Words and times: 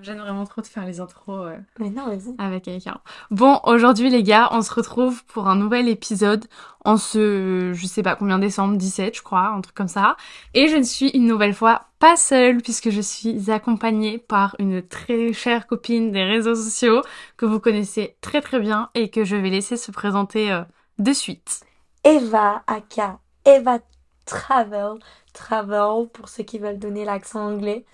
J'aime 0.00 0.18
vraiment 0.20 0.44
trop 0.46 0.60
de 0.60 0.66
faire 0.68 0.86
les 0.86 1.00
intros 1.00 1.48
euh, 1.48 1.56
Mais 1.80 1.90
non, 1.90 2.06
vas-y. 2.06 2.32
avec 2.38 2.62
quelqu'un. 2.62 3.00
Bon, 3.32 3.58
aujourd'hui 3.64 4.10
les 4.10 4.22
gars, 4.22 4.48
on 4.52 4.62
se 4.62 4.72
retrouve 4.72 5.24
pour 5.24 5.48
un 5.48 5.56
nouvel 5.56 5.88
épisode 5.88 6.44
en 6.84 6.96
ce, 6.96 7.72
je 7.74 7.86
sais 7.88 8.04
pas 8.04 8.14
combien 8.14 8.38
décembre, 8.38 8.76
17 8.76 9.16
je 9.16 9.22
crois, 9.22 9.48
un 9.48 9.60
truc 9.60 9.74
comme 9.74 9.88
ça. 9.88 10.16
Et 10.54 10.68
je 10.68 10.76
ne 10.76 10.84
suis 10.84 11.08
une 11.08 11.26
nouvelle 11.26 11.52
fois 11.52 11.86
pas 11.98 12.16
seule 12.16 12.58
puisque 12.58 12.90
je 12.90 13.00
suis 13.00 13.50
accompagnée 13.50 14.18
par 14.18 14.54
une 14.60 14.86
très 14.86 15.32
chère 15.32 15.66
copine 15.66 16.12
des 16.12 16.22
réseaux 16.22 16.54
sociaux 16.54 17.02
que 17.36 17.44
vous 17.44 17.58
connaissez 17.58 18.16
très 18.20 18.40
très 18.40 18.60
bien 18.60 18.90
et 18.94 19.10
que 19.10 19.24
je 19.24 19.34
vais 19.34 19.50
laisser 19.50 19.76
se 19.76 19.90
présenter 19.90 20.52
euh, 20.52 20.62
de 21.00 21.12
suite. 21.12 21.64
Eva, 22.04 22.62
aka 22.68 23.18
Eva 23.44 23.80
Travel. 24.26 25.00
Travel, 25.32 26.08
pour 26.12 26.28
ceux 26.28 26.44
qui 26.44 26.60
veulent 26.60 26.78
donner 26.78 27.04
l'accent 27.04 27.40
anglais. 27.40 27.84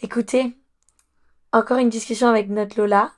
Écoutez, 0.00 0.56
encore 1.56 1.78
une 1.78 1.88
discussion 1.88 2.28
avec 2.28 2.48
notre 2.48 2.78
Lola. 2.78 3.12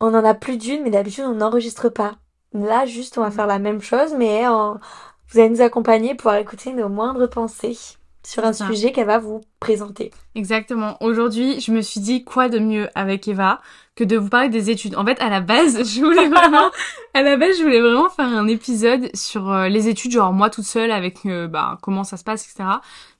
On 0.00 0.14
en 0.14 0.24
a 0.24 0.34
plus 0.34 0.56
d'une, 0.56 0.82
mais 0.82 0.90
d'habitude 0.90 1.24
on 1.26 1.34
n'enregistre 1.34 1.88
pas. 1.88 2.16
Là, 2.52 2.86
juste, 2.86 3.18
on 3.18 3.22
va 3.22 3.30
faire 3.30 3.46
la 3.46 3.58
même 3.58 3.80
chose, 3.82 4.14
mais 4.16 4.46
en- 4.46 4.78
vous 5.30 5.38
allez 5.40 5.50
nous 5.50 5.60
accompagner 5.60 6.14
pour 6.14 6.32
écouter 6.32 6.72
nos 6.72 6.88
moindres 6.88 7.28
pensées 7.28 7.76
sur 8.24 8.44
un 8.44 8.52
ça. 8.52 8.66
sujet 8.66 8.92
qu'elle 8.92 9.06
va 9.06 9.18
vous 9.18 9.40
présenter. 9.60 10.10
Exactement. 10.34 10.96
Aujourd'hui, 11.02 11.60
je 11.60 11.72
me 11.72 11.80
suis 11.82 12.00
dit 12.00 12.24
quoi 12.24 12.48
de 12.48 12.58
mieux 12.58 12.88
avec 12.94 13.26
Eva 13.28 13.60
que 13.96 14.04
de 14.04 14.16
vous 14.16 14.28
parler 14.28 14.48
des 14.48 14.70
études. 14.70 14.96
En 14.96 15.04
fait, 15.04 15.20
à 15.20 15.28
la 15.28 15.40
base, 15.40 15.82
je 15.94 16.00
voulais 16.00 16.28
vraiment, 16.28 16.70
à 17.14 17.22
la 17.22 17.36
base, 17.36 17.58
je 17.58 17.62
voulais 17.62 17.80
vraiment 17.80 18.08
faire 18.08 18.26
un 18.28 18.46
épisode 18.46 19.10
sur 19.14 19.50
euh, 19.50 19.68
les 19.68 19.88
études, 19.88 20.12
genre 20.12 20.32
moi 20.32 20.48
toute 20.50 20.64
seule 20.64 20.90
avec 20.90 21.26
euh, 21.26 21.48
bah, 21.48 21.78
comment 21.82 22.04
ça 22.04 22.16
se 22.16 22.24
passe, 22.24 22.44
etc. 22.44 22.68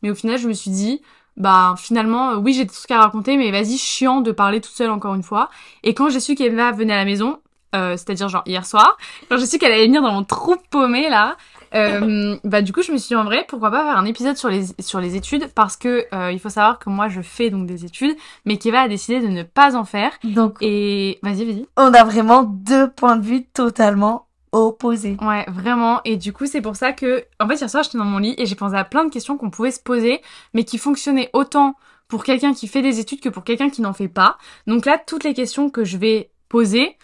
Mais 0.02 0.10
au 0.10 0.14
final, 0.14 0.38
je 0.38 0.48
me 0.48 0.52
suis 0.54 0.70
dit, 0.70 1.02
bah 1.38 1.74
finalement, 1.78 2.32
euh, 2.32 2.36
oui, 2.36 2.52
j'ai 2.52 2.64
des 2.64 2.72
trucs 2.72 2.90
à 2.90 3.00
raconter, 3.00 3.36
mais 3.36 3.50
vas-y, 3.50 3.78
chiant 3.78 4.20
de 4.20 4.32
parler 4.32 4.60
toute 4.60 4.74
seule 4.74 4.90
encore 4.90 5.14
une 5.14 5.22
fois. 5.22 5.48
Et 5.84 5.94
quand 5.94 6.10
j'ai 6.10 6.20
su 6.20 6.34
qu'Eva 6.34 6.72
venait 6.72 6.92
à 6.92 6.96
la 6.96 7.04
maison, 7.04 7.38
euh, 7.74 7.92
c'est-à-dire 7.92 8.28
genre 8.28 8.42
hier 8.46 8.64
soir, 8.64 8.96
quand 9.28 9.36
j'ai 9.36 9.46
su 9.46 9.58
qu'elle 9.58 9.72
allait 9.72 9.86
venir 9.86 10.02
dans 10.02 10.12
mon 10.12 10.24
trou 10.24 10.56
paumé 10.70 11.10
là, 11.10 11.36
euh, 11.74 12.36
bah 12.44 12.62
du 12.62 12.72
coup 12.72 12.80
je 12.80 12.92
me 12.92 12.96
suis 12.96 13.08
dit 13.08 13.14
en 13.14 13.24
vrai 13.24 13.44
pourquoi 13.46 13.70
pas 13.70 13.84
faire 13.84 13.98
un 13.98 14.06
épisode 14.06 14.38
sur 14.38 14.48
les 14.48 14.68
sur 14.78 15.00
les 15.00 15.16
études? 15.16 15.50
Parce 15.54 15.76
que 15.76 16.06
euh, 16.14 16.32
il 16.32 16.40
faut 16.40 16.48
savoir 16.48 16.78
que 16.78 16.88
moi 16.88 17.08
je 17.08 17.20
fais 17.20 17.50
donc 17.50 17.66
des 17.66 17.84
études 17.84 18.16
mais 18.46 18.56
qu'Eva 18.56 18.80
a 18.80 18.88
décidé 18.88 19.20
de 19.20 19.28
ne 19.28 19.42
pas 19.42 19.76
en 19.76 19.84
faire. 19.84 20.12
Donc, 20.24 20.56
et 20.62 21.18
vas-y 21.22 21.44
vas-y. 21.44 21.66
on 21.76 21.92
a 21.92 22.04
vraiment 22.04 22.42
deux 22.42 22.90
points 22.90 23.16
de 23.16 23.24
vue 23.24 23.44
totalement 23.44 24.27
opposés. 24.52 25.16
ouais 25.20 25.44
vraiment 25.48 26.00
et 26.04 26.16
du 26.16 26.32
coup 26.32 26.46
c'est 26.46 26.60
pour 26.60 26.76
ça 26.76 26.92
que 26.92 27.24
en 27.40 27.48
fait 27.48 27.56
hier 27.56 27.70
soir 27.70 27.82
j'étais 27.82 27.98
dans 27.98 28.04
mon 28.04 28.18
lit 28.18 28.34
et 28.38 28.46
j'ai 28.46 28.54
pensé 28.54 28.74
à 28.76 28.84
plein 28.84 29.04
de 29.04 29.10
questions 29.10 29.36
qu'on 29.36 29.50
pouvait 29.50 29.70
se 29.70 29.80
poser 29.80 30.20
mais 30.54 30.64
qui 30.64 30.78
fonctionnaient 30.78 31.30
autant 31.32 31.74
pour 32.08 32.24
quelqu'un 32.24 32.54
qui 32.54 32.68
fait 32.68 32.82
des 32.82 33.00
études 33.00 33.20
que 33.20 33.28
pour 33.28 33.44
quelqu'un 33.44 33.70
qui 33.70 33.82
n'en 33.82 33.92
fait 33.92 34.08
pas 34.08 34.38
donc 34.66 34.86
là 34.86 34.98
toutes 34.98 35.24
les 35.24 35.34
questions 35.34 35.70
que 35.70 35.84
je 35.84 35.96
vais 35.96 36.30
poser 36.48 36.96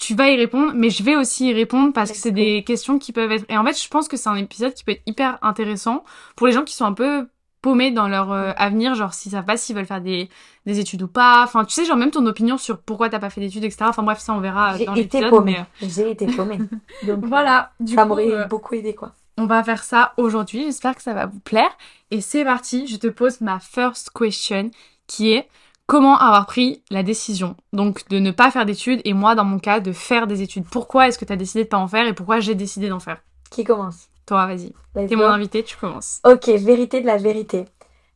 tu 0.00 0.14
vas 0.14 0.30
y 0.30 0.36
répondre, 0.36 0.72
mais 0.74 0.88
je 0.88 1.02
vais 1.02 1.14
aussi 1.14 1.50
y 1.50 1.52
répondre 1.52 1.92
parce 1.92 2.10
que 2.10 2.16
c'est 2.16 2.32
des 2.32 2.64
questions 2.64 2.98
qui 2.98 3.12
peuvent 3.12 3.30
être. 3.30 3.44
Et 3.50 3.58
en 3.58 3.64
fait, 3.64 3.80
je 3.80 3.86
pense 3.88 4.08
que 4.08 4.16
c'est 4.16 4.30
un 4.30 4.36
épisode 4.36 4.72
qui 4.72 4.82
peut 4.82 4.92
être 4.92 5.02
hyper 5.06 5.38
intéressant 5.42 6.04
pour 6.36 6.46
les 6.46 6.54
gens 6.54 6.64
qui 6.64 6.74
sont 6.74 6.86
un 6.86 6.94
peu 6.94 7.28
paumés 7.62 7.90
dans 7.90 8.08
leur 8.08 8.32
euh, 8.32 8.52
avenir, 8.56 8.94
genre 8.94 9.12
s'ils 9.14 9.32
savent 9.32 9.44
pas 9.44 9.56
s'ils 9.56 9.76
veulent 9.76 9.86
faire 9.86 10.00
des, 10.00 10.28
des 10.66 10.78
études 10.80 11.02
ou 11.02 11.08
pas. 11.08 11.42
Enfin, 11.44 11.64
tu 11.64 11.74
sais, 11.74 11.84
genre 11.84 11.96
même 11.96 12.10
ton 12.10 12.24
opinion 12.26 12.56
sur 12.58 12.78
pourquoi 12.80 13.08
t'as 13.08 13.18
pas 13.18 13.30
fait 13.30 13.40
d'études, 13.40 13.64
etc. 13.64 13.84
Enfin 13.88 14.02
bref, 14.02 14.18
ça 14.18 14.32
on 14.34 14.40
verra 14.40 14.74
euh, 14.74 14.78
J'ai 14.78 14.84
dans 14.86 14.94
été 14.94 15.02
l'épisode. 15.20 15.30
paumée. 15.30 15.56
mais, 15.80 15.86
euh, 15.86 15.90
J'ai 15.90 16.10
été 16.10 16.26
paumée. 16.26 16.58
Donc, 17.06 17.24
Voilà, 17.26 17.72
du 17.80 17.94
ça 17.94 18.04
m'aurait 18.04 18.32
euh, 18.32 18.44
beaucoup 18.46 18.74
aidé, 18.74 18.94
quoi. 18.94 19.12
on 19.38 19.46
va 19.46 19.62
faire 19.64 19.82
ça 19.84 20.12
aujourd'hui. 20.16 20.64
J'espère 20.64 20.94
que 20.96 21.02
ça 21.02 21.14
va 21.14 21.26
vous 21.26 21.40
plaire. 21.40 21.70
Et 22.10 22.20
c'est 22.20 22.44
parti, 22.44 22.86
je 22.86 22.96
te 22.96 23.06
pose 23.06 23.40
ma 23.40 23.58
first 23.60 24.10
question 24.10 24.70
qui 25.06 25.32
est 25.32 25.48
comment 25.86 26.16
avoir 26.18 26.46
pris 26.46 26.82
la 26.90 27.02
décision 27.02 27.56
donc 27.72 28.08
de 28.10 28.20
ne 28.20 28.30
pas 28.30 28.50
faire 28.52 28.64
d'études 28.64 29.00
et 29.04 29.12
moi 29.12 29.34
dans 29.34 29.44
mon 29.44 29.58
cas 29.58 29.80
de 29.80 29.92
faire 29.92 30.26
des 30.28 30.40
études? 30.42 30.64
Pourquoi 30.70 31.08
est-ce 31.08 31.18
que 31.18 31.24
tu 31.24 31.32
as 31.32 31.36
décidé 31.36 31.64
de 31.64 31.68
pas 31.68 31.78
en 31.78 31.88
faire 31.88 32.06
et 32.06 32.12
pourquoi 32.14 32.38
j'ai 32.40 32.54
décidé 32.54 32.88
d'en 32.88 33.00
faire? 33.00 33.18
Qui 33.50 33.64
commence? 33.64 34.09
Toi, 34.30 34.46
vas-y. 34.46 34.72
T'es 35.08 35.16
mon 35.16 35.24
invité, 35.26 35.64
tu 35.64 35.76
commences. 35.76 36.20
Ok, 36.24 36.46
vérité 36.50 37.00
de 37.00 37.06
la 37.06 37.16
vérité. 37.16 37.64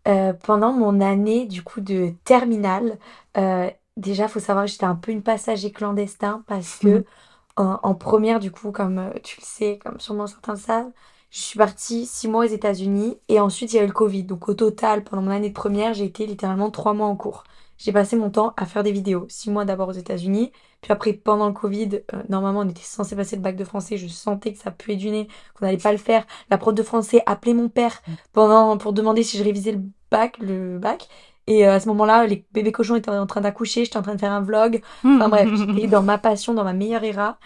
Euh, 0.07 0.33
pendant 0.33 0.73
mon 0.73 1.01
année 1.01 1.47
du 1.47 1.65
coup 1.65 1.81
de 1.81 2.13
terminale, 2.25 2.99
euh, 3.37 3.69
déjà 3.97 4.29
faut 4.29 4.39
savoir 4.39 4.67
que 4.67 4.71
j'étais 4.71 4.85
un 4.85 4.95
peu 4.95 5.11
une 5.11 5.25
passager 5.25 5.73
clandestin 5.73 6.45
parce 6.47 6.79
que 6.79 7.05
en, 7.57 7.81
en 7.83 7.95
première 7.97 8.39
du 8.39 8.53
coup, 8.53 8.71
comme 8.71 8.99
euh, 8.99 9.11
tu 9.25 9.41
le 9.41 9.45
sais, 9.45 9.79
comme 9.83 9.99
sûrement 9.99 10.29
certains 10.29 10.53
le 10.55 10.59
savent, 10.61 10.93
je 11.34 11.41
suis 11.41 11.59
partie 11.59 12.06
six 12.06 12.28
mois 12.28 12.45
aux 12.45 12.49
États-Unis 12.49 13.19
et 13.28 13.41
ensuite 13.41 13.72
il 13.72 13.77
y 13.77 13.78
a 13.81 13.83
eu 13.83 13.89
le 13.89 13.93
Covid. 13.93 14.22
Donc 14.22 14.49
au 14.49 14.55
total, 14.55 15.03
pendant 15.03 15.21
mon 15.21 15.33
année 15.33 15.49
de 15.49 15.55
première, 15.55 15.93
j'ai 15.93 16.05
été 16.05 16.27
littéralement 16.27 16.71
trois 16.71 16.95
mois 16.95 17.09
en 17.09 17.17
cours. 17.17 17.43
J'ai 17.77 17.91
passé 17.91 18.15
mon 18.15 18.31
temps 18.31 18.55
à 18.56 18.67
faire 18.67 18.84
des 18.84 18.93
vidéos. 18.93 19.27
Six 19.28 19.50
mois 19.50 19.65
d'abord 19.65 19.89
aux 19.89 19.93
États-Unis, 19.93 20.53
puis 20.81 20.93
après 20.93 21.12
pendant 21.12 21.49
le 21.49 21.53
Covid, 21.53 22.03
euh, 22.15 22.23
normalement 22.28 22.61
on 22.61 22.69
était 22.69 22.83
censé 22.84 23.17
passer 23.17 23.34
le 23.34 23.43
bac 23.43 23.56
de 23.56 23.65
français. 23.65 23.97
Je 23.97 24.06
sentais 24.06 24.53
que 24.53 24.61
ça 24.61 24.71
puait 24.71 24.94
du 24.94 25.11
nez, 25.11 25.27
qu'on 25.55 25.67
n'allait 25.67 25.77
pas 25.77 25.91
le 25.91 25.99
faire. 25.99 26.25
La 26.50 26.56
prof 26.56 26.73
de 26.73 26.84
français 26.84 27.21
appelait 27.27 27.55
mon 27.55 27.69
père 27.69 28.00
pendant 28.33 28.78
pour 28.78 28.93
demander 28.93 29.25
si 29.25 29.37
je 29.37 29.43
révisais 29.43 29.73
le 29.73 29.83
bac, 30.12 30.39
le 30.39 30.78
bac. 30.78 31.09
Et 31.49 31.67
euh, 31.67 31.75
à 31.75 31.81
ce 31.81 31.89
moment-là, 31.89 32.28
les 32.28 32.47
bébés 32.53 32.71
cochons 32.71 32.94
étaient 32.94 33.11
en 33.11 33.27
train 33.27 33.41
d'accoucher, 33.41 33.84
j'étais 33.84 33.97
en 33.97 34.03
train 34.03 34.15
de 34.15 34.21
faire 34.21 34.33
un 34.33 34.41
vlog. 34.41 34.83
Enfin 35.05 35.28
bref, 35.28 35.49
j'étais 35.53 35.89
dans 35.89 36.03
ma 36.03 36.17
passion, 36.17 36.55
dans 36.55 36.65
ma 36.65 36.75
meilleure 36.75 37.03
era. 37.03 37.39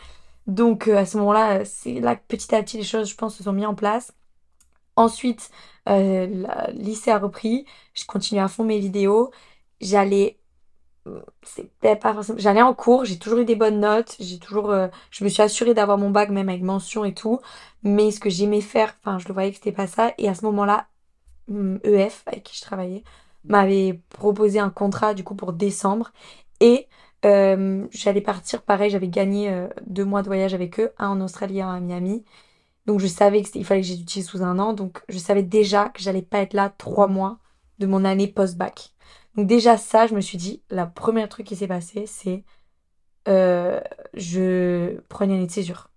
Donc 0.49 0.89
euh, 0.89 0.99
à 0.99 1.07
ce 1.07 1.19
moment-là, 1.19 1.61
euh, 1.61 1.65
c'est 1.67 2.01
là 2.01 2.17
que 2.17 2.23
petit 2.29 2.55
à 2.55 2.63
petit 2.63 2.79
les 2.79 2.85
choses, 2.85 3.11
je 3.11 3.17
pense, 3.17 3.37
se 3.37 3.45
sont 3.45 3.53
mises 3.53 3.67
en 3.67 3.75
place. 3.77 4.13
Ensuite, 4.97 5.51
euh, 5.89 6.27
le 6.29 6.73
lycée 6.75 7.11
a 7.11 7.19
repris. 7.19 7.67
Je 7.95 8.05
continuais 8.07 8.43
à 8.43 8.49
fond 8.49 8.65
mes 8.65 8.81
vidéos. 8.81 9.33
J'allais, 9.81 10.39
c'était 11.43 11.97
pas 11.97 12.15
forcément, 12.15 12.39
j'allais 12.39 12.63
en 12.63 12.75
cours. 12.75 13.05
J'ai 13.05 13.19
toujours 13.19 13.41
eu 13.41 13.45
des 13.45 13.57
bonnes 13.57 13.81
notes. 13.81 14.17
J'ai 14.21 14.39
toujours, 14.39 14.71
euh, 14.71 14.89
je 15.11 15.25
me 15.25 15.29
suis 15.29 15.43
assurée 15.43 15.75
d'avoir 15.75 15.99
mon 15.99 16.11
bac 16.11 16.31
même 16.31 16.49
avec 16.49 16.63
mention 16.63 17.05
et 17.05 17.15
tout. 17.15 17.41
Mais 17.83 18.11
ce 18.11 18.21
que 18.21 18.31
j'aimais 18.31 18.61
faire, 18.61 18.97
enfin, 19.01 19.19
je 19.19 19.29
le 19.29 19.35
voyais 19.35 19.51
que 19.51 19.57
c'était 19.57 19.73
pas 19.73 19.87
ça. 19.87 20.13
Et 20.19 20.29
à 20.29 20.35
ce 20.35 20.45
moment-là, 20.47 20.89
hum, 21.51 21.81
EF 21.85 22.23
avec 22.27 22.45
qui 22.45 22.57
je 22.57 22.63
travaillais 22.63 23.05
m'avait 23.45 24.01
proposé 24.11 24.59
un 24.61 24.71
contrat 24.71 25.15
du 25.15 25.25
coup 25.25 25.35
pour 25.35 25.53
décembre 25.53 26.13
et 26.61 26.89
euh, 27.25 27.87
j'allais 27.91 28.21
partir 28.21 28.63
pareil 28.63 28.91
j'avais 28.91 29.09
gagné 29.09 29.51
euh, 29.51 29.69
deux 29.87 30.05
mois 30.05 30.23
de 30.23 30.29
voyage 30.29 30.55
avec 30.55 30.79
eux 30.81 30.93
un 30.99 31.09
en 31.11 31.21
Australie 31.21 31.61
un 31.63 31.71
à 31.75 31.81
Miami 31.81 32.25
donc 32.87 33.01
je 33.01 33.07
savais 33.09 33.41
que 33.43 33.47
c'était- 33.49 33.61
il 33.61 33.65
fallait 33.65 33.83
que 33.83 33.87
j'utilise 33.89 34.27
sous 34.29 34.43
un 34.43 34.59
an 34.59 34.73
donc 34.75 35.03
je 35.09 35.19
savais 35.19 35.43
déjà 35.43 35.89
que 35.91 36.03
j'allais 36.03 36.23
pas 36.23 36.41
être 36.41 36.55
là 36.55 36.71
trois 36.79 37.09
mois 37.09 37.39
de 37.81 37.87
mon 37.87 38.05
année 38.05 38.29
post-bac 38.29 38.95
donc 39.37 39.47
déjà 39.49 39.77
ça 39.79 40.07
je 40.07 40.15
me 40.15 40.21
suis 40.21 40.39
dit 40.39 40.63
la 40.71 40.87
première 40.87 41.29
truc 41.29 41.47
qui 41.47 41.57
s'est 41.57 41.69
passé 41.69 42.07
c'est 42.07 42.45
euh, 43.29 43.81
je 44.15 45.01
prenais 45.09 45.35
une 45.35 45.39
année 45.41 45.47
de 45.49 45.53
césure 45.53 45.91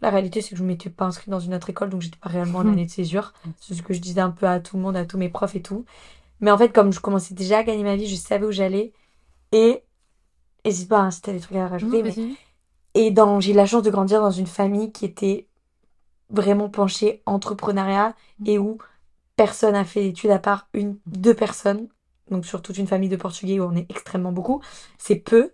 la 0.00 0.10
réalité, 0.10 0.40
c'est 0.40 0.50
que 0.50 0.56
je 0.56 0.62
ne 0.62 0.68
m'étais 0.68 0.90
pas 0.90 1.04
inscrite 1.04 1.28
dans 1.30 1.38
une 1.40 1.54
autre 1.54 1.70
école, 1.70 1.88
donc 1.90 2.00
j'étais 2.02 2.18
pas 2.18 2.28
réellement 2.28 2.58
en 2.60 2.64
Hmm. 2.64 2.72
année 2.72 2.86
de 2.86 2.90
césure. 2.90 3.32
C'est 3.60 3.74
ce 3.74 3.82
que 3.82 3.94
je 3.94 4.00
disais 4.00 4.20
un 4.20 4.30
peu 4.32 4.46
à 4.46 4.58
tout 4.60 4.76
le 4.76 4.82
monde, 4.82 4.96
à 4.96 5.04
tous 5.06 5.18
mes 5.18 5.28
profs 5.28 5.54
et 5.54 5.62
tout. 5.62 5.84
Mais 6.40 6.50
en 6.50 6.58
fait, 6.58 6.70
comme 6.72 6.92
je 6.92 7.00
commençais 7.00 7.34
déjà 7.34 7.58
à 7.58 7.64
gagner 7.64 7.84
ma 7.84 7.96
vie, 7.96 8.08
je 8.08 8.16
savais 8.16 8.46
où 8.46 8.52
j'allais. 8.52 8.92
Et, 9.52 9.82
n'hésite 10.64 10.88
pas 10.88 11.00
hein, 11.00 11.10
si 11.10 11.20
t'as 11.22 11.32
des 11.32 11.40
trucs 11.40 11.56
à 11.56 11.68
rajouter. 11.68 12.02
mais-. 12.02 12.14
Et 12.94 13.10
dans, 13.10 13.40
j'ai 13.40 13.52
eu 13.52 13.54
la 13.54 13.66
chance 13.66 13.82
de 13.82 13.90
grandir 13.90 14.20
dans 14.20 14.30
une 14.30 14.46
famille 14.46 14.92
qui 14.92 15.04
était 15.04 15.48
vraiment 16.30 16.68
penchée 16.68 17.22
entrepreneuriat 17.26 18.14
et 18.44 18.58
où 18.58 18.78
personne 19.36 19.74
a 19.74 19.84
fait 19.84 20.02
d'études 20.02 20.30
à 20.30 20.38
part 20.38 20.68
une, 20.74 20.98
deux 21.06 21.34
personnes. 21.34 21.88
Donc 22.30 22.46
sur 22.46 22.62
toute 22.62 22.78
une 22.78 22.86
famille 22.86 23.08
de 23.08 23.16
Portugais 23.16 23.60
où 23.60 23.64
on 23.64 23.76
est 23.76 23.90
extrêmement 23.90 24.32
beaucoup. 24.32 24.62
C'est 24.98 25.16
peu. 25.16 25.52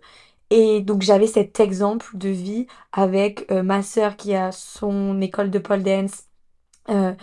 Et 0.49 0.81
donc 0.81 1.01
j'avais 1.01 1.27
cet 1.27 1.59
exemple 1.59 2.17
de 2.17 2.29
vie 2.29 2.67
avec 2.91 3.49
euh, 3.51 3.63
ma 3.63 3.83
sœur 3.83 4.15
qui 4.15 4.33
a 4.35 4.51
son 4.51 5.21
école 5.21 5.51
de 5.51 5.59
pole 5.59 5.83
dance 5.83 6.23
euh, 6.89 7.13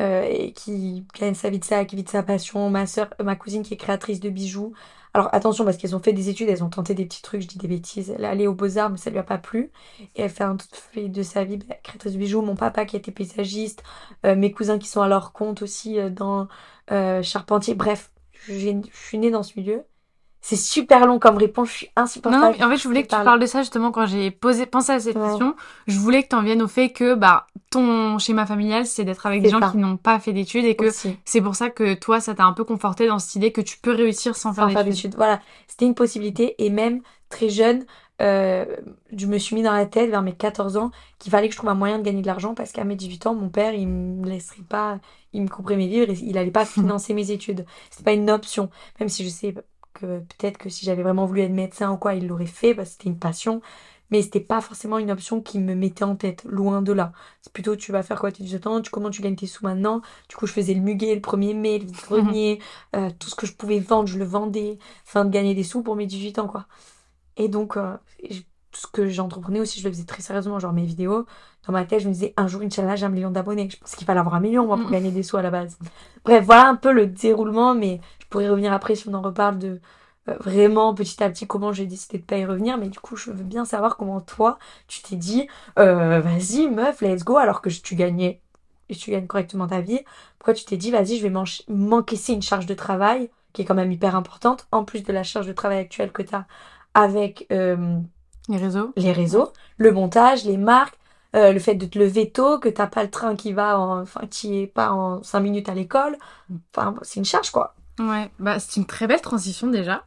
euh, 0.00 0.22
et 0.22 0.52
qui 0.52 1.06
gagne 1.18 1.34
sa 1.34 1.50
vie 1.50 1.58
de 1.58 1.64
ça, 1.64 1.84
qui 1.84 1.96
vit 1.96 2.04
de 2.04 2.08
sa 2.08 2.22
passion. 2.22 2.70
Ma 2.70 2.86
sœur, 2.86 3.10
ma 3.22 3.36
cousine 3.36 3.62
qui 3.62 3.74
est 3.74 3.76
créatrice 3.76 4.20
de 4.20 4.30
bijoux. 4.30 4.72
Alors 5.12 5.28
attention 5.34 5.64
parce 5.64 5.76
qu'elles 5.76 5.96
ont 5.96 6.00
fait 6.00 6.12
des 6.12 6.28
études, 6.28 6.48
elles 6.48 6.62
ont 6.62 6.68
tenté 6.70 6.94
des 6.94 7.04
petits 7.04 7.22
trucs, 7.22 7.42
je 7.42 7.48
dis 7.48 7.58
des 7.58 7.68
bêtises. 7.68 8.10
Elle 8.10 8.24
est 8.24 8.28
allée 8.28 8.46
aux 8.46 8.54
beaux-arts 8.54 8.90
mais 8.90 8.96
ça 8.96 9.10
lui 9.10 9.18
a 9.18 9.22
pas 9.24 9.38
plu. 9.38 9.72
Et 10.14 10.22
elle 10.22 10.30
fait 10.30 10.44
un 10.44 10.56
fait 10.72 11.08
de 11.08 11.22
sa 11.22 11.44
vie 11.44 11.56
bah, 11.58 11.74
créatrice 11.82 12.16
bijoux. 12.16 12.42
Mon 12.42 12.56
papa 12.56 12.84
qui 12.84 12.96
était 12.96 13.10
paysagiste, 13.12 13.82
euh, 14.24 14.36
mes 14.36 14.52
cousins 14.52 14.78
qui 14.78 14.88
sont 14.88 15.02
à 15.02 15.08
leur 15.08 15.32
compte 15.32 15.62
aussi 15.62 15.98
euh, 15.98 16.10
dans 16.10 16.48
euh, 16.92 17.22
Charpentier. 17.22 17.74
Bref, 17.74 18.12
je 18.32 18.80
suis 18.92 19.18
née 19.18 19.30
dans 19.30 19.42
ce 19.42 19.58
milieu. 19.58 19.84
C'est 20.42 20.56
super 20.56 21.06
long 21.06 21.18
comme 21.18 21.36
réponse, 21.36 21.68
je 21.68 21.74
suis 21.74 21.88
insupportable. 21.96 22.42
non, 22.44 22.52
mais 22.58 22.64
en 22.64 22.70
fait, 22.70 22.78
je 22.78 22.88
voulais 22.88 23.02
que 23.02 23.08
tu 23.08 23.10
parle. 23.10 23.24
parles 23.24 23.40
de 23.40 23.46
ça 23.46 23.60
justement 23.60 23.90
quand 23.92 24.06
j'ai 24.06 24.30
posé, 24.30 24.64
pensé 24.64 24.92
à 24.92 24.98
cette 25.00 25.16
Ouais. 25.16 25.28
question. 25.28 25.54
Je 25.86 25.98
voulais 25.98 26.22
que 26.22 26.28
tu 26.28 26.36
en 26.36 26.42
viennes 26.42 26.62
au 26.62 26.68
fait 26.68 26.90
que 26.90 27.14
bah 27.14 27.46
ton 27.70 28.18
schéma 28.18 28.46
familial, 28.46 28.86
c'est 28.86 29.04
d'être 29.04 29.26
avec 29.26 29.42
des 29.42 29.50
gens 29.50 29.60
qui 29.70 29.76
n'ont 29.76 29.96
pas 29.98 30.18
fait 30.18 30.32
d'études 30.32 30.64
et 30.64 30.76
que 30.76 30.86
c'est 31.24 31.40
pour 31.42 31.54
ça 31.54 31.68
que 31.70 31.94
toi, 31.94 32.20
ça 32.20 32.34
t'a 32.34 32.44
un 32.44 32.52
peu 32.54 32.64
conforté 32.64 33.06
dans 33.06 33.18
cette 33.18 33.34
idée 33.36 33.52
que 33.52 33.60
tu 33.60 33.78
peux 33.78 33.92
réussir 33.94 34.34
sans, 34.34 34.54
sans 34.54 34.68
faire 34.70 34.84
d'études. 34.84 35.14
Voilà, 35.14 35.40
c'était 35.68 35.84
une 35.86 35.94
possibilité. 35.94 36.54
Et 36.64 36.70
même 36.70 37.02
très 37.28 37.48
jeune, 37.50 37.84
euh, 38.22 38.64
je 39.16 39.26
me 39.26 39.38
suis 39.38 39.54
mis 39.54 39.62
dans 39.62 39.72
la 39.72 39.86
tête 39.86 40.10
vers 40.10 40.22
mes 40.22 40.32
14 40.34 40.76
ans 40.78 40.90
qu'il 41.18 41.30
fallait 41.30 41.48
que 41.48 41.52
je 41.54 41.58
trouve 41.58 41.70
un 41.70 41.74
moyen 41.74 41.98
de 41.98 42.02
gagner 42.02 42.22
de 42.22 42.26
l'argent 42.26 42.54
parce 42.54 42.72
qu'à 42.72 42.84
mes 42.84 42.96
18 42.96 43.26
ans, 43.26 43.34
mon 43.34 43.48
père, 43.50 43.72
il 43.74 43.86
me 43.88 44.26
laisserait 44.28 44.62
pas, 44.68 44.98
il 45.32 45.42
me 45.42 45.48
couperait 45.48 45.76
mes 45.76 45.86
vivres 45.86 46.10
et 46.10 46.18
il 46.22 46.36
allait 46.38 46.50
pas 46.50 46.64
financer 46.66 47.12
mes 47.14 47.30
études. 47.30 47.66
C'était 47.90 48.04
pas 48.04 48.12
une 48.12 48.30
option. 48.30 48.68
Même 48.98 49.08
si 49.10 49.22
je 49.24 49.28
sais 49.28 49.54
que 49.94 50.20
peut-être 50.20 50.58
que 50.58 50.68
si 50.70 50.84
j'avais 50.84 51.02
vraiment 51.02 51.26
voulu 51.26 51.42
être 51.42 51.52
médecin 51.52 51.92
ou 51.92 51.96
quoi, 51.98 52.14
il 52.14 52.26
l'aurait 52.26 52.46
fait 52.46 52.74
parce 52.74 52.90
que 52.90 52.92
c'était 52.94 53.08
une 53.10 53.18
passion. 53.18 53.60
Mais 54.10 54.22
c'était 54.22 54.40
pas 54.40 54.60
forcément 54.60 54.98
une 54.98 55.10
option 55.12 55.40
qui 55.40 55.60
me 55.60 55.74
mettait 55.74 56.02
en 56.04 56.16
tête, 56.16 56.42
loin 56.44 56.82
de 56.82 56.92
là. 56.92 57.12
C'est 57.42 57.52
plutôt 57.52 57.76
tu 57.76 57.92
vas 57.92 58.02
faire 58.02 58.18
quoi? 58.18 58.32
Tes 58.32 58.42
18 58.42 58.66
ans, 58.66 58.80
tu, 58.82 58.90
comment 58.90 59.10
tu 59.10 59.22
gagnes 59.22 59.36
tes 59.36 59.46
sous 59.46 59.64
maintenant? 59.64 60.02
Du 60.28 60.34
coup, 60.36 60.46
je 60.46 60.52
faisais 60.52 60.74
le 60.74 60.80
muguet 60.80 61.14
le 61.14 61.20
1er 61.20 61.54
mai, 61.54 61.78
le 61.78 61.86
grenier, 61.92 62.60
euh, 62.96 63.10
tout 63.20 63.28
ce 63.30 63.36
que 63.36 63.46
je 63.46 63.52
pouvais 63.54 63.78
vendre, 63.78 64.08
je 64.08 64.18
le 64.18 64.24
vendais, 64.24 64.78
afin 65.06 65.24
de 65.24 65.30
gagner 65.30 65.54
des 65.54 65.62
sous 65.64 65.82
pour 65.84 65.94
mes 65.96 66.06
18 66.06 66.38
ans, 66.40 66.48
quoi. 66.48 66.66
Et 67.36 67.48
donc, 67.48 67.76
euh, 67.76 67.96
je- 68.28 68.40
ce 68.72 68.86
que 68.86 69.08
j'entreprenais 69.08 69.60
aussi, 69.60 69.80
je 69.80 69.88
le 69.88 69.92
faisais 69.92 70.04
très 70.04 70.22
sérieusement, 70.22 70.58
genre 70.58 70.72
mes 70.72 70.84
vidéos. 70.84 71.26
Dans 71.66 71.72
ma 71.72 71.84
tête, 71.84 72.00
je 72.00 72.08
me 72.08 72.12
disais, 72.12 72.32
un 72.36 72.46
jour, 72.46 72.62
Inch'Allah, 72.62 72.96
j'ai 72.96 73.06
un 73.06 73.10
million 73.10 73.30
d'abonnés. 73.30 73.68
Je 73.70 73.76
pense 73.78 73.94
qu'il 73.96 74.06
fallait 74.06 74.20
avoir 74.20 74.34
un 74.36 74.40
million, 74.40 74.66
moi, 74.66 74.76
pour 74.76 74.88
Mm. 74.88 74.92
gagner 74.92 75.10
des 75.10 75.22
sous 75.22 75.36
à 75.36 75.42
la 75.42 75.50
base. 75.50 75.78
Bref, 76.24 76.44
voilà 76.44 76.68
un 76.68 76.76
peu 76.76 76.92
le 76.92 77.06
déroulement, 77.06 77.74
mais 77.74 78.00
je 78.20 78.26
pourrais 78.28 78.48
revenir 78.48 78.72
après 78.72 78.94
si 78.94 79.08
on 79.08 79.14
en 79.14 79.22
reparle 79.22 79.58
de 79.58 79.80
euh, 80.28 80.34
vraiment 80.40 80.94
petit 80.94 81.22
à 81.22 81.30
petit 81.30 81.46
comment 81.46 81.72
j'ai 81.72 81.86
décidé 81.86 82.18
de 82.18 82.24
pas 82.24 82.36
y 82.38 82.44
revenir. 82.44 82.78
Mais 82.78 82.88
du 82.88 82.98
coup, 83.00 83.16
je 83.16 83.30
veux 83.30 83.44
bien 83.44 83.64
savoir 83.64 83.96
comment 83.96 84.20
toi, 84.20 84.58
tu 84.86 85.02
t'es 85.02 85.16
dit, 85.16 85.48
euh, 85.78 86.20
vas-y, 86.20 86.68
meuf, 86.68 87.00
let's 87.00 87.24
go, 87.24 87.36
alors 87.36 87.60
que 87.62 87.68
tu 87.70 87.94
gagnais 87.94 88.40
et 88.88 88.94
tu 88.94 89.10
gagnes 89.10 89.26
correctement 89.26 89.66
ta 89.66 89.80
vie. 89.80 90.00
Pourquoi 90.38 90.54
tu 90.54 90.64
t'es 90.64 90.76
dit, 90.76 90.90
vas-y, 90.90 91.16
je 91.18 91.26
vais 91.26 91.32
m'encaisser 91.68 92.32
une 92.32 92.42
charge 92.42 92.66
de 92.66 92.74
travail 92.74 93.30
qui 93.52 93.62
est 93.62 93.64
quand 93.64 93.74
même 93.74 93.90
hyper 93.92 94.14
importante, 94.16 94.66
en 94.72 94.84
plus 94.84 95.02
de 95.02 95.12
la 95.12 95.22
charge 95.22 95.46
de 95.46 95.52
travail 95.52 95.78
actuelle 95.78 96.12
que 96.12 96.22
tu 96.22 96.34
as 96.34 96.46
avec 96.94 97.46
euh, 97.52 97.98
Les 98.50 98.56
réseaux. 98.58 98.92
les 98.96 99.12
réseaux, 99.12 99.52
le 99.78 99.92
montage, 99.92 100.44
les 100.44 100.56
marques, 100.56 100.98
euh, 101.36 101.52
le 101.52 101.60
fait 101.60 101.76
de 101.76 101.86
te 101.86 101.98
lever 101.98 102.30
tôt, 102.30 102.58
que 102.58 102.68
t'as 102.68 102.88
pas 102.88 103.04
le 103.04 103.10
train 103.10 103.36
qui 103.36 103.52
va 103.52 103.78
en, 103.78 104.00
enfin, 104.00 104.22
qui 104.28 104.58
est 104.60 104.66
pas 104.66 104.90
en 104.90 105.22
5 105.22 105.40
minutes 105.40 105.68
à 105.68 105.74
l'école. 105.74 106.18
Enfin, 106.74 106.94
c'est 107.02 107.20
une 107.20 107.24
charge, 107.24 107.50
quoi. 107.50 107.74
Ouais, 108.00 108.30
bah 108.38 108.58
c'est 108.58 108.76
une 108.80 108.86
très 108.86 109.06
belle 109.06 109.20
transition 109.20 109.66
déjà. 109.66 110.04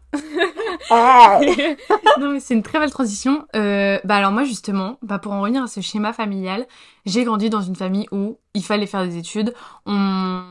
Ah. 0.89 1.39
non 2.19 2.29
mais 2.29 2.39
c'est 2.39 2.55
une 2.55 2.63
très 2.63 2.79
belle 2.79 2.89
transition. 2.89 3.45
Euh, 3.55 3.99
bah 4.03 4.15
alors 4.15 4.31
moi 4.31 4.43
justement, 4.43 4.97
bah 5.03 5.19
pour 5.19 5.31
en 5.31 5.41
revenir 5.41 5.63
à 5.63 5.67
ce 5.67 5.79
schéma 5.79 6.11
familial, 6.11 6.67
j'ai 7.05 7.23
grandi 7.23 7.51
dans 7.51 7.61
une 7.61 7.75
famille 7.75 8.07
où 8.11 8.39
il 8.55 8.63
fallait 8.63 8.87
faire 8.87 9.05
des 9.05 9.17
études. 9.17 9.53
On... 9.85 10.41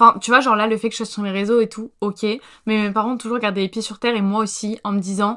Enfin, 0.00 0.18
tu 0.18 0.30
vois, 0.30 0.40
genre 0.40 0.56
là, 0.56 0.66
le 0.66 0.76
fait 0.78 0.88
que 0.88 0.94
je 0.94 1.04
sois 1.04 1.06
sur 1.06 1.22
mes 1.22 1.30
réseaux 1.30 1.60
et 1.60 1.68
tout, 1.68 1.92
ok. 2.00 2.24
Mais 2.66 2.82
mes 2.82 2.90
parents 2.90 3.12
ont 3.12 3.18
toujours 3.18 3.38
gardé 3.38 3.60
les 3.60 3.68
pieds 3.68 3.82
sur 3.82 3.98
terre 3.98 4.16
et 4.16 4.22
moi 4.22 4.40
aussi, 4.40 4.80
en 4.82 4.92
me 4.92 4.98
disant, 4.98 5.36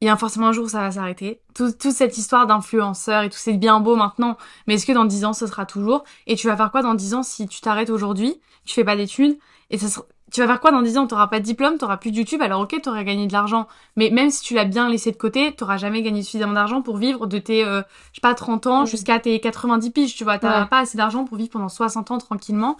il 0.00 0.06
y 0.06 0.10
a 0.10 0.16
forcément 0.16 0.48
un 0.48 0.52
jour 0.52 0.66
où 0.66 0.68
ça 0.68 0.80
va 0.80 0.90
s'arrêter. 0.90 1.40
Tout- 1.54 1.72
Toute 1.72 1.92
cette 1.92 2.18
histoire 2.18 2.46
d'influenceur 2.46 3.22
et 3.22 3.30
tout, 3.30 3.38
c'est 3.38 3.54
bien 3.54 3.80
beau 3.80 3.96
maintenant. 3.96 4.36
Mais 4.66 4.74
est-ce 4.74 4.86
que 4.86 4.92
dans 4.92 5.04
10 5.06 5.24
ans, 5.24 5.32
ce 5.32 5.46
sera 5.46 5.64
toujours? 5.66 6.04
Et 6.26 6.36
tu 6.36 6.46
vas 6.48 6.56
faire 6.56 6.70
quoi 6.70 6.82
dans 6.82 6.94
10 6.94 7.14
ans 7.14 7.22
si 7.22 7.46
tu 7.48 7.60
t'arrêtes 7.60 7.90
aujourd'hui, 7.90 8.40
tu 8.64 8.74
fais 8.74 8.84
pas 8.84 8.96
d'études? 8.96 9.38
Et 9.70 9.78
ça 9.78 9.88
sera- 9.88 10.04
tu 10.32 10.40
vas 10.40 10.46
faire 10.48 10.60
quoi 10.60 10.70
dans 10.72 10.82
10 10.82 10.98
ans? 10.98 11.06
T'auras 11.06 11.28
pas 11.28 11.38
de 11.40 11.44
diplôme, 11.44 11.78
t'auras 11.78 11.96
plus 11.96 12.10
de 12.10 12.16
YouTube, 12.16 12.42
alors 12.42 12.60
ok, 12.60 12.80
t'aurais 12.82 13.04
gagné 13.04 13.26
de 13.26 13.32
l'argent. 13.32 13.68
Mais 13.96 14.10
même 14.10 14.28
si 14.30 14.42
tu 14.42 14.54
l'as 14.54 14.64
bien 14.64 14.88
laissé 14.90 15.12
de 15.12 15.16
côté, 15.16 15.52
t'auras 15.54 15.76
jamais 15.78 16.02
gagné 16.02 16.22
suffisamment 16.22 16.52
d'argent 16.52 16.82
pour 16.82 16.98
vivre 16.98 17.26
de 17.26 17.38
tes, 17.38 17.64
euh, 17.64 17.80
je 18.12 18.16
sais 18.16 18.20
pas, 18.20 18.34
30 18.34 18.66
ans 18.66 18.84
jusqu'à 18.84 19.18
tes 19.18 19.40
90 19.40 19.90
piges, 19.92 20.14
tu 20.14 20.24
vois. 20.24 20.38
T'as 20.38 20.62
Ouais. 20.64 20.68
pas 20.68 20.80
assez 20.80 20.98
d'argent 20.98 21.24
pour 21.24 21.36
vivre 21.38 21.50
pendant 21.50 21.68
60 21.68 22.10
ans 22.10 22.18
tranquillement. 22.18 22.76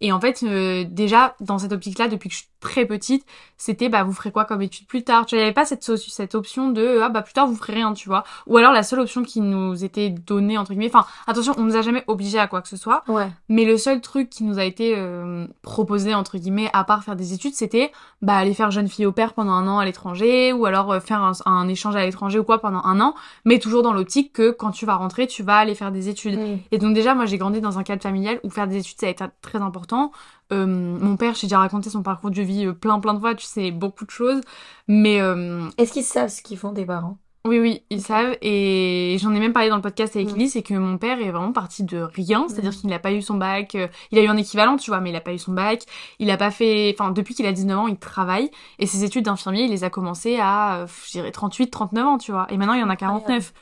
Et 0.00 0.12
en 0.12 0.20
fait, 0.20 0.44
euh, 0.44 0.84
déjà, 0.88 1.34
dans 1.40 1.58
cette 1.58 1.72
optique-là, 1.72 2.06
depuis 2.06 2.28
que 2.28 2.34
je 2.36 2.44
très 2.60 2.86
petite, 2.86 3.24
c'était, 3.56 3.88
bah, 3.88 4.02
vous 4.04 4.12
ferez 4.12 4.30
quoi 4.32 4.44
comme 4.44 4.62
étude 4.62 4.86
plus 4.86 5.04
tard 5.04 5.26
Tu 5.26 5.36
n'avais 5.36 5.52
pas 5.52 5.64
cette, 5.64 5.82
cette 5.96 6.34
option 6.34 6.70
de, 6.70 7.00
ah, 7.02 7.08
bah, 7.08 7.22
plus 7.22 7.32
tard, 7.32 7.46
vous 7.46 7.56
ferez 7.56 7.74
rien, 7.74 7.92
tu 7.92 8.08
vois. 8.08 8.24
Ou 8.46 8.56
alors, 8.56 8.72
la 8.72 8.82
seule 8.82 9.00
option 9.00 9.22
qui 9.22 9.40
nous 9.40 9.84
était 9.84 10.10
donnée, 10.10 10.58
entre 10.58 10.70
guillemets, 10.72 10.90
enfin, 10.92 11.06
attention, 11.26 11.54
on 11.56 11.62
nous 11.62 11.76
a 11.76 11.82
jamais 11.82 12.04
obligés 12.06 12.38
à 12.38 12.46
quoi 12.46 12.62
que 12.62 12.68
ce 12.68 12.76
soit, 12.76 13.02
Ouais. 13.08 13.28
mais 13.48 13.64
le 13.64 13.76
seul 13.76 14.00
truc 14.00 14.30
qui 14.30 14.44
nous 14.44 14.58
a 14.58 14.64
été 14.64 14.94
euh, 14.96 15.46
proposé, 15.62 16.14
entre 16.14 16.38
guillemets, 16.38 16.70
à 16.72 16.84
part 16.84 17.04
faire 17.04 17.16
des 17.16 17.32
études, 17.32 17.54
c'était, 17.54 17.92
bah, 18.22 18.36
aller 18.36 18.54
faire 18.54 18.70
jeune 18.70 18.88
fille 18.88 19.06
au 19.06 19.12
père 19.12 19.34
pendant 19.34 19.52
un 19.52 19.66
an 19.68 19.78
à 19.78 19.84
l'étranger, 19.84 20.52
ou 20.52 20.66
alors 20.66 20.92
euh, 20.92 21.00
faire 21.00 21.22
un, 21.22 21.32
un 21.46 21.68
échange 21.68 21.96
à 21.96 22.04
l'étranger 22.04 22.38
ou 22.38 22.44
quoi 22.44 22.58
pendant 22.60 22.82
un 22.84 23.00
an, 23.00 23.14
mais 23.44 23.58
toujours 23.58 23.82
dans 23.82 23.92
l'optique 23.92 24.32
que 24.32 24.50
quand 24.50 24.70
tu 24.70 24.86
vas 24.86 24.94
rentrer, 24.96 25.26
tu 25.26 25.42
vas 25.42 25.56
aller 25.56 25.74
faire 25.74 25.92
des 25.92 26.08
études. 26.08 26.38
Mm. 26.38 26.58
Et 26.72 26.78
donc 26.78 26.94
déjà, 26.94 27.14
moi, 27.14 27.26
j'ai 27.26 27.38
grandi 27.38 27.60
dans 27.60 27.78
un 27.78 27.82
cadre 27.82 28.02
familial 28.02 28.40
où 28.44 28.50
faire 28.50 28.66
des 28.66 28.78
études, 28.78 28.98
ça 29.00 29.06
a 29.06 29.10
été 29.10 29.24
très 29.42 29.60
important. 29.60 30.12
Euh, 30.52 30.66
mon 30.66 31.16
père, 31.16 31.34
j'ai 31.34 31.46
déjà 31.46 31.58
raconté 31.58 31.90
son 31.90 32.02
parcours 32.02 32.30
de 32.30 32.42
vie 32.42 32.66
euh, 32.66 32.72
plein 32.72 33.00
plein 33.00 33.14
de 33.14 33.18
fois, 33.20 33.34
tu 33.34 33.44
sais, 33.46 33.70
beaucoup 33.70 34.04
de 34.04 34.10
choses. 34.10 34.40
Mais 34.86 35.20
euh, 35.20 35.68
Est-ce 35.78 35.92
qu'ils 35.92 36.04
savent 36.04 36.30
ce 36.30 36.42
qu'ils 36.42 36.58
font 36.58 36.72
des 36.72 36.86
parents? 36.86 37.18
Oui, 37.46 37.60
oui, 37.60 37.82
ils 37.88 38.02
savent. 38.02 38.36
Et 38.42 39.16
j'en 39.20 39.32
ai 39.34 39.40
même 39.40 39.52
parlé 39.52 39.68
dans 39.70 39.76
le 39.76 39.82
podcast 39.82 40.16
avec 40.16 40.28
Mm. 40.28 40.34
Lily, 40.36 40.48
c'est 40.50 40.62
que 40.62 40.74
mon 40.74 40.98
père 40.98 41.18
est 41.20 41.30
vraiment 41.30 41.52
parti 41.52 41.82
de 41.84 41.98
rien. 41.98 42.46
C'est-à-dire 42.48 42.72
Mm. 42.72 42.74
qu'il 42.74 42.90
n'a 42.90 42.98
pas 42.98 43.12
eu 43.12 43.22
son 43.22 43.36
bac. 43.36 43.74
euh, 43.74 43.88
il 44.10 44.18
a 44.18 44.22
eu 44.22 44.26
un 44.26 44.36
équivalent, 44.36 44.76
tu 44.76 44.90
vois, 44.90 45.00
mais 45.00 45.10
il 45.10 45.12
n'a 45.14 45.20
pas 45.20 45.32
eu 45.32 45.38
son 45.38 45.52
bac. 45.52 45.82
Il 46.18 46.30
a 46.30 46.36
pas 46.36 46.50
fait... 46.50 46.94
Enfin, 46.98 47.10
depuis 47.10 47.34
qu'il 47.34 47.46
a 47.46 47.52
19 47.52 47.78
ans, 47.78 47.86
il 47.88 47.96
travaille. 47.96 48.50
Et 48.78 48.86
ses 48.86 49.04
études 49.04 49.24
d'infirmier, 49.26 49.64
il 49.64 49.70
les 49.70 49.84
a 49.84 49.88
commencées 49.90 50.38
à, 50.40 50.80
euh, 50.80 50.86
je 51.06 51.12
dirais, 51.12 51.30
38, 51.30 51.70
39 51.70 52.06
ans, 52.06 52.18
tu 52.18 52.32
vois. 52.32 52.46
Et 52.50 52.56
maintenant, 52.58 52.74
il 52.74 52.80
y 52.80 52.84
en 52.84 52.90
a 52.90 52.96
49. 52.96 53.52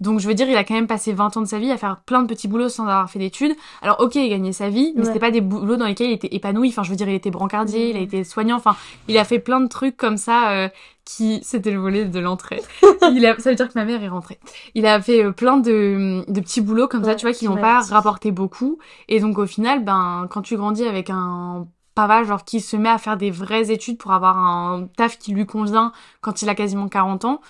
Donc, 0.00 0.20
je 0.20 0.28
veux 0.28 0.34
dire, 0.34 0.48
il 0.48 0.56
a 0.56 0.64
quand 0.64 0.74
même 0.74 0.86
passé 0.86 1.12
20 1.12 1.36
ans 1.36 1.40
de 1.40 1.46
sa 1.46 1.58
vie 1.58 1.70
à 1.70 1.76
faire 1.76 1.96
plein 2.04 2.22
de 2.22 2.26
petits 2.26 2.48
boulots 2.48 2.68
sans 2.68 2.84
avoir 2.84 3.08
fait 3.10 3.18
d'études. 3.18 3.54
Alors, 3.80 3.98
ok, 4.00 4.14
il 4.16 4.28
gagnait 4.28 4.52
sa 4.52 4.68
vie, 4.68 4.92
mais 4.94 5.00
Ouais. 5.02 5.06
c'était 5.06 5.18
pas 5.20 5.30
des 5.30 5.40
boulots 5.40 5.76
dans 5.76 5.86
lesquels 5.86 6.10
il 6.10 6.12
était 6.12 6.34
épanoui. 6.34 6.68
Enfin, 6.68 6.82
je 6.82 6.90
veux 6.90 6.96
dire, 6.96 7.08
il 7.08 7.14
était 7.14 7.30
brancardier, 7.30 7.90
il 7.90 7.96
a 7.96 8.00
été 8.00 8.22
soignant. 8.24 8.56
Enfin, 8.56 8.76
il 9.08 9.16
a 9.16 9.24
fait 9.24 9.38
plein 9.38 9.60
de 9.60 9.68
trucs 9.68 9.96
comme 9.96 10.16
ça 10.18 10.50
euh, 10.50 10.68
qui... 11.04 11.40
C'était 11.42 11.70
le 11.70 11.78
volet 11.78 12.04
de 12.04 12.18
l'entrée. 12.20 12.60
il 13.12 13.24
a... 13.24 13.38
Ça 13.38 13.50
veut 13.50 13.56
dire 13.56 13.68
que 13.68 13.78
ma 13.78 13.84
mère 13.86 14.02
est 14.02 14.08
rentrée. 14.08 14.38
Il 14.74 14.86
a 14.86 15.00
fait 15.00 15.24
euh, 15.24 15.32
plein 15.32 15.56
de, 15.56 16.24
de 16.30 16.40
petits 16.40 16.60
boulots 16.60 16.88
comme 16.88 17.04
ça, 17.04 17.14
tu 17.14 17.24
vois, 17.24 17.32
qui 17.34 17.46
n'ont 17.48 17.56
pas 17.56 17.80
rapporté 17.80 18.32
beaucoup. 18.32 18.78
Et 19.08 19.20
donc, 19.20 19.38
au 19.38 19.46
final, 19.46 19.82
ben, 19.82 20.26
quand 20.30 20.42
tu 20.42 20.56
grandis 20.56 20.84
avec 20.86 21.08
un 21.10 21.66
papa, 21.94 22.22
genre, 22.24 22.44
qui 22.44 22.60
se 22.60 22.76
met 22.76 22.90
à 22.90 22.98
faire 22.98 23.16
des 23.16 23.30
vraies 23.30 23.70
études 23.70 23.96
pour 23.96 24.12
avoir 24.12 24.36
un 24.36 24.88
taf 24.98 25.18
qui 25.18 25.32
lui 25.32 25.46
convient 25.46 25.92
quand 26.20 26.42
il 26.42 26.48
a 26.50 26.54
quasiment 26.54 26.88
40 26.88 27.24
ans, 27.24 27.40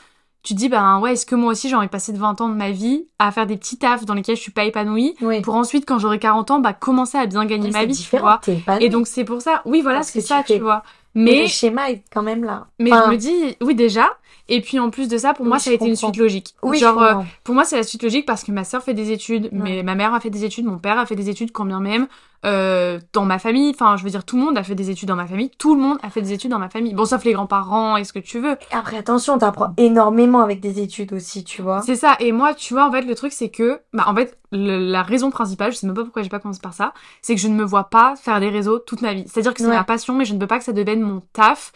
tu 0.47 0.55
te 0.55 0.59
dis, 0.59 0.69
ben 0.69 1.01
ouais, 1.01 1.13
est-ce 1.15 1.27
que 1.27 1.35
moi 1.35 1.53
aussi 1.53 1.69
j'ai 1.69 1.75
envie 1.77 1.87
de 1.87 1.91
passer 1.91 2.13
de 2.13 2.19
20 2.19 2.41
ans 2.41 2.49
de 2.49 2.55
ma 2.55 2.71
vie 2.71 3.07
à 3.19 3.33
faire 3.33 3.47
des 3.47 3.57
petits 3.57 3.79
tafs 3.79 4.05
dans 4.05 4.15
lesquels 4.15 4.37
je 4.37 4.41
suis 4.43 4.53
pas 4.53 4.65
épanouie 4.65 5.15
Oui. 5.21 5.41
pour 5.43 5.55
ensuite, 5.57 5.85
quand 5.87 5.99
j'aurai 5.99 6.19
40 6.19 6.51
ans, 6.53 6.59
bah 6.61 6.73
commencer 6.73 7.19
à 7.19 7.27
bien 7.27 7.45
gagner 7.47 7.71
ma 7.71 7.85
vie, 7.85 7.95
tu 7.95 8.03
différent. 8.03 8.23
vois. 8.23 8.41
T'es 8.43 8.55
épanoui. 8.59 8.85
Et 8.85 8.89
donc 8.89 9.07
c'est 9.07 9.25
pour 9.25 9.43
ça, 9.43 9.63
oui 9.65 9.83
voilà, 9.83 10.03
c'est 10.03 10.19
que 10.21 10.25
tu 10.25 10.29
ça, 10.29 10.43
tu 10.47 10.59
vois. 10.59 10.83
Mais 11.15 11.33
Mais 11.33 11.43
le 11.43 11.47
schéma 11.49 11.91
est 11.91 12.03
quand 12.13 12.23
même 12.23 12.45
là. 12.45 12.67
mais 12.79 12.93
Enfin, 12.93 13.05
je 13.07 13.11
me 13.13 13.17
dis, 13.17 13.57
oui 13.63 13.75
déjà. 13.75 14.09
Et 14.49 14.61
puis 14.61 14.79
en 14.79 14.91
plus 14.91 15.09
de 15.09 15.19
ça, 15.19 15.35
pour 15.35 15.45
Oui, 15.45 15.49
moi, 15.49 15.59
ça 15.59 15.71
a 15.71 15.73
été 15.73 15.87
une 15.87 15.97
suite 15.97 16.17
logique. 16.17 16.55
Oui, 16.63 16.79
Genre, 16.79 17.03
euh, 17.03 17.15
pour 17.43 17.55
moi, 17.55 17.65
c'est 17.65 17.77
la 17.77 17.83
suite 17.83 18.03
logique 18.03 18.27
parce 18.27 18.45
que 18.45 18.53
ma 18.53 18.63
sœur 18.65 18.83
fait 18.83 18.95
des 18.95 19.11
études, 19.11 19.49
mais 19.53 19.83
ma 19.83 19.95
mère 19.97 20.15
a 20.15 20.21
fait 20.21 20.31
des 20.31 20.45
études, 20.45 20.67
mon 20.67 20.79
père 20.79 20.99
a 20.99 21.07
fait 21.07 21.17
des 21.17 21.29
études, 21.29 21.51
quand 21.51 21.65
bien 21.65 21.81
même 21.81 22.07
euh, 22.45 23.01
dans 23.13 23.25
ma 23.25 23.41
famille. 23.41 23.71
Enfin, 23.71 23.97
je 23.97 24.05
veux 24.05 24.11
dire, 24.11 24.25
tout 24.25 24.37
le 24.37 24.45
monde 24.45 24.57
a 24.57 24.63
fait 24.63 24.77
des 24.77 24.89
études 24.91 25.09
dans 25.09 25.17
ma 25.17 25.27
famille. 25.27 25.51
Tout 25.59 25.75
le 25.75 25.81
monde 25.81 25.99
a 26.03 26.11
fait 26.11 26.23
des 26.23 26.33
études 26.33 26.53
dans 26.53 26.61
ma 26.61 26.69
famille. 26.69 26.95
Bon, 26.95 27.05
sauf 27.05 27.25
les 27.25 27.33
grands-parents 27.33 27.97
et 27.97 28.05
ce 28.05 28.13
que 28.13 28.21
tu 28.21 28.39
veux. 28.39 28.57
Après, 28.71 28.97
attention, 28.99 29.37
t'apprends 29.37 29.73
énormément 29.79 30.43
avec 30.43 30.61
des 30.61 30.81
études 30.81 31.13
aussi, 31.13 31.43
tu 31.43 31.61
vois. 31.63 31.83
C'est 31.83 31.97
ça. 31.97 32.15
Et 32.21 32.31
moi, 32.31 32.55
tu 32.55 32.73
vois, 32.75 32.87
en 32.87 32.93
fait, 32.93 33.03
le 33.03 33.15
truc, 33.17 33.33
c'est 33.33 33.49
que, 33.49 33.81
bah, 33.93 34.05
en 34.07 34.15
fait, 34.15 34.39
le- 34.53 34.79
la 34.79 35.03
raison 35.03 35.31
principale, 35.31 35.73
je 35.73 35.79
sais 35.79 35.87
même 35.89 35.97
pas 35.97 36.05
pourquoi 36.05 36.23
j'ai 36.23 36.29
pas 36.29 36.39
commencé 36.39 36.61
par 36.61 36.73
ça, 36.75 36.93
c'est 37.21 37.35
que 37.35 37.41
je 37.41 37.49
ne 37.49 37.55
me 37.55 37.65
vois 37.65 37.85
pas 37.91 38.15
faire 38.15 38.39
des 38.39 38.49
réseaux 38.51 38.79
toute 38.79 39.03
ma 39.03 39.13
vie. 39.13 39.25
C'est-à-dire 39.27 39.53
que 39.55 39.61
c'est 39.61 39.69
Ouais. 39.69 39.75
ma 39.75 39.83
passion, 39.83 40.15
mais 40.15 40.25
je 40.25 40.35
ne 40.35 40.39
veux 40.41 40.47
pas 40.47 40.59
que 40.59 40.65
ça 40.65 40.73
devienne 40.73 41.01
mon 41.01 41.23
taf. 41.33 41.73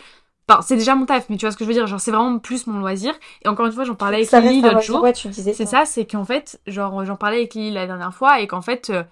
Enfin, 0.48 0.62
c'est 0.62 0.76
déjà 0.76 0.94
mon 0.96 1.06
taf, 1.06 1.28
mais 1.28 1.36
tu 1.36 1.46
vois 1.46 1.52
ce 1.52 1.56
que 1.56 1.64
je 1.64 1.68
veux 1.68 1.74
dire. 1.74 1.86
Genre, 1.86 2.00
c'est 2.00 2.10
vraiment 2.10 2.38
plus 2.38 2.66
mon 2.66 2.78
loisir. 2.80 3.14
Et 3.44 3.48
encore 3.48 3.66
une 3.66 3.72
fois, 3.72 3.84
j'en 3.84 3.94
parlais 3.94 4.28
avec 4.28 4.50
Lily 4.50 4.62
l'autre 4.62 4.82
jour. 4.82 5.02
Ouais, 5.02 5.12
tu 5.12 5.28
disais 5.28 5.52
C'est 5.52 5.66
ça. 5.66 5.80
ça, 5.80 5.84
c'est 5.84 6.06
qu'en 6.06 6.24
fait, 6.24 6.60
genre, 6.66 7.04
j'en 7.04 7.16
parlais 7.16 7.38
avec 7.38 7.54
Lily 7.54 7.70
la 7.70 7.86
dernière 7.86 8.14
fois 8.14 8.40
et 8.40 8.46
qu'en 8.46 8.62
fait, 8.62 8.90
euh, 8.90 9.04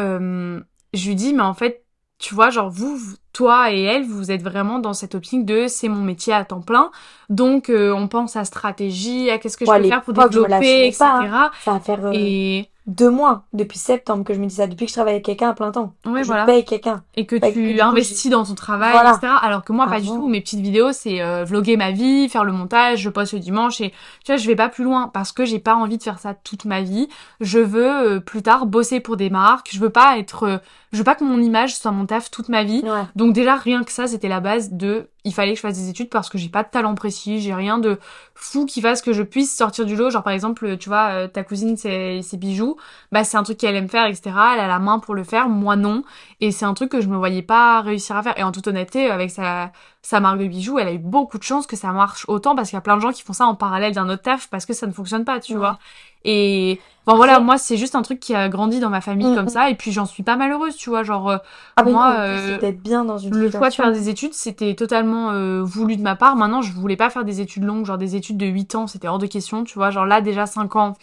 euh, 0.00 0.60
je 0.92 1.08
lui 1.08 1.14
dis, 1.14 1.34
mais 1.34 1.42
en 1.42 1.54
fait, 1.54 1.84
tu 2.18 2.34
vois, 2.34 2.50
genre, 2.50 2.70
vous, 2.70 2.98
toi 3.32 3.72
et 3.72 3.82
elle, 3.82 4.04
vous 4.04 4.30
êtes 4.30 4.42
vraiment 4.42 4.78
dans 4.78 4.94
cette 4.94 5.14
optique 5.14 5.44
de 5.44 5.66
c'est 5.66 5.88
mon 5.88 6.02
métier 6.02 6.32
à 6.32 6.44
temps 6.44 6.60
plein. 6.60 6.90
Donc, 7.28 7.68
euh, 7.68 7.92
on 7.92 8.08
pense 8.08 8.36
à 8.36 8.44
stratégie, 8.44 9.30
à 9.30 9.38
qu'est-ce 9.38 9.56
que 9.56 9.66
je 9.66 9.70
peux 9.70 9.88
faire 9.88 10.02
pour 10.02 10.14
développer, 10.14 10.86
etc. 10.86 10.98
pas, 10.98 11.50
Ça 11.64 11.72
va 11.72 11.80
faire 11.80 12.06
euh, 12.06 12.12
Et 12.14 12.70
deux 12.86 13.08
mois 13.10 13.44
depuis 13.54 13.78
septembre 13.78 14.24
que 14.24 14.34
je 14.34 14.38
me 14.40 14.46
dis 14.46 14.54
ça, 14.56 14.66
depuis 14.66 14.84
que 14.84 14.90
je 14.90 14.94
travaille 14.94 15.14
avec 15.14 15.24
quelqu'un 15.24 15.48
à 15.50 15.54
plein 15.54 15.70
temps. 15.72 15.94
ouais, 16.04 16.22
je 16.22 16.26
voilà. 16.26 16.44
paye 16.44 16.64
quelqu'un. 16.64 17.02
Et 17.16 17.24
que 17.24 17.36
du 17.36 17.74
tu 17.76 17.80
investis 17.80 18.30
dans 18.30 18.44
ton 18.44 18.54
travail, 18.54 18.92
Voilà. 18.92 19.12
etc. 19.16 19.32
Alors 19.42 19.64
que 19.64 19.72
moi, 19.72 19.86
pas 19.86 20.00
du 20.00 20.08
Avant. 20.08 20.20
tout. 20.20 20.28
Mes 20.28 20.40
petites 20.42 20.60
vidéos, 20.60 20.92
c'est 20.92 21.22
euh, 21.22 21.44
vloguer 21.44 21.76
ma 21.78 21.92
vie, 21.92 22.28
faire 22.28 22.44
le 22.44 22.52
montage, 22.52 23.00
je 23.00 23.08
poste 23.08 23.32
le 23.32 23.38
dimanche 23.40 23.80
et 23.80 23.90
tu 24.24 24.32
vois, 24.32 24.36
je 24.36 24.46
vais 24.46 24.56
pas 24.56 24.68
plus 24.68 24.84
loin 24.84 25.08
parce 25.12 25.32
que 25.32 25.44
j'ai 25.46 25.58
pas 25.58 25.74
envie 25.74 25.96
de 25.96 26.02
faire 26.02 26.18
ça 26.18 26.34
toute 26.34 26.66
ma 26.66 26.82
vie. 26.82 27.08
Je 27.40 27.58
veux 27.58 27.90
euh, 28.16 28.20
plus 28.20 28.42
tard 28.42 28.66
bosser 28.66 29.00
pour 29.00 29.16
des 29.16 29.30
marques. 29.30 29.70
Je 29.72 29.80
veux 29.80 29.90
pas 29.90 30.18
être, 30.18 30.42
euh, 30.44 30.58
je 30.94 30.98
veux 30.98 31.04
pas 31.04 31.16
que 31.16 31.24
mon 31.24 31.40
image 31.40 31.76
soit 31.76 31.90
mon 31.90 32.06
taf 32.06 32.30
toute 32.30 32.48
ma 32.48 32.62
vie. 32.62 32.82
Ouais. 32.84 33.02
Donc 33.16 33.34
déjà 33.34 33.56
rien 33.56 33.82
que 33.82 33.90
ça, 33.90 34.06
c'était 34.06 34.28
la 34.28 34.40
base 34.40 34.72
de 34.72 35.10
il 35.24 35.34
fallait 35.34 35.52
que 35.52 35.56
je 35.56 35.62
fasse 35.62 35.76
des 35.76 35.88
études 35.88 36.08
parce 36.08 36.28
que 36.28 36.38
j'ai 36.38 36.48
pas 36.48 36.62
de 36.62 36.68
talent 36.68 36.94
précis, 36.94 37.40
j'ai 37.40 37.52
rien 37.52 37.78
de 37.78 37.98
fou 38.34 38.64
qui 38.64 38.80
fasse 38.80 39.02
que 39.02 39.12
je 39.12 39.22
puisse 39.22 39.56
sortir 39.56 39.86
du 39.86 39.96
lot. 39.96 40.10
Genre 40.10 40.22
par 40.22 40.32
exemple, 40.32 40.76
tu 40.78 40.88
vois, 40.88 41.08
euh, 41.10 41.28
ta 41.28 41.42
cousine 41.42 41.76
ses, 41.76 42.20
ses 42.22 42.36
bijoux, 42.36 42.76
bah 43.10 43.24
c'est 43.24 43.36
un 43.36 43.42
truc 43.42 43.58
qu'elle 43.58 43.74
aime 43.74 43.88
faire, 43.88 44.06
etc. 44.06 44.30
Elle 44.54 44.60
a 44.60 44.68
la 44.68 44.78
main 44.78 45.00
pour 45.00 45.14
le 45.14 45.24
faire, 45.24 45.48
moi 45.48 45.74
non. 45.74 46.04
Et 46.40 46.52
c'est 46.52 46.64
un 46.64 46.74
truc 46.74 46.90
que 46.90 47.00
je 47.00 47.08
me 47.08 47.16
voyais 47.16 47.42
pas 47.42 47.80
réussir 47.80 48.16
à 48.16 48.22
faire. 48.22 48.38
Et 48.38 48.44
en 48.44 48.52
toute 48.52 48.68
honnêteté, 48.68 49.10
avec 49.10 49.30
sa 49.30 49.72
sa 50.06 50.20
marque 50.20 50.38
de 50.38 50.46
bijoux, 50.46 50.78
elle 50.78 50.88
a 50.88 50.92
eu 50.92 50.98
beaucoup 50.98 51.38
de 51.38 51.42
chance 51.42 51.66
que 51.66 51.76
ça 51.76 51.90
marche 51.92 52.24
autant 52.28 52.54
parce 52.54 52.68
qu'il 52.68 52.76
y 52.76 52.78
a 52.78 52.82
plein 52.82 52.96
de 52.96 53.00
gens 53.02 53.10
qui 53.12 53.22
font 53.22 53.32
ça 53.32 53.46
en 53.46 53.54
parallèle 53.54 53.94
d'un 53.94 54.08
autre 54.10 54.22
taf 54.22 54.48
parce 54.50 54.66
que 54.66 54.72
ça 54.74 54.86
ne 54.86 54.92
fonctionne 54.92 55.24
pas, 55.24 55.40
tu 55.40 55.52
Ouais. 55.54 55.58
vois. 55.58 55.78
Et 56.26 56.80
enfin 57.06 57.16
voilà, 57.16 57.40
moi 57.40 57.58
c'est 57.58 57.76
juste 57.76 57.94
un 57.94 58.02
truc 58.02 58.20
qui 58.20 58.34
a 58.34 58.48
grandi 58.48 58.80
dans 58.80 58.90
ma 58.90 59.00
famille 59.00 59.30
Mm, 59.30 59.34
comme 59.34 59.44
mm. 59.46 59.48
ça 59.48 59.70
et 59.70 59.74
puis 59.74 59.92
j'en 59.92 60.06
suis 60.06 60.22
pas 60.22 60.36
malheureuse, 60.36 60.76
tu 60.76 60.90
vois, 60.90 61.02
genre 61.02 61.30
euh, 61.30 61.38
Ah, 61.76 61.82
Moi, 61.84 62.14
euh, 62.18 62.58
d'être 62.58 62.82
bien 62.82 63.04
dans 63.04 63.18
une 63.18 63.34
le 63.36 63.50
choix 63.50 63.68
de 63.70 63.74
faire 63.74 63.92
des 63.92 64.08
études, 64.08 64.34
c'était 64.34 64.74
totalement 64.74 65.30
euh, 65.32 65.62
voulu 65.62 65.96
de 65.96 66.02
ma 66.02 66.16
part. 66.16 66.36
Maintenant, 66.36 66.62
je 66.62 66.72
voulais 66.72 66.96
pas 66.96 67.10
faire 67.10 67.24
des 67.24 67.40
études 67.40 67.64
longues, 67.64 67.84
genre 67.86 67.98
des 67.98 68.16
études 68.16 68.36
de 68.38 68.46
8 68.46 68.74
ans, 68.74 68.86
c'était 68.86 69.08
hors 69.08 69.18
de 69.18 69.26
question, 69.26 69.64
tu 69.64 69.74
vois. 69.74 69.90
Genre 69.90 70.06
là, 70.06 70.20
déjà 70.20 70.46
5 70.46 70.76
ans. 70.76 70.94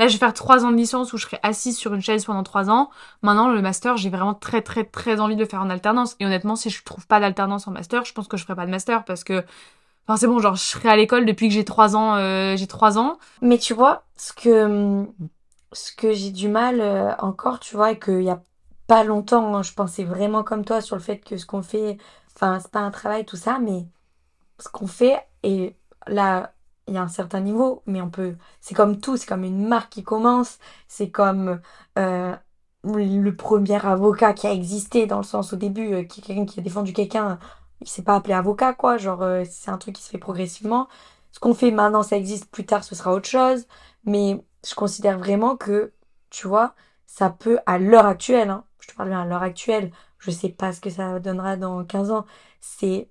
Là, 0.00 0.08
je 0.08 0.14
vais 0.14 0.18
faire 0.18 0.32
3 0.32 0.64
ans 0.64 0.70
de 0.70 0.76
licence 0.76 1.12
où 1.12 1.18
je 1.18 1.26
serai 1.26 1.38
assise 1.42 1.76
sur 1.76 1.92
une 1.92 2.00
chaise 2.00 2.24
pendant 2.24 2.42
3 2.42 2.70
ans. 2.70 2.88
Maintenant, 3.20 3.50
le 3.50 3.60
master, 3.60 3.98
j'ai 3.98 4.08
vraiment 4.08 4.32
très, 4.32 4.62
très, 4.62 4.82
très 4.82 5.20
envie 5.20 5.36
de 5.36 5.44
faire 5.44 5.60
en 5.60 5.68
alternance. 5.68 6.16
Et 6.20 6.24
honnêtement, 6.24 6.56
si 6.56 6.70
je 6.70 6.82
trouve 6.82 7.06
pas 7.06 7.20
d'alternance 7.20 7.68
en 7.68 7.70
master, 7.70 8.06
je 8.06 8.14
pense 8.14 8.26
que 8.26 8.38
je 8.38 8.44
ferai 8.44 8.56
pas 8.56 8.64
de 8.64 8.70
master 8.70 9.04
parce 9.04 9.24
que, 9.24 9.44
enfin, 10.06 10.16
c'est 10.16 10.26
bon, 10.26 10.38
genre, 10.38 10.54
je 10.56 10.62
serai 10.62 10.88
à 10.88 10.96
l'école 10.96 11.26
depuis 11.26 11.48
que 11.48 11.54
j'ai 11.54 11.66
3 11.66 11.96
ans, 11.96 12.14
euh, 12.16 12.56
j'ai 12.56 12.66
3 12.66 12.96
ans. 12.96 13.18
Mais 13.42 13.58
tu 13.58 13.74
vois, 13.74 14.04
ce 14.16 14.32
que, 14.32 15.04
ce 15.72 15.92
que 15.94 16.14
j'ai 16.14 16.30
du 16.30 16.48
mal 16.48 16.80
euh, 16.80 17.14
encore, 17.18 17.60
tu 17.60 17.76
vois, 17.76 17.90
et 17.90 17.98
qu'il 17.98 18.22
y 18.22 18.30
a 18.30 18.40
pas 18.86 19.04
longtemps, 19.04 19.54
hein, 19.54 19.62
je 19.62 19.74
pensais 19.74 20.04
vraiment 20.04 20.42
comme 20.44 20.64
toi 20.64 20.80
sur 20.80 20.96
le 20.96 21.02
fait 21.02 21.18
que 21.18 21.36
ce 21.36 21.44
qu'on 21.44 21.62
fait, 21.62 21.98
enfin, 22.34 22.58
c'est 22.58 22.70
pas 22.70 22.80
un 22.80 22.90
travail, 22.90 23.26
tout 23.26 23.36
ça, 23.36 23.58
mais 23.58 23.84
ce 24.60 24.70
qu'on 24.70 24.86
fait, 24.86 25.20
et 25.42 25.76
là, 26.06 26.54
il 26.90 26.94
y 26.96 26.98
a 26.98 27.02
un 27.02 27.08
certain 27.08 27.40
niveau, 27.40 27.82
mais 27.86 28.00
on 28.02 28.10
peut, 28.10 28.36
c'est 28.60 28.74
comme 28.74 29.00
tout, 29.00 29.16
c'est 29.16 29.26
comme 29.26 29.44
une 29.44 29.66
marque 29.66 29.92
qui 29.92 30.02
commence, 30.04 30.58
c'est 30.88 31.10
comme 31.10 31.60
euh, 31.98 32.36
le 32.84 33.30
premier 33.32 33.84
avocat 33.86 34.34
qui 34.34 34.46
a 34.46 34.52
existé, 34.52 35.06
dans 35.06 35.18
le 35.18 35.24
sens 35.24 35.52
au 35.52 35.56
début, 35.56 35.94
euh, 35.94 36.04
qui 36.04 36.32
a 36.32 36.62
défendu 36.62 36.92
quelqu'un, 36.92 37.38
il 37.80 37.88
s'est 37.88 38.02
pas 38.02 38.16
appelé 38.16 38.34
avocat, 38.34 38.74
quoi, 38.74 38.98
genre, 38.98 39.22
euh, 39.22 39.44
c'est 39.48 39.70
un 39.70 39.78
truc 39.78 39.96
qui 39.96 40.02
se 40.02 40.10
fait 40.10 40.18
progressivement. 40.18 40.88
Ce 41.32 41.40
qu'on 41.40 41.54
fait 41.54 41.70
maintenant, 41.70 42.02
ça 42.02 42.16
existe, 42.16 42.50
plus 42.50 42.66
tard, 42.66 42.84
ce 42.84 42.94
sera 42.94 43.12
autre 43.14 43.28
chose. 43.28 43.66
Mais 44.04 44.44
je 44.66 44.74
considère 44.74 45.18
vraiment 45.18 45.56
que, 45.56 45.92
tu 46.30 46.48
vois, 46.48 46.74
ça 47.06 47.30
peut, 47.30 47.58
à 47.66 47.78
l'heure 47.78 48.06
actuelle, 48.06 48.50
hein, 48.50 48.64
je 48.80 48.88
te 48.88 48.94
parle 48.94 49.10
bien 49.10 49.22
à 49.22 49.26
l'heure 49.26 49.42
actuelle, 49.42 49.92
je 50.18 50.30
sais 50.30 50.48
pas 50.50 50.72
ce 50.72 50.80
que 50.80 50.90
ça 50.90 51.18
donnera 51.20 51.56
dans 51.56 51.84
15 51.84 52.10
ans, 52.10 52.26
c'est 52.60 53.08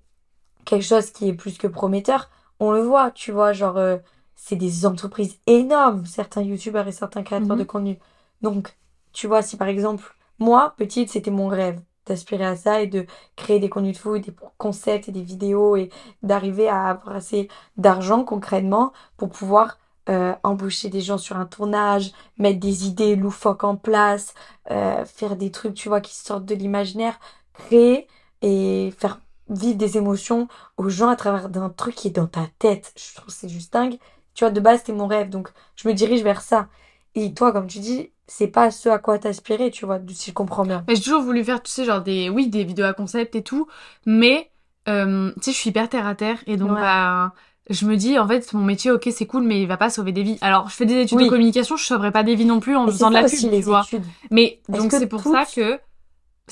quelque 0.64 0.84
chose 0.84 1.10
qui 1.12 1.28
est 1.28 1.34
plus 1.34 1.58
que 1.58 1.66
prometteur. 1.66 2.30
On 2.60 2.72
le 2.72 2.82
voit, 2.82 3.10
tu 3.10 3.32
vois, 3.32 3.52
genre, 3.52 3.76
euh, 3.78 3.96
c'est 4.36 4.56
des 4.56 4.86
entreprises 4.86 5.38
énormes, 5.46 6.06
certains 6.06 6.42
youtubeurs 6.42 6.86
et 6.88 6.92
certains 6.92 7.22
créateurs 7.22 7.56
Mhm. 7.56 7.58
de 7.58 7.64
contenu. 7.64 7.98
Donc, 8.42 8.76
tu 9.12 9.26
vois, 9.26 9.42
si 9.42 9.56
par 9.56 9.68
exemple, 9.68 10.14
moi, 10.38 10.74
petite, 10.76 11.10
c'était 11.10 11.30
mon 11.30 11.48
rêve 11.48 11.80
d'aspirer 12.06 12.46
à 12.46 12.56
ça 12.56 12.80
et 12.80 12.86
de 12.86 13.06
créer 13.36 13.60
des 13.60 13.68
contenus 13.68 13.94
de 13.96 14.00
food, 14.00 14.22
des 14.22 14.34
concepts 14.58 15.08
et 15.08 15.12
des 15.12 15.22
vidéos 15.22 15.76
et 15.76 15.90
d'arriver 16.22 16.68
à 16.68 16.86
avoir 16.88 17.16
assez 17.16 17.48
d'argent 17.76 18.24
concrètement 18.24 18.92
pour 19.16 19.28
pouvoir 19.30 19.78
euh, 20.08 20.34
embaucher 20.42 20.88
des 20.88 21.02
gens 21.02 21.18
sur 21.18 21.36
un 21.36 21.44
tournage, 21.46 22.12
mettre 22.38 22.58
des 22.58 22.86
idées 22.86 23.16
loufoques 23.16 23.64
en 23.64 23.76
place, 23.76 24.34
euh, 24.70 25.04
faire 25.04 25.36
des 25.36 25.50
trucs, 25.52 25.74
tu 25.74 25.88
vois, 25.88 26.00
qui 26.00 26.16
sortent 26.16 26.46
de 26.46 26.54
l'imaginaire, 26.54 27.20
créer 27.52 28.08
et 28.42 28.92
faire 28.98 29.20
vivre 29.50 29.76
des 29.76 29.96
émotions 29.98 30.48
aux 30.76 30.88
gens 30.88 31.08
à 31.08 31.16
travers 31.16 31.48
d'un 31.48 31.68
truc 31.70 31.94
qui 31.94 32.08
est 32.08 32.12
dans 32.12 32.26
ta 32.26 32.46
tête. 32.58 32.92
Je 32.96 33.14
trouve 33.16 33.32
c'est 33.34 33.48
juste 33.48 33.72
dingue. 33.72 33.98
Tu 34.34 34.44
vois, 34.44 34.50
de 34.50 34.60
base, 34.60 34.78
c'était 34.80 34.92
mon 34.92 35.06
rêve, 35.06 35.28
donc 35.28 35.48
je 35.76 35.88
me 35.88 35.92
dirige 35.94 36.22
vers 36.22 36.40
ça. 36.40 36.68
Et 37.16 37.34
toi, 37.34 37.52
comme 37.52 37.66
tu 37.66 37.80
dis, 37.80 38.10
c'est 38.28 38.46
pas 38.46 38.70
ce 38.70 38.88
à 38.88 38.98
quoi 38.98 39.18
t'aspirais, 39.18 39.70
tu 39.70 39.84
vois, 39.84 39.98
si 40.08 40.30
je 40.30 40.34
comprends 40.34 40.64
bien. 40.64 40.84
Mais 40.86 40.94
j'ai 40.94 41.02
toujours 41.02 41.22
voulu 41.22 41.42
faire, 41.44 41.60
tu 41.62 41.70
sais, 41.70 41.84
genre 41.84 42.00
des, 42.00 42.28
oui, 42.30 42.48
des 42.48 42.62
vidéos 42.64 42.86
à 42.86 42.92
concept 42.92 43.34
et 43.34 43.42
tout, 43.42 43.66
mais, 44.06 44.50
euh, 44.88 45.32
tu 45.36 45.42
sais, 45.42 45.52
je 45.52 45.56
suis 45.56 45.70
hyper 45.70 45.88
terre 45.88 46.06
à 46.06 46.14
terre 46.14 46.38
et 46.46 46.56
donc, 46.56 46.70
Ouais. 46.70 46.80
bah, 46.80 47.34
je 47.68 47.86
me 47.86 47.96
dis, 47.96 48.18
en 48.18 48.26
fait, 48.28 48.52
mon 48.52 48.64
métier, 48.64 48.92
ok, 48.92 49.08
c'est 49.12 49.26
cool, 49.26 49.42
mais 49.42 49.60
il 49.60 49.66
va 49.66 49.76
pas 49.76 49.90
sauver 49.90 50.12
des 50.12 50.22
vies. 50.22 50.38
Alors, 50.40 50.68
je 50.70 50.74
fais 50.76 50.86
des 50.86 51.00
études 51.00 51.18
Oui. 51.18 51.24
de 51.24 51.30
communication, 51.30 51.76
je 51.76 51.84
sauverai 51.84 52.12
pas 52.12 52.22
des 52.22 52.36
vies 52.36 52.44
non 52.44 52.60
plus 52.60 52.76
en 52.76 52.86
faisant 52.86 53.10
de 53.10 53.14
la 53.14 53.24
pub, 53.24 53.50
les 53.50 53.58
tu 53.58 53.64
vois. 53.64 53.82
études. 53.82 54.04
Mais, 54.30 54.60
donc, 54.68 54.92
c'est 54.92 55.08
pour 55.08 55.22
ça 55.22 55.44
que, 55.44 55.80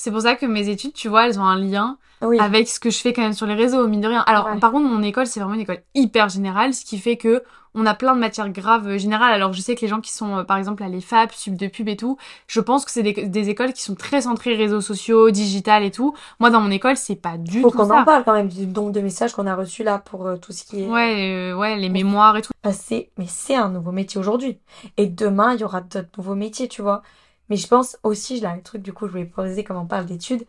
c'est 0.01 0.11
pour 0.11 0.23
ça 0.23 0.35
que 0.37 0.47
mes 0.47 0.69
études, 0.69 0.93
tu 0.93 1.09
vois, 1.09 1.27
elles 1.27 1.39
ont 1.41 1.45
un 1.45 1.59
lien 1.59 1.99
Oui. 2.23 2.39
avec 2.41 2.69
ce 2.69 2.81
que 2.81 2.91
je 2.91 2.99
fais 2.99 3.13
quand 3.13 3.23
même 3.23 3.33
sur 3.33 3.47
les 3.47 3.55
réseaux, 3.55 3.87
mine 3.87 4.01
de 4.01 4.09
rien. 4.09 4.23
Alors, 4.27 4.47
Ouais. 4.47 4.59
par 4.59 4.73
contre, 4.73 4.89
mon 4.89 5.03
école, 5.03 5.27
c'est 5.27 5.41
vraiment 5.41 5.55
une 5.55 5.61
école 5.61 5.83
hyper 5.95 6.29
générale, 6.29 6.75
ce 6.75 6.85
qui 6.85 6.99
fait 6.99 7.17
que 7.17 7.43
on 7.75 7.85
a 7.87 7.95
plein 7.95 8.15
de 8.15 8.19
matières 8.19 8.49
graves 8.49 8.89
euh, 8.89 8.99
générales. 8.99 9.33
Alors, 9.33 9.53
je 9.53 9.61
sais 9.61 9.75
que 9.77 9.83
les 9.83 9.89
gens 9.89 10.01
qui 10.01 10.11
sont, 10.11 10.39
euh, 10.39 10.43
par 10.43 10.57
exemple, 10.57 10.83
à 10.83 10.89
l'EFAP, 10.89 11.33
sub 11.33 11.55
de 11.55 11.69
pub 11.69 11.87
et 11.89 11.97
tout, 11.97 12.17
je 12.49 12.61
pense 12.61 12.85
que 12.85 12.91
c'est 12.91 13.03
des, 13.03 13.13
des 13.13 13.51
écoles 13.51 13.73
qui 13.75 13.83
sont 13.83 13.95
très 13.95 14.23
centrées 14.23 14.57
réseaux 14.57 14.81
sociaux, 14.81 15.31
digital 15.31 15.85
et 15.85 15.91
tout. 15.91 16.15
Moi, 16.41 16.51
dans 16.51 16.61
mon 16.63 16.71
école, 16.71 16.97
c'est 16.97 17.15
pas 17.15 17.37
du 17.37 17.61
Faut 17.61 17.71
tout 17.71 17.77
qu'on 17.77 17.89
ça. 17.89 18.01
en 18.01 18.05
parle 18.05 18.25
quand 18.25 18.33
même 18.33 18.49
du 18.49 18.67
nombre 18.67 18.91
de 18.91 19.01
messages 19.01 19.33
qu'on 19.35 19.47
a 19.47 19.55
reçus 19.55 19.85
là 19.85 19.99
pour 19.99 20.27
euh, 20.27 20.37
tout 20.39 20.51
ce 20.53 20.65
qui 20.65 20.83
est 20.83 20.87
Ouais, 20.89 21.51
euh, 21.53 21.55
ouais, 21.57 21.77
les 21.77 21.91
mémoires 21.91 22.37
et 22.39 22.43
tout. 22.43 22.53
Bah, 22.65 22.71
mais 23.19 23.27
c'est 23.29 23.55
un 23.55 23.69
nouveau 23.69 23.93
métier 23.93 24.19
aujourd'hui. 24.19 24.59
Et 24.97 25.07
demain, 25.07 25.55
il 25.55 25.61
y 25.61 25.65
aura 25.65 25.83
d'autres 25.83 26.09
nouveaux 26.17 26.35
métiers, 26.35 26.69
tu 26.69 26.83
vois. 26.83 27.03
Mais 27.51 27.57
je 27.57 27.67
pense 27.67 27.97
aussi, 28.03 28.41
là, 28.41 28.57
le 28.57 28.63
truc, 28.63 28.83
du 28.83 28.93
coup, 28.93 29.07
je 29.07 29.13
voulais 29.13 29.25
poser 29.25 29.65
comme 29.65 29.77
on 29.77 29.87
parle 29.87 30.07
d'études. 30.07 30.47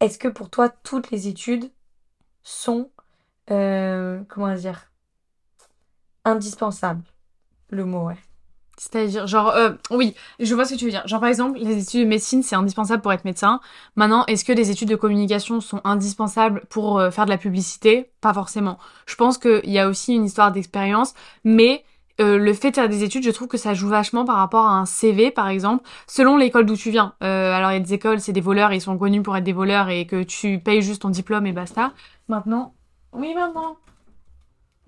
Est-ce 0.00 0.18
que 0.18 0.28
pour 0.28 0.50
toi, 0.50 0.68
toutes 0.68 1.10
les 1.10 1.28
études 1.28 1.70
sont, 2.42 2.90
euh, 3.50 4.20
comment 4.28 4.54
dire, 4.54 4.90
indispensables? 6.24 7.04
Le 7.70 7.84
mot, 7.84 8.06
ouais. 8.06 8.18
C'est-à-dire, 8.76 9.26
genre, 9.26 9.50
euh, 9.50 9.72
oui, 9.90 10.14
je 10.40 10.54
vois 10.54 10.64
ce 10.64 10.74
que 10.74 10.78
tu 10.78 10.86
veux 10.86 10.90
dire. 10.90 11.06
Genre, 11.06 11.20
par 11.20 11.28
exemple, 11.28 11.58
les 11.58 11.82
études 11.82 12.00
de 12.04 12.08
médecine, 12.08 12.42
c'est 12.42 12.56
indispensable 12.56 13.02
pour 13.02 13.12
être 13.12 13.24
médecin. 13.24 13.60
Maintenant, 13.96 14.24
est-ce 14.26 14.44
que 14.44 14.52
les 14.52 14.70
études 14.70 14.88
de 14.88 14.96
communication 14.96 15.60
sont 15.60 15.80
indispensables 15.84 16.62
pour 16.68 16.98
euh, 16.98 17.10
faire 17.10 17.26
de 17.26 17.30
la 17.30 17.38
publicité? 17.38 18.10
Pas 18.20 18.34
forcément. 18.34 18.78
Je 19.06 19.14
pense 19.14 19.38
qu'il 19.38 19.70
y 19.70 19.78
a 19.78 19.88
aussi 19.88 20.14
une 20.14 20.24
histoire 20.24 20.52
d'expérience, 20.52 21.14
mais 21.44 21.84
euh, 22.20 22.38
le 22.38 22.52
fait 22.54 22.70
de 22.70 22.76
faire 22.76 22.88
des 22.88 23.04
études, 23.04 23.24
je 23.24 23.30
trouve 23.30 23.48
que 23.48 23.56
ça 23.56 23.74
joue 23.74 23.88
vachement 23.88 24.24
par 24.24 24.36
rapport 24.36 24.66
à 24.66 24.78
un 24.78 24.86
CV, 24.86 25.30
par 25.30 25.48
exemple, 25.48 25.84
selon 26.06 26.36
l'école 26.36 26.66
d'où 26.66 26.76
tu 26.76 26.90
viens. 26.90 27.14
Euh, 27.22 27.52
alors, 27.52 27.70
il 27.70 27.74
y 27.74 27.76
a 27.76 27.80
des 27.80 27.94
écoles, 27.94 28.20
c'est 28.20 28.32
des 28.32 28.40
voleurs, 28.40 28.72
ils 28.72 28.80
sont 28.80 28.98
connus 28.98 29.22
pour 29.22 29.36
être 29.36 29.44
des 29.44 29.52
voleurs, 29.52 29.88
et 29.88 30.06
que 30.06 30.22
tu 30.22 30.58
payes 30.58 30.82
juste 30.82 31.02
ton 31.02 31.10
diplôme 31.10 31.46
et 31.46 31.52
basta. 31.52 31.92
Maintenant... 32.28 32.74
Oui, 33.14 33.34
maman 33.34 33.76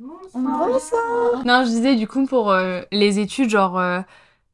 non, 0.00 1.62
je 1.64 1.68
disais 1.68 1.94
du 1.94 2.08
coup 2.08 2.26
pour 2.26 2.50
euh, 2.50 2.82
les 2.90 3.20
études, 3.20 3.50
genre, 3.50 3.78
euh, 3.78 4.00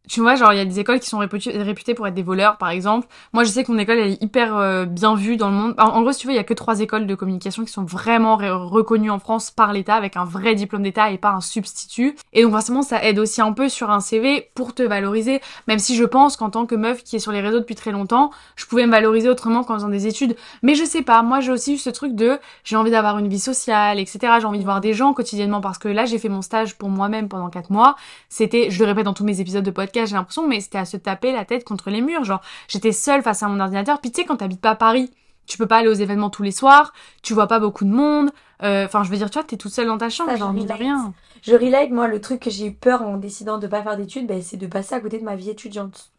tu 0.08 0.20
vois, 0.20 0.34
genre 0.34 0.52
il 0.52 0.56
y 0.56 0.60
a 0.60 0.64
des 0.64 0.80
écoles 0.80 0.98
qui 0.98 1.08
sont 1.08 1.20
réputé- 1.20 1.56
réputées 1.62 1.94
pour 1.94 2.06
être 2.06 2.14
des 2.14 2.22
voleurs, 2.22 2.56
par 2.56 2.70
exemple. 2.70 3.06
Moi, 3.32 3.44
je 3.44 3.50
sais 3.50 3.62
que 3.62 3.70
mon 3.70 3.78
école 3.78 3.98
elle 3.98 4.12
est 4.12 4.22
hyper 4.22 4.56
euh, 4.56 4.84
bien 4.84 5.14
vue 5.14 5.36
dans 5.36 5.50
le 5.50 5.54
monde. 5.54 5.74
En, 5.78 6.00
gros, 6.02 6.12
si 6.12 6.20
tu 6.20 6.26
veux, 6.26 6.32
il 6.32 6.36
y 6.36 6.40
a 6.40 6.44
que 6.44 6.54
trois 6.54 6.80
écoles 6.80 7.06
de 7.06 7.14
communication 7.14 7.64
qui 7.64 7.70
sont 7.70 7.84
vraiment 7.84 8.36
reconnues 8.36 9.10
en 9.10 9.18
France 9.18 9.50
par 9.50 9.72
l'État 9.72 9.94
avec 9.94 10.16
un 10.16 10.24
vrai 10.24 10.54
diplôme 10.54 10.82
d'État 10.82 11.10
et 11.10 11.18
pas 11.18 11.30
un 11.30 11.40
substitut. 11.40 12.16
Et 12.32 12.42
donc 12.42 12.52
forcément, 12.52 12.82
ça 12.82 13.04
aide 13.04 13.18
aussi 13.18 13.40
un 13.40 13.52
peu 13.52 13.68
sur 13.68 13.90
un 13.90 14.00
CV 14.00 14.50
pour 14.54 14.74
te 14.74 14.82
valoriser. 14.82 15.40
Même 15.68 15.78
si 15.78 15.94
je 15.94 16.04
pense 16.04 16.36
qu'en 16.36 16.50
tant 16.50 16.66
que 16.66 16.74
meuf 16.74 17.04
qui 17.04 17.16
est 17.16 17.20
sur 17.20 17.30
les 17.30 17.40
réseaux 17.40 17.60
depuis 17.60 17.76
très 17.76 17.92
longtemps, 17.92 18.30
je 18.56 18.66
pouvais 18.66 18.86
me 18.86 18.90
valoriser 18.90 19.28
autrement 19.28 19.62
qu'en 19.62 19.74
faisant 19.74 19.88
des 19.88 20.06
études. 20.06 20.34
Mais 20.62 20.74
je 20.74 20.84
sais 20.84 21.02
pas, 21.02 21.22
moi 21.22 21.40
j'ai 21.40 21.52
aussi 21.52 21.74
eu 21.74 21.78
ce 21.78 21.90
truc 21.90 22.14
de 22.16 22.38
j'ai 22.64 22.76
envie 22.76 22.90
d'avoir 22.90 23.18
une 23.18 23.28
vie 23.28 23.38
sociale, 23.38 24.00
etc. 24.00 24.18
J'ai 24.40 24.46
envie 24.46 24.58
de 24.58 24.64
voir 24.64 24.80
des 24.80 24.92
gens 24.94 25.12
quotidiennement 25.12 25.60
parce 25.60 25.78
que 25.78 25.88
là 25.88 26.04
j'ai 26.06 26.18
fait 26.18 26.28
mon 26.28 26.42
stage 26.42 26.76
pour 26.76 26.88
moi-même 26.88 27.28
pendant 27.28 27.48
quatre 27.48 27.70
mois. 27.70 27.94
C'était, 28.28 28.70
je 28.70 28.80
le 28.80 28.86
répète 28.86 29.04
dans 29.04 29.14
tous 29.14 29.24
mes 29.24 29.40
épisodes 29.40 29.64
de 29.64 29.70
podcast, 29.70 29.89
j'ai 29.94 30.14
l'impression, 30.14 30.46
mais 30.46 30.60
c'était 30.60 30.78
à 30.78 30.84
se 30.84 30.96
taper 30.96 31.32
la 31.32 31.44
tête 31.44 31.64
contre 31.64 31.90
les 31.90 32.00
murs. 32.00 32.24
Genre, 32.24 32.40
j'étais 32.68 32.92
seule 32.92 33.22
face 33.22 33.42
à 33.42 33.48
mon 33.48 33.60
ordinateur. 33.60 34.00
Puis 34.00 34.10
tu 34.10 34.20
sais, 34.20 34.26
quand 34.26 34.36
t'habites 34.36 34.60
pas 34.60 34.70
à 34.70 34.76
Paris, 34.76 35.10
tu 35.46 35.58
peux 35.58 35.66
pas 35.66 35.78
aller 35.78 35.88
aux 35.88 35.94
événements 35.94 36.30
tous 36.30 36.42
les 36.42 36.52
soirs, 36.52 36.92
tu 37.22 37.34
vois 37.34 37.48
pas 37.48 37.58
beaucoup 37.58 37.84
de 37.84 37.90
monde. 37.90 38.30
Euh, 38.62 38.84
Enfin, 38.84 39.02
je 39.02 39.10
veux 39.10 39.16
dire, 39.16 39.30
tu 39.30 39.38
vois, 39.38 39.44
t'es 39.44 39.56
toute 39.56 39.72
seule 39.72 39.86
dans 39.86 39.98
ta 39.98 40.08
chambre, 40.08 40.32
je 40.36 40.42
envie 40.42 40.64
de 40.64 40.72
rien. 40.72 41.12
Je 41.42 41.54
relate, 41.54 41.90
moi, 41.90 42.06
le 42.06 42.20
truc 42.20 42.40
que 42.40 42.50
j'ai 42.50 42.66
eu 42.66 42.72
peur 42.72 43.02
en 43.02 43.16
décidant 43.16 43.58
de 43.58 43.66
pas 43.66 43.82
faire 43.82 43.96
d'études, 43.96 44.26
ben, 44.26 44.42
c'est 44.42 44.56
de 44.58 44.66
passer 44.66 44.94
à 44.94 45.00
côté 45.00 45.18
de 45.18 45.24
ma 45.24 45.36
vie 45.36 45.50
étudiante. 45.50 46.10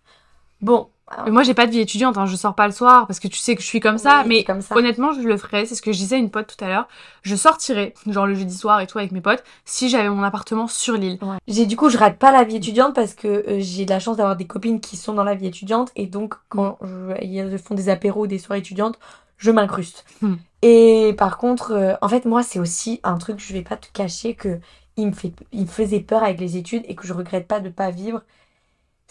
Bon, 0.61 0.89
Mais 1.25 1.31
moi, 1.31 1.43
j'ai 1.43 1.53
pas 1.53 1.65
de 1.65 1.71
vie 1.71 1.79
étudiante, 1.79 2.17
hein, 2.17 2.25
je 2.25 2.35
sors 2.35 2.55
pas 2.55 2.67
le 2.67 2.73
soir 2.73 3.07
parce 3.07 3.19
que 3.19 3.27
tu 3.27 3.37
sais 3.37 3.55
que 3.55 3.61
je 3.61 3.67
suis 3.67 3.79
comme 3.79 3.97
ça. 3.97 4.21
oui, 4.23 4.29
mais 4.29 4.37
c'est 4.39 4.43
comme 4.45 4.61
ça. 4.61 4.75
honnêtement, 4.75 5.13
je 5.13 5.21
le 5.21 5.37
ferais. 5.37 5.65
C'est 5.65 5.75
ce 5.75 5.81
que 5.81 5.91
je 5.91 5.97
disais 5.97 6.15
à 6.15 6.19
une 6.19 6.29
pote 6.29 6.55
tout 6.55 6.63
à 6.63 6.67
l'heure. 6.67 6.87
Je 7.23 7.35
sortirais, 7.35 7.93
genre 8.07 8.27
le 8.27 8.35
jeudi 8.35 8.55
soir 8.55 8.79
et 8.81 8.87
tout 8.87 8.97
avec 8.97 9.11
mes 9.11 9.21
potes, 9.21 9.43
si 9.65 9.89
j'avais 9.89 10.09
mon 10.09 10.23
appartement 10.23 10.67
sur 10.67 10.95
l'île. 10.95 11.17
Ouais. 11.21 11.37
J'ai 11.47 11.65
du 11.65 11.75
coup, 11.75 11.89
je 11.89 11.97
rate 11.97 12.17
pas 12.17 12.31
la 12.31 12.43
vie 12.43 12.57
étudiante 12.57 12.95
parce 12.95 13.13
que 13.13 13.27
euh, 13.27 13.57
j'ai 13.59 13.85
de 13.85 13.89
la 13.89 13.99
chance 13.99 14.17
d'avoir 14.17 14.35
des 14.35 14.45
copines 14.45 14.79
qui 14.79 14.97
sont 14.97 15.13
dans 15.13 15.23
la 15.23 15.35
vie 15.35 15.47
étudiante 15.47 15.91
et 15.95 16.07
donc 16.07 16.35
quand 16.49 16.77
je, 16.81 17.23
ils 17.23 17.57
font 17.57 17.75
des 17.75 17.89
apéros, 17.89 18.27
des 18.27 18.39
soirées 18.39 18.59
étudiantes, 18.59 18.97
je 19.37 19.51
m'incruste. 19.51 20.05
Hmm. 20.21 20.35
Et 20.61 21.15
par 21.17 21.37
contre, 21.37 21.71
euh, 21.71 21.93
en 22.01 22.07
fait, 22.07 22.25
moi, 22.25 22.43
c'est 22.43 22.59
aussi 22.59 22.99
un 23.03 23.17
truc, 23.17 23.39
je 23.39 23.53
vais 23.53 23.63
pas 23.63 23.77
te 23.77 23.87
cacher 23.91 24.35
que 24.35 24.59
il 24.97 25.07
me 25.07 25.13
fait, 25.13 25.33
il 25.51 25.61
me 25.61 25.67
faisait 25.67 25.99
peur 25.99 26.23
avec 26.23 26.39
les 26.39 26.57
études 26.57 26.83
et 26.87 26.95
que 26.95 27.07
je 27.07 27.13
regrette 27.13 27.47
pas 27.47 27.59
de 27.59 27.69
pas 27.69 27.89
vivre. 27.91 28.21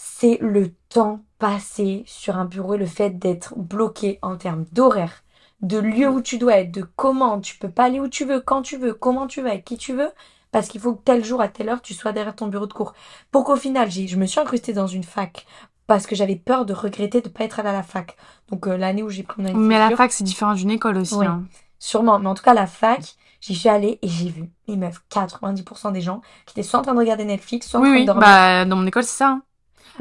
C'est 0.03 0.39
le 0.41 0.73
temps 0.89 1.21
passé 1.39 2.03
sur 2.07 2.37
un 2.39 2.45
bureau 2.47 2.75
et 2.75 2.79
le 2.79 2.87
fait 2.87 3.11
d'être 3.19 3.55
bloqué 3.59 4.19
en 4.23 4.37
termes 4.37 4.65
d'horaire, 4.73 5.23
de 5.61 5.77
lieu 5.79 6.09
où 6.09 6.23
tu 6.23 6.39
dois 6.39 6.57
être, 6.59 6.73
de 6.73 6.83
comment 6.97 7.39
tu 7.41 7.59
peux 7.59 7.71
pas 7.71 7.85
aller 7.85 8.01
où 8.01 8.09
tu 8.09 8.25
veux, 8.25 8.41
quand 8.41 8.63
tu 8.63 8.77
veux, 8.79 8.95
comment 8.95 9.27
tu 9.27 9.43
veux, 9.43 9.49
avec 9.51 9.65
qui 9.65 9.77
tu 9.77 9.93
veux 9.95 10.11
parce 10.53 10.69
qu'il 10.69 10.81
faut 10.81 10.95
que 10.95 11.03
tel 11.05 11.23
jour 11.25 11.41
à 11.41 11.49
telle 11.49 11.69
heure 11.69 11.83
tu 11.83 11.95
sois 11.95 12.13
derrière 12.13 12.35
ton 12.35 12.49
bureau 12.49 12.67
de 12.67 12.73
cours. 12.73 12.95
Pour 13.31 13.45
qu'au 13.45 13.57
final, 13.57 13.91
j'ai, 13.91 14.09
je 14.09 14.17
me 14.17 14.27
suis 14.27 14.41
incrustée 14.41 14.73
dans 14.73 14.87
une 14.89 15.05
fac 15.05 15.47
parce 15.87 16.07
que 16.07 16.17
j'avais 16.17 16.37
peur 16.37 16.65
de 16.67 16.73
regretter 16.73 17.21
de 17.21 17.29
pas 17.29 17.45
être 17.45 17.61
allée 17.61 17.69
à 17.69 17.73
la 17.73 17.83
fac. 17.85 18.17
Donc 18.49 18.67
euh, 18.67 18.77
l'année 18.77 19.03
où 19.03 19.11
j'ai 19.11 19.23
pris 19.23 19.41
mon 19.43 19.49
année 19.49 19.59
Mais 19.59 19.77
à 19.77 19.91
la 19.91 19.97
fac, 19.97 20.13
c'est 20.13 20.25
différent 20.25 20.55
d'une 20.55 20.71
école 20.71 20.97
aussi. 20.99 21.15
Ouais. 21.15 21.27
hein. 21.27 21.45
sûrement. 21.79 22.19
Mais 22.19 22.27
en 22.29 22.35
tout 22.35 22.43
cas, 22.43 22.55
la 22.55 22.67
fac, 22.67 23.15
j'y 23.41 23.55
suis 23.55 23.69
allée 23.69 23.99
et 24.03 24.09
j'ai 24.09 24.29
vu, 24.29 24.51
les 24.67 24.77
meufs, 24.77 25.03
90% 25.09 25.91
des 25.93 26.01
gens 26.01 26.21
qui 26.47 26.53
étaient 26.53 26.63
soit 26.69 26.81
en 26.81 26.83
train 26.83 26.95
de 26.95 26.99
regarder 26.99 27.25
Netflix, 27.25 27.69
soit 27.69 27.81
en 27.81 27.83
Oui, 27.83 27.89
train 27.91 28.01
de 28.01 28.01
oui. 28.01 28.07
dormir. 28.07 28.21
Bah, 28.21 28.65
dans 28.65 28.77
mon 28.77 28.87
école, 28.87 29.05
c'est 29.05 29.17
ça. 29.17 29.29
hein. 29.31 29.43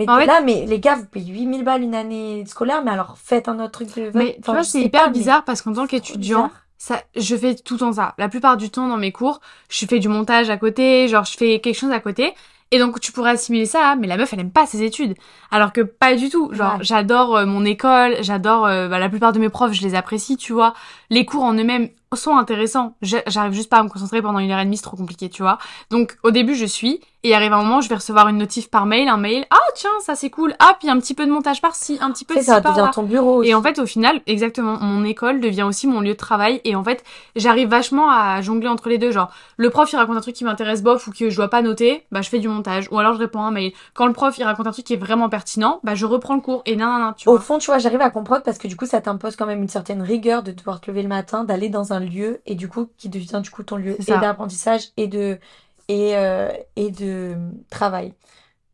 Mais 0.06 0.12
en 0.12 0.18
fait- 0.18 0.26
là, 0.26 0.42
mais 0.42 0.66
les 0.66 0.80
gars, 0.80 0.96
vous 0.96 1.06
payez 1.06 1.34
8000 1.34 1.64
balles 1.64 1.82
une 1.84 1.96
année 1.96 2.44
scolaire, 2.48 2.84
mais 2.84 2.92
alors 2.92 3.18
faites 3.18 3.48
un 3.48 3.60
autre 3.60 3.84
truc 3.86 3.96
de 3.96 4.12
Mais 4.18 4.34
tu 4.34 4.40
enfin, 4.42 4.54
vois, 4.54 4.62
je 4.62 4.68
c'est 4.70 4.82
hyper 4.82 5.02
pas, 5.04 5.08
mais 5.08 5.14
bizarre 5.14 5.44
parce 5.44 5.62
qu'en 5.62 5.74
tant 5.74 5.88
qu'étudiant, 5.88 6.52
ça, 6.78 7.02
je 7.16 7.36
fais 7.36 7.56
tout 7.56 7.74
le 7.76 7.80
temps 7.80 7.94
ça. 7.94 8.14
La 8.18 8.30
plupart 8.30 8.58
du 8.58 8.70
temps 8.70 8.88
dans 8.88 8.98
mes 8.98 9.12
cours, 9.12 9.42
je 9.70 9.86
fais 9.86 10.00
du 10.00 10.08
montage 10.08 10.50
à 10.50 10.58
côté, 10.58 11.08
genre 11.08 11.26
je 11.26 11.36
fais 11.38 11.60
quelque 11.60 11.76
chose 11.78 11.92
à 11.92 12.00
côté. 12.00 12.34
Et 12.72 12.78
donc 12.78 13.00
tu 13.00 13.12
pourrais 13.12 13.32
assimiler 13.32 13.66
ça, 13.66 13.96
mais 14.00 14.06
la 14.06 14.16
meuf 14.16 14.32
elle 14.32 14.42
aime 14.42 14.52
pas 14.52 14.68
ses 14.68 14.84
études. 14.84 15.16
Alors 15.50 15.74
que 15.74 15.82
pas 15.82 16.14
du 16.16 16.30
tout. 16.30 16.54
Genre 16.54 16.74
Ouais. 16.76 16.84
j'adore 16.84 17.36
euh, 17.36 17.46
mon 17.48 17.66
école, 17.66 18.18
j'adore 18.22 18.68
euh, 18.68 18.88
bah, 18.88 19.00
la 19.00 19.10
plupart 19.10 19.34
de 19.34 19.40
mes 19.40 19.50
profs, 19.50 19.74
je 19.74 19.82
les 19.82 19.96
apprécie, 19.96 20.38
tu 20.38 20.54
vois. 20.54 20.76
Les 21.10 21.26
cours 21.26 21.44
en 21.44 21.54
eux-mêmes 21.56 21.90
sont 22.14 22.36
intéressants. 22.38 22.96
J'a- 23.02 23.24
J'arrive 23.28 23.54
juste 23.54 23.70
pas 23.70 23.78
à 23.78 23.84
me 23.84 23.90
concentrer 23.90 24.22
pendant 24.22 24.40
une 24.40 24.52
heure 24.52 24.60
et 24.60 24.66
demie, 24.66 24.78
c'est 24.78 24.84
trop 24.84 24.98
compliqué, 24.98 25.30
tu 25.30 25.42
vois. 25.44 25.58
Donc 25.92 26.18
au 26.24 26.32
début 26.32 26.56
je 26.56 26.66
suis, 26.66 27.00
et 27.24 27.36
arrive 27.36 27.52
un 27.54 27.62
moment 27.64 27.82
je 27.82 27.90
vais 27.90 27.96
recevoir 27.96 28.28
une 28.30 28.38
notif 28.38 28.70
par 28.70 28.86
mail, 28.86 29.10
un 29.10 29.18
mail. 29.18 29.46
Ah 29.52 29.58
tiens 29.76 29.90
ça 30.02 30.16
c'est 30.16 30.30
cool. 30.30 30.56
Ah 30.60 30.76
puis 30.80 30.90
un 30.90 30.98
petit 31.00 31.14
peu 31.14 31.26
de 31.26 31.32
montage 31.32 31.62
par-ci, 31.62 31.98
un 32.02 32.12
petit 32.12 32.26
peu 32.26 32.36
de 32.36 32.42
ça 32.42 32.62
par 32.62 32.72
devient 32.74 32.86
là. 32.86 32.92
ton 32.94 33.04
bureau 33.04 33.38
aussi. 33.42 33.50
Et 33.50 33.54
en 33.56 33.62
fait, 33.62 33.78
au 33.80 33.86
final, 33.86 34.22
exactement, 34.26 34.78
mon 34.80 35.04
école 35.04 35.40
devient 35.40 35.64
aussi 35.64 35.86
mon 35.88 36.00
lieu 36.02 36.14
de 36.14 36.18
travail. 36.18 36.62
Et 36.64 36.76
en 36.76 36.84
fait, 36.84 37.04
j'arrive 37.36 37.70
vachement 37.70 38.10
à 38.10 38.42
jongler 38.42 38.68
entre 38.70 38.90
les 38.90 38.98
deux. 38.98 39.12
Genre, 39.12 39.30
le 39.58 39.70
prof, 39.70 39.92
il 39.92 39.96
raconte 39.98 40.18
un 40.18 40.22
truc 40.22 40.36
qui 40.36 40.44
m'intéresse 40.46 40.82
bof 40.82 41.08
ou 41.08 41.12
que 41.12 41.30
je 41.30 41.36
dois 41.36 41.50
pas 41.50 41.62
noter, 41.62 42.06
bah, 42.12 42.22
je 42.22 42.30
fais 42.30 42.40
du 42.40 42.48
montage. 42.48 42.88
Ou 42.92 43.00
alors, 43.00 43.14
je 43.14 43.20
réponds 43.20 43.42
à 43.42 43.48
un 43.48 43.52
mail. 43.52 43.72
Quand 43.94 44.08
le 44.08 44.14
prof, 44.14 44.38
il 44.38 44.44
raconte 44.44 44.68
un 44.68 44.72
truc 44.72 44.86
qui 44.86 44.94
est 44.94 44.98
vraiment 44.98 45.30
pertinent, 45.30 45.80
bah, 45.84 45.96
je 45.96 46.06
reprends 46.06 46.36
le 46.36 46.42
cours. 46.42 46.62
Et 46.66 46.76
nan, 46.76 46.90
nan, 46.90 47.00
nan, 47.02 47.14
tu 47.18 47.28
Au 47.30 47.34
vois. 47.34 47.42
fond, 47.42 47.58
tu 47.60 47.68
vois, 47.68 47.78
j'arrive 47.80 48.02
à 48.02 48.10
comprendre 48.10 48.42
parce 48.44 48.58
que 48.58 48.68
du 48.68 48.76
coup, 48.76 48.86
ça 48.86 49.02
t'impose 49.02 49.36
quand 49.36 49.46
même 49.46 49.62
une 49.62 49.68
certaine 49.70 50.02
rigueur 50.02 50.42
de 50.44 50.52
devoir 50.52 50.80
te 50.82 50.90
lever 50.90 51.04
le 51.04 51.10
matin, 51.10 51.44
d'aller 51.44 51.70
dans 51.70 51.92
un 51.94 51.99
lieu 52.00 52.42
et 52.46 52.56
du 52.56 52.70
coup, 52.70 52.88
qui 52.98 53.10
devient 53.10 53.42
du 53.44 53.50
coup 53.52 53.64
ton 53.64 53.78
lieu 53.78 54.02
et 54.08 54.18
d'apprentissage 54.18 54.90
et 54.98 55.08
de 55.08 55.40
et 55.88 56.16
euh, 56.18 56.52
et 56.76 56.92
de 56.92 57.38
travail. 57.70 58.14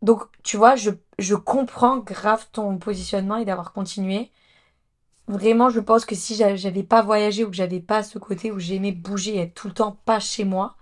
Donc, 0.04 0.24
tu 0.44 0.58
vois, 0.58 0.76
je 0.78 0.92
je 1.20 1.36
comprends 1.36 1.98
grave 2.00 2.48
ton 2.54 2.78
positionnement 2.80 3.38
et 3.38 3.46
d'avoir 3.46 3.74
continué. 3.74 4.32
Vraiment, 5.28 5.70
je 5.70 5.80
pense 5.80 6.06
que 6.06 6.16
si 6.16 6.36
j'a- 6.36 6.56
j'avais 6.56 6.84
pas 6.84 7.02
voyagé 7.02 7.44
ou 7.44 7.50
que 7.50 7.56
j'avais 7.56 7.80
pas 7.80 8.04
ce 8.04 8.20
côté 8.20 8.52
où 8.52 8.60
j'aimais 8.60 8.92
bouger 8.92 9.36
et 9.36 9.40
être 9.42 9.56
tout 9.56 9.68
le 9.68 9.74
temps 9.74 9.98
pas 10.06 10.20
chez 10.20 10.44
moi, 10.46 10.76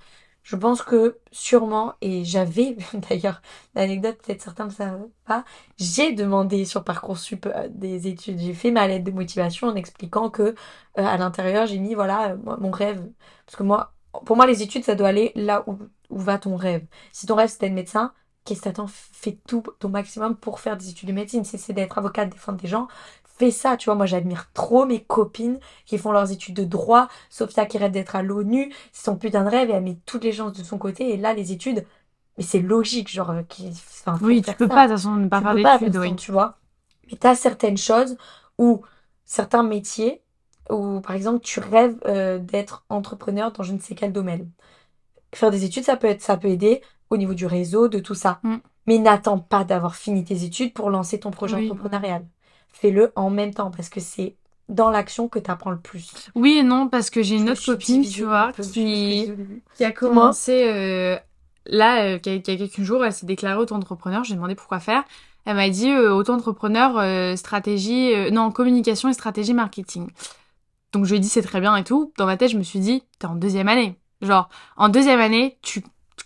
je 0.43 0.55
pense 0.55 0.81
que 0.81 1.19
sûrement, 1.31 1.95
et 2.01 2.25
j'avais 2.25 2.77
d'ailleurs 3.09 3.41
l'anecdote, 3.75 4.17
peut-être 4.23 4.41
certains 4.41 4.65
ne 4.65 4.71
savent 4.71 5.07
pas, 5.25 5.45
j'ai 5.77 6.13
demandé 6.13 6.65
sur 6.65 6.83
Parcoursup 6.83 7.45
euh, 7.45 7.67
des 7.69 8.07
études, 8.07 8.39
j'ai 8.39 8.53
fait 8.53 8.71
ma 8.71 8.87
lettre 8.87 9.05
de 9.05 9.11
motivation 9.11 9.67
en 9.67 9.75
expliquant 9.75 10.29
que 10.29 10.43
euh, 10.43 10.53
à 10.95 11.17
l'intérieur 11.17 11.65
j'ai 11.65 11.79
mis 11.79 11.95
voilà 11.95 12.31
euh, 12.31 12.37
mon 12.59 12.71
rêve, 12.71 13.09
parce 13.45 13.55
que 13.55 13.63
moi, 13.63 13.93
pour 14.25 14.35
moi 14.35 14.45
les 14.45 14.61
études 14.61 14.83
ça 14.83 14.95
doit 14.95 15.07
aller 15.07 15.31
là 15.35 15.63
où, 15.67 15.77
va 16.09 16.37
ton 16.37 16.55
rêve. 16.55 16.85
Si 17.11 17.25
ton 17.25 17.35
rêve 17.35 17.49
c'est 17.49 17.61
d'être 17.61 17.73
médecin, 17.73 18.13
qu'est-ce 18.45 18.59
que 18.59 18.65
t'attends? 18.65 18.87
Fais 18.87 19.39
tout 19.47 19.63
ton 19.79 19.89
maximum 19.89 20.35
pour 20.35 20.59
faire 20.59 20.77
des 20.77 20.89
études 20.89 21.09
de 21.09 21.13
médecine. 21.13 21.43
Si 21.43 21.57
c'est 21.57 21.73
d'être 21.73 21.97
avocate, 21.97 22.29
défendre 22.29 22.59
des 22.59 22.67
gens, 22.67 22.87
ça. 23.51 23.77
Tu 23.77 23.85
vois, 23.85 23.95
moi 23.95 24.05
j'admire 24.05 24.51
trop 24.53 24.85
mes 24.85 25.03
copines 25.03 25.59
qui 25.85 25.97
font 25.97 26.11
leurs 26.11 26.31
études 26.31 26.55
de 26.55 26.63
droit, 26.63 27.07
Sophia 27.29 27.65
qui 27.65 27.77
rêve 27.77 27.91
d'être 27.91 28.15
à 28.15 28.23
l'ONU, 28.23 28.73
c'est 28.91 29.05
son 29.05 29.17
putain 29.17 29.43
de 29.43 29.49
rêve 29.49 29.69
et 29.69 29.73
elle 29.73 29.83
met 29.83 29.97
toutes 30.05 30.23
les 30.23 30.31
chances 30.33 30.53
de 30.53 30.63
son 30.63 30.77
côté. 30.77 31.13
Et 31.13 31.17
là 31.17 31.33
les 31.33 31.51
études, 31.51 31.85
mais 32.37 32.43
c'est 32.43 32.59
logique, 32.61 33.09
genre, 33.11 33.31
euh, 33.31 33.43
qui, 33.43 33.69
enfin, 33.69 34.17
Oui, 34.21 34.41
tu 34.41 34.53
peux 34.55 34.67
ça. 34.67 34.73
pas, 34.73 34.87
de 34.87 34.93
toute 34.93 35.01
façon, 35.01 35.15
ne 35.15 35.27
pas 35.27 35.41
Tu 35.41 35.45
faire 35.61 35.79
d'études, 35.79 35.97
oui. 35.97 36.15
tu 36.15 36.31
vois. 36.31 36.57
Mais 37.11 37.17
t'as 37.17 37.35
certaines 37.35 37.77
choses 37.77 38.17
où, 38.57 38.81
certains 39.25 39.63
métiers, 39.63 40.23
où 40.69 41.01
par 41.01 41.15
exemple 41.15 41.41
tu 41.43 41.59
rêves 41.59 41.97
euh, 42.05 42.39
d'être 42.39 42.85
entrepreneur 42.89 43.51
dans 43.51 43.63
je 43.63 43.73
ne 43.73 43.79
sais 43.79 43.95
quel 43.95 44.13
domaine. 44.13 44.49
Faire 45.35 45.51
des 45.51 45.65
études, 45.65 45.83
ça 45.85 45.97
peut 45.97 46.07
être, 46.07 46.21
ça 46.21 46.37
peut 46.37 46.47
aider 46.49 46.81
au 47.09 47.17
niveau 47.17 47.33
du 47.33 47.45
réseau, 47.45 47.87
de 47.89 47.99
tout 47.99 48.15
ça. 48.15 48.41
Mm. 48.43 48.57
Mais 48.87 48.97
n'attends 48.99 49.39
pas 49.39 49.63
d'avoir 49.65 49.95
fini 49.95 50.23
tes 50.25 50.43
études 50.43 50.73
pour 50.73 50.89
lancer 50.89 51.19
ton 51.19 51.31
projet 51.31 51.57
Oui. 51.57 51.69
entrepreneurial. 51.71 52.25
Fais-le 52.73 53.13
en 53.15 53.29
même 53.29 53.53
temps 53.53 53.71
parce 53.71 53.87
que 53.89 54.01
c'est 54.01 54.35
dans 54.67 54.89
l'action 54.89 55.29
que 55.29 55.39
t'apprends 55.39 55.71
le 55.71 55.79
plus. 55.79 56.11
Oui 56.35 56.57
et 56.57 56.63
non, 56.63 56.89
parce 56.89 57.09
que 57.09 57.21
j'ai 57.21 57.35
une 57.35 57.49
autre 57.49 57.63
copine, 57.65 58.03
tu 58.03 58.23
vois, 58.23 58.51
qui, 58.53 59.31
qui 59.75 59.83
a 59.85 59.91
commencé 59.91 60.67
euh, 60.67 61.17
là, 61.65 62.03
euh, 62.03 62.17
qui 62.17 62.29
a, 62.29 62.39
qui 62.39 62.51
a 62.51 62.57
quelques 62.57 62.81
jours, 62.81 63.05
elle 63.05 63.13
s'est 63.13 63.25
déclarée 63.25 63.57
auto-entrepreneur. 63.57 64.23
J'ai 64.23 64.35
demandé 64.35 64.55
pourquoi 64.55 64.79
faire. 64.79 65.03
Elle 65.45 65.55
m'a 65.55 65.69
dit 65.69 65.89
euh, 65.91 66.13
auto-entrepreneur, 66.13 66.97
euh, 66.97 67.35
stratégie, 67.35 68.13
euh, 68.13 68.31
non, 68.31 68.51
communication 68.51 69.09
et 69.09 69.13
stratégie 69.13 69.53
marketing. 69.53 70.09
Donc 70.93 71.05
je 71.05 71.11
lui 71.11 71.17
ai 71.17 71.19
dit 71.19 71.29
c'est 71.29 71.41
très 71.41 71.59
bien 71.59 71.75
et 71.75 71.83
tout. 71.83 72.13
Dans 72.17 72.25
ma 72.25 72.37
tête, 72.37 72.51
je 72.51 72.57
me 72.57 72.63
suis 72.63 72.79
dit, 72.79 73.03
t'es 73.19 73.27
en 73.27 73.35
deuxième 73.35 73.67
année. 73.67 73.99
Genre, 74.21 74.49
en 74.77 74.89
deuxième 74.89 75.19
année, 75.19 75.57
tu, 75.61 75.83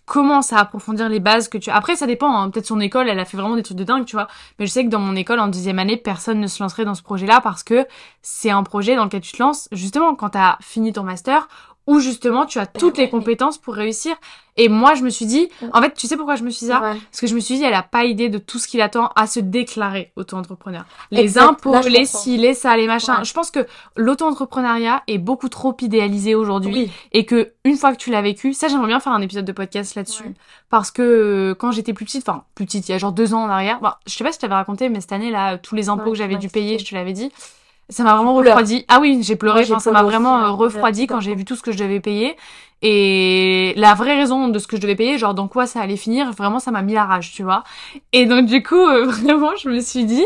tu 0.07 0.13
commences 0.13 0.53
à 0.53 0.59
approfondir 0.59 1.09
les 1.09 1.19
bases 1.19 1.49
que 1.49 1.57
tu... 1.57 1.69
Après, 1.69 1.95
ça 1.95 2.07
dépend, 2.07 2.35
hein. 2.37 2.49
peut-être 2.49 2.65
son 2.65 2.79
école, 2.79 3.09
elle 3.09 3.19
a 3.19 3.25
fait 3.25 3.37
vraiment 3.37 3.55
des 3.55 3.63
trucs 3.63 3.77
de 3.77 3.83
dingue, 3.83 4.05
tu 4.05 4.15
vois. 4.15 4.27
Mais 4.57 4.65
je 4.65 4.71
sais 4.71 4.85
que 4.85 4.89
dans 4.89 4.99
mon 4.99 5.15
école, 5.15 5.39
en 5.39 5.47
deuxième 5.47 5.79
année, 5.79 5.97
personne 5.97 6.39
ne 6.39 6.47
se 6.47 6.63
lancerait 6.63 6.85
dans 6.85 6.95
ce 6.95 7.03
projet-là 7.03 7.41
parce 7.41 7.63
que 7.63 7.85
c'est 8.21 8.49
un 8.49 8.63
projet 8.63 8.95
dans 8.95 9.03
lequel 9.03 9.21
tu 9.21 9.33
te 9.33 9.43
lances, 9.43 9.67
justement, 9.71 10.15
quand 10.15 10.29
t'as 10.29 10.57
fini 10.61 10.93
ton 10.93 11.03
master, 11.03 11.47
où 11.87 11.99
justement, 11.99 12.45
tu 12.45 12.59
as 12.59 12.65
toutes 12.67 12.97
les 12.97 13.09
compétences 13.09 13.57
pour 13.57 13.73
réussir. 13.73 14.15
Et 14.59 14.69
moi, 14.69 14.95
je 14.95 15.03
me 15.03 15.09
suis 15.09 15.25
dit... 15.27 15.49
En 15.71 15.81
fait, 15.81 15.93
tu 15.93 16.07
sais 16.07 16.17
pourquoi 16.17 16.35
je 16.35 16.43
me 16.43 16.49
suis 16.49 16.65
dit 16.65 16.71
ça? 16.71 16.81
Ouais. 16.81 16.97
Parce 17.11 17.21
que 17.21 17.27
je 17.27 17.35
me 17.35 17.39
suis 17.39 17.55
dit, 17.57 17.63
elle 17.63 17.73
a 17.75 17.83
pas 17.83 18.05
idée 18.05 18.27
de 18.27 18.39
tout 18.39 18.57
ce 18.59 18.67
qui 18.67 18.77
l'attend 18.77 19.11
à 19.15 19.27
se 19.27 19.39
déclarer 19.39 20.11
auto-entrepreneur. 20.15 20.83
Les 21.11 21.21
Exact. 21.21 21.43
impôts, 21.43 21.71
Là, 21.73 21.81
les 21.81 22.05
ci, 22.05 22.37
les 22.37 22.53
ça, 22.55 22.75
les 22.75 22.87
machins. 22.87 23.13
Ouais. 23.19 23.23
Je 23.23 23.33
pense 23.33 23.51
que 23.51 23.65
l'auto-entrepreneuriat 23.95 25.03
est 25.07 25.17
beaucoup 25.19 25.47
trop 25.49 25.75
idéalisé 25.79 26.35
aujourd'hui 26.35 26.73
Oui. 26.73 26.91
et 27.13 27.25
que 27.25 27.51
une 27.63 27.77
fois 27.77 27.91
que 27.91 27.97
tu 27.97 28.09
l'as 28.09 28.21
vécu, 28.21 28.53
ça 28.53 28.67
j'aimerais 28.67 28.87
bien 28.87 28.99
faire 28.99 29.13
un 29.13 29.21
épisode 29.21 29.45
de 29.45 29.51
podcast 29.51 29.95
là-dessus 29.95 30.23
Ouais. 30.23 30.33
parce 30.69 30.89
que 30.91 31.01
euh, 31.03 31.55
quand 31.55 31.71
j'étais 31.71 31.93
plus 31.93 32.05
petite, 32.05 32.27
enfin 32.27 32.43
plus 32.55 32.65
petite, 32.65 32.89
il 32.89 32.91
y 32.91 32.95
a 32.95 32.97
genre 32.97 33.11
deux 33.11 33.33
ans 33.33 33.43
en 33.43 33.49
arrière, 33.49 33.79
bah, 33.79 33.99
je 34.07 34.13
sais 34.13 34.23
pas 34.23 34.31
si 34.31 34.37
je 34.37 34.41
t'avais 34.41 34.55
raconté, 34.55 34.89
mais 34.89 35.01
cette 35.01 35.11
année 35.13 35.29
là, 35.31 35.57
tous 35.57 35.75
les 35.75 35.87
impôts 35.89 36.11
que 36.11 36.17
j'avais 36.17 36.35
dû 36.37 36.49
payer, 36.49 36.79
je 36.79 36.85
te 36.85 36.95
l'avais 36.95 37.13
dit, 37.13 37.31
ça 37.89 38.03
m'a 38.03 38.15
vraiment 38.15 38.35
refroidi. 38.35 38.85
Ah 38.87 38.99
oui, 38.99 39.19
j'ai 39.23 39.35
pleuré, 39.35 39.59
Moi, 39.59 39.63
j'ai 39.63 39.73
enfin 39.73 39.79
ça 39.79 39.91
m'a 39.91 40.03
vraiment 40.03 40.37
hein, 40.37 40.49
euh, 40.49 40.51
refroidi 40.51 41.01
j'ai 41.01 41.07
quand 41.07 41.19
j'ai 41.19 41.35
vu 41.35 41.45
tout 41.45 41.55
ce 41.55 41.61
que 41.61 41.71
je 41.71 41.77
devais 41.77 41.99
payer. 41.99 42.35
Et 42.81 43.73
la 43.75 43.93
vraie 43.95 44.15
raison 44.15 44.49
de 44.49 44.59
ce 44.59 44.67
que 44.67 44.75
je 44.75 44.81
devais 44.81 44.95
payer, 44.95 45.17
genre 45.17 45.33
dans 45.33 45.47
quoi 45.47 45.65
ça 45.65 45.81
allait 45.81 45.97
finir, 45.97 46.31
vraiment 46.31 46.59
ça 46.59 46.71
m'a 46.71 46.81
mis 46.81 46.93
la 46.93 47.05
rage, 47.05 47.31
tu 47.31 47.43
vois. 47.43 47.63
Et 48.13 48.25
donc 48.25 48.45
du 48.45 48.61
coup, 48.61 48.75
euh, 48.87 49.05
vraiment, 49.05 49.55
je 49.55 49.69
me 49.69 49.79
suis 49.79 50.05
dit, 50.05 50.25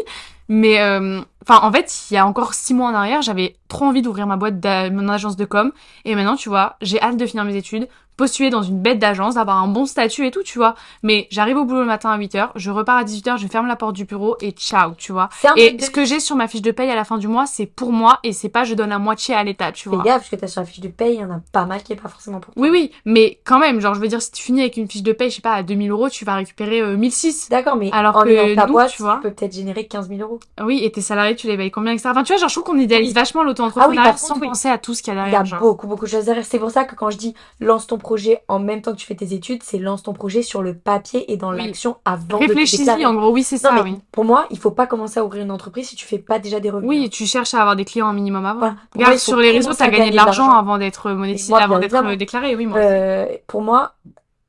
mais 0.49 0.81
euh, 0.81 1.21
enfin 1.47 1.65
en 1.65 1.71
fait, 1.71 2.05
il 2.09 2.15
y 2.15 2.17
a 2.17 2.25
encore 2.25 2.53
six 2.53 2.73
mois 2.73 2.89
en 2.89 2.93
arrière, 2.95 3.21
j'avais 3.21 3.55
trop 3.71 3.85
envie 3.85 4.01
d'ouvrir 4.01 4.27
ma 4.27 4.35
boîte, 4.35 4.55
mon 4.91 5.07
agence 5.09 5.35
de 5.37 5.45
com, 5.45 5.71
et 6.05 6.13
maintenant 6.15 6.35
tu 6.35 6.49
vois, 6.49 6.75
j'ai 6.81 7.01
hâte 7.01 7.17
de 7.17 7.25
finir 7.25 7.43
mes 7.45 7.55
études, 7.55 7.87
postuler 8.17 8.51
dans 8.51 8.61
une 8.61 8.79
bête 8.79 8.99
d'agence, 8.99 9.35
d'avoir 9.35 9.57
un 9.63 9.67
bon 9.67 9.87
statut 9.87 10.27
et 10.27 10.31
tout, 10.31 10.43
tu 10.43 10.59
vois. 10.59 10.75
Mais 11.01 11.27
j'arrive 11.31 11.57
au 11.57 11.65
boulot 11.65 11.79
le 11.79 11.85
matin 11.87 12.11
à 12.11 12.19
8h, 12.19 12.49
je 12.55 12.69
repars 12.69 12.97
à 12.97 13.03
18h, 13.03 13.37
je 13.39 13.47
ferme 13.47 13.65
la 13.65 13.75
porte 13.75 13.95
du 13.95 14.05
bureau 14.05 14.35
et 14.41 14.51
ciao, 14.51 14.91
tu 14.95 15.11
vois. 15.11 15.29
Et 15.55 15.71
de 15.71 15.81
ce 15.81 15.89
que 15.89 16.05
j'ai 16.05 16.19
sur 16.19 16.35
ma 16.35 16.47
fiche 16.47 16.61
de 16.61 16.69
paye 16.69 16.91
à 16.91 16.95
la 16.95 17.03
fin 17.03 17.17
du 17.17 17.27
mois, 17.27 17.47
c'est 17.47 17.65
pour 17.65 17.91
moi 17.91 18.19
et 18.23 18.31
c'est 18.33 18.49
pas 18.49 18.63
je 18.63 18.75
donne 18.75 18.91
à 18.91 18.99
moitié 18.99 19.33
à 19.33 19.43
l'État, 19.43 19.71
tu 19.71 19.89
Fais 19.89 19.95
vois. 19.95 20.03
gaffe, 20.03 20.17
parce 20.17 20.29
que 20.29 20.35
t'as 20.35 20.47
sur 20.47 20.61
la 20.61 20.67
fiche 20.67 20.81
de 20.81 20.89
paye, 20.89 21.15
il 21.15 21.21
y 21.21 21.23
en 21.25 21.31
a 21.31 21.39
pas 21.51 21.65
mal 21.65 21.81
qui 21.81 21.93
est 21.93 21.95
pas 21.95 22.09
forcément 22.09 22.39
pour 22.41 22.53
toi. 22.53 22.61
Oui, 22.61 22.69
oui, 22.69 22.91
mais 23.05 23.39
quand 23.43 23.57
même, 23.57 23.79
genre, 23.79 23.95
je 23.95 23.99
veux 24.01 24.07
dire, 24.09 24.21
si 24.21 24.31
tu 24.31 24.43
finis 24.43 24.61
avec 24.61 24.77
une 24.77 24.87
fiche 24.87 25.03
de 25.03 25.13
paye, 25.13 25.31
je 25.31 25.37
sais 25.37 25.41
pas, 25.41 25.53
à 25.53 25.63
2000 25.63 25.89
euros, 25.89 26.09
tu 26.09 26.23
vas 26.23 26.35
récupérer 26.35 26.81
euh, 26.81 26.97
1006. 26.97 27.47
D'accord, 27.49 27.75
mais 27.77 27.89
Alors 27.91 28.17
en 28.17 28.23
que 28.23 28.53
ta 28.55 28.67
nous, 28.67 28.73
boîte, 28.73 28.91
tu 28.91 29.01
vois. 29.01 29.15
tu 29.15 29.29
peux 29.29 29.33
peut-être 29.33 29.55
générer 29.55 29.85
15 29.87 30.09
000 30.09 30.21
euros. 30.21 30.39
Oui, 30.63 30.81
et 30.83 30.91
tes 30.91 31.01
salariés, 31.01 31.35
tu 31.35 31.47
les 31.47 31.57
payes 31.57 31.71
combien, 31.71 31.93
etc. 31.93 32.09
Enfin, 32.11 32.21
tu 32.23 32.33
vois, 32.33 32.39
genre, 32.39 32.49
je 32.49 32.53
trouve 32.53 32.65
qu'on 32.65 32.77
idéalise 32.77 33.07
Oui. 33.09 33.15
vachement 33.15 33.41
Ah 33.75 33.87
oui, 33.89 33.97
sans 34.17 34.35
contre, 34.35 34.47
penser 34.47 34.69
à 34.69 34.77
tout 34.77 34.93
ce 34.93 35.03
qu'il 35.03 35.13
y 35.13 35.17
a 35.17 35.27
Il 35.27 35.31
y 35.31 35.35
a 35.35 35.43
derrière, 35.43 35.59
beaucoup, 35.59 35.87
beaucoup 35.87 36.05
de 36.05 36.09
choses 36.09 36.25
derrière. 36.25 36.45
C'est 36.45 36.59
pour 36.59 36.71
ça 36.71 36.83
que 36.85 36.95
quand 36.95 37.09
je 37.09 37.17
dis 37.17 37.33
lance 37.59 37.87
ton 37.87 37.97
projet 37.97 38.41
en 38.47 38.59
même 38.59 38.81
temps 38.81 38.91
que 38.91 38.97
tu 38.97 39.05
fais 39.05 39.15
tes 39.15 39.33
études, 39.33 39.63
c'est 39.63 39.77
lance 39.77 40.03
ton 40.03 40.13
projet 40.13 40.41
sur 40.41 40.61
le 40.61 40.75
papier 40.75 41.31
et 41.31 41.37
dans 41.37 41.51
Oui. 41.51 41.65
l'action 41.67 41.97
avant 42.05 42.23
de 42.23 42.27
te 42.27 42.35
Réfléchis-y, 42.35 43.05
en 43.05 43.13
gros, 43.13 43.31
oui, 43.31 43.43
c'est 43.43 43.57
ça, 43.57 43.81
oui. 43.83 43.97
pour 44.11 44.25
moi, 44.25 44.45
il 44.49 44.57
faut 44.57 44.71
pas 44.71 44.87
commencer 44.87 45.19
à 45.19 45.25
ouvrir 45.25 45.43
une 45.43 45.51
entreprise 45.51 45.89
si 45.89 45.95
tu 45.95 46.05
fais 46.05 46.17
pas 46.19 46.39
déjà 46.39 46.59
des 46.59 46.69
revenus. 46.69 46.89
Oui, 46.89 47.09
tu 47.09 47.25
cherches 47.25 47.53
à 47.53 47.59
avoir 47.61 47.75
des 47.75 47.85
clients 47.85 48.07
un 48.07 48.13
minimum 48.13 48.45
avant. 48.45 48.59
Voilà. 48.59 48.75
Pour 48.91 48.99
moi, 49.01 49.05
Regarde, 49.07 49.19
sur 49.19 49.37
les 49.37 49.51
réseaux, 49.51 49.73
t'as 49.73 49.85
à 49.85 49.89
gagné 49.89 50.11
de 50.11 50.15
l'argent 50.15 50.49
avant 50.51 50.77
d'être 50.77 51.11
monétisé, 51.11 51.53
avant 51.53 51.79
d'être 51.79 51.93
euh, 51.95 52.15
déclaré, 52.15 52.55
oui, 52.55 52.65
moi. 52.65 52.77
Euh, 52.79 53.25
pour 53.47 53.61
moi, 53.61 53.93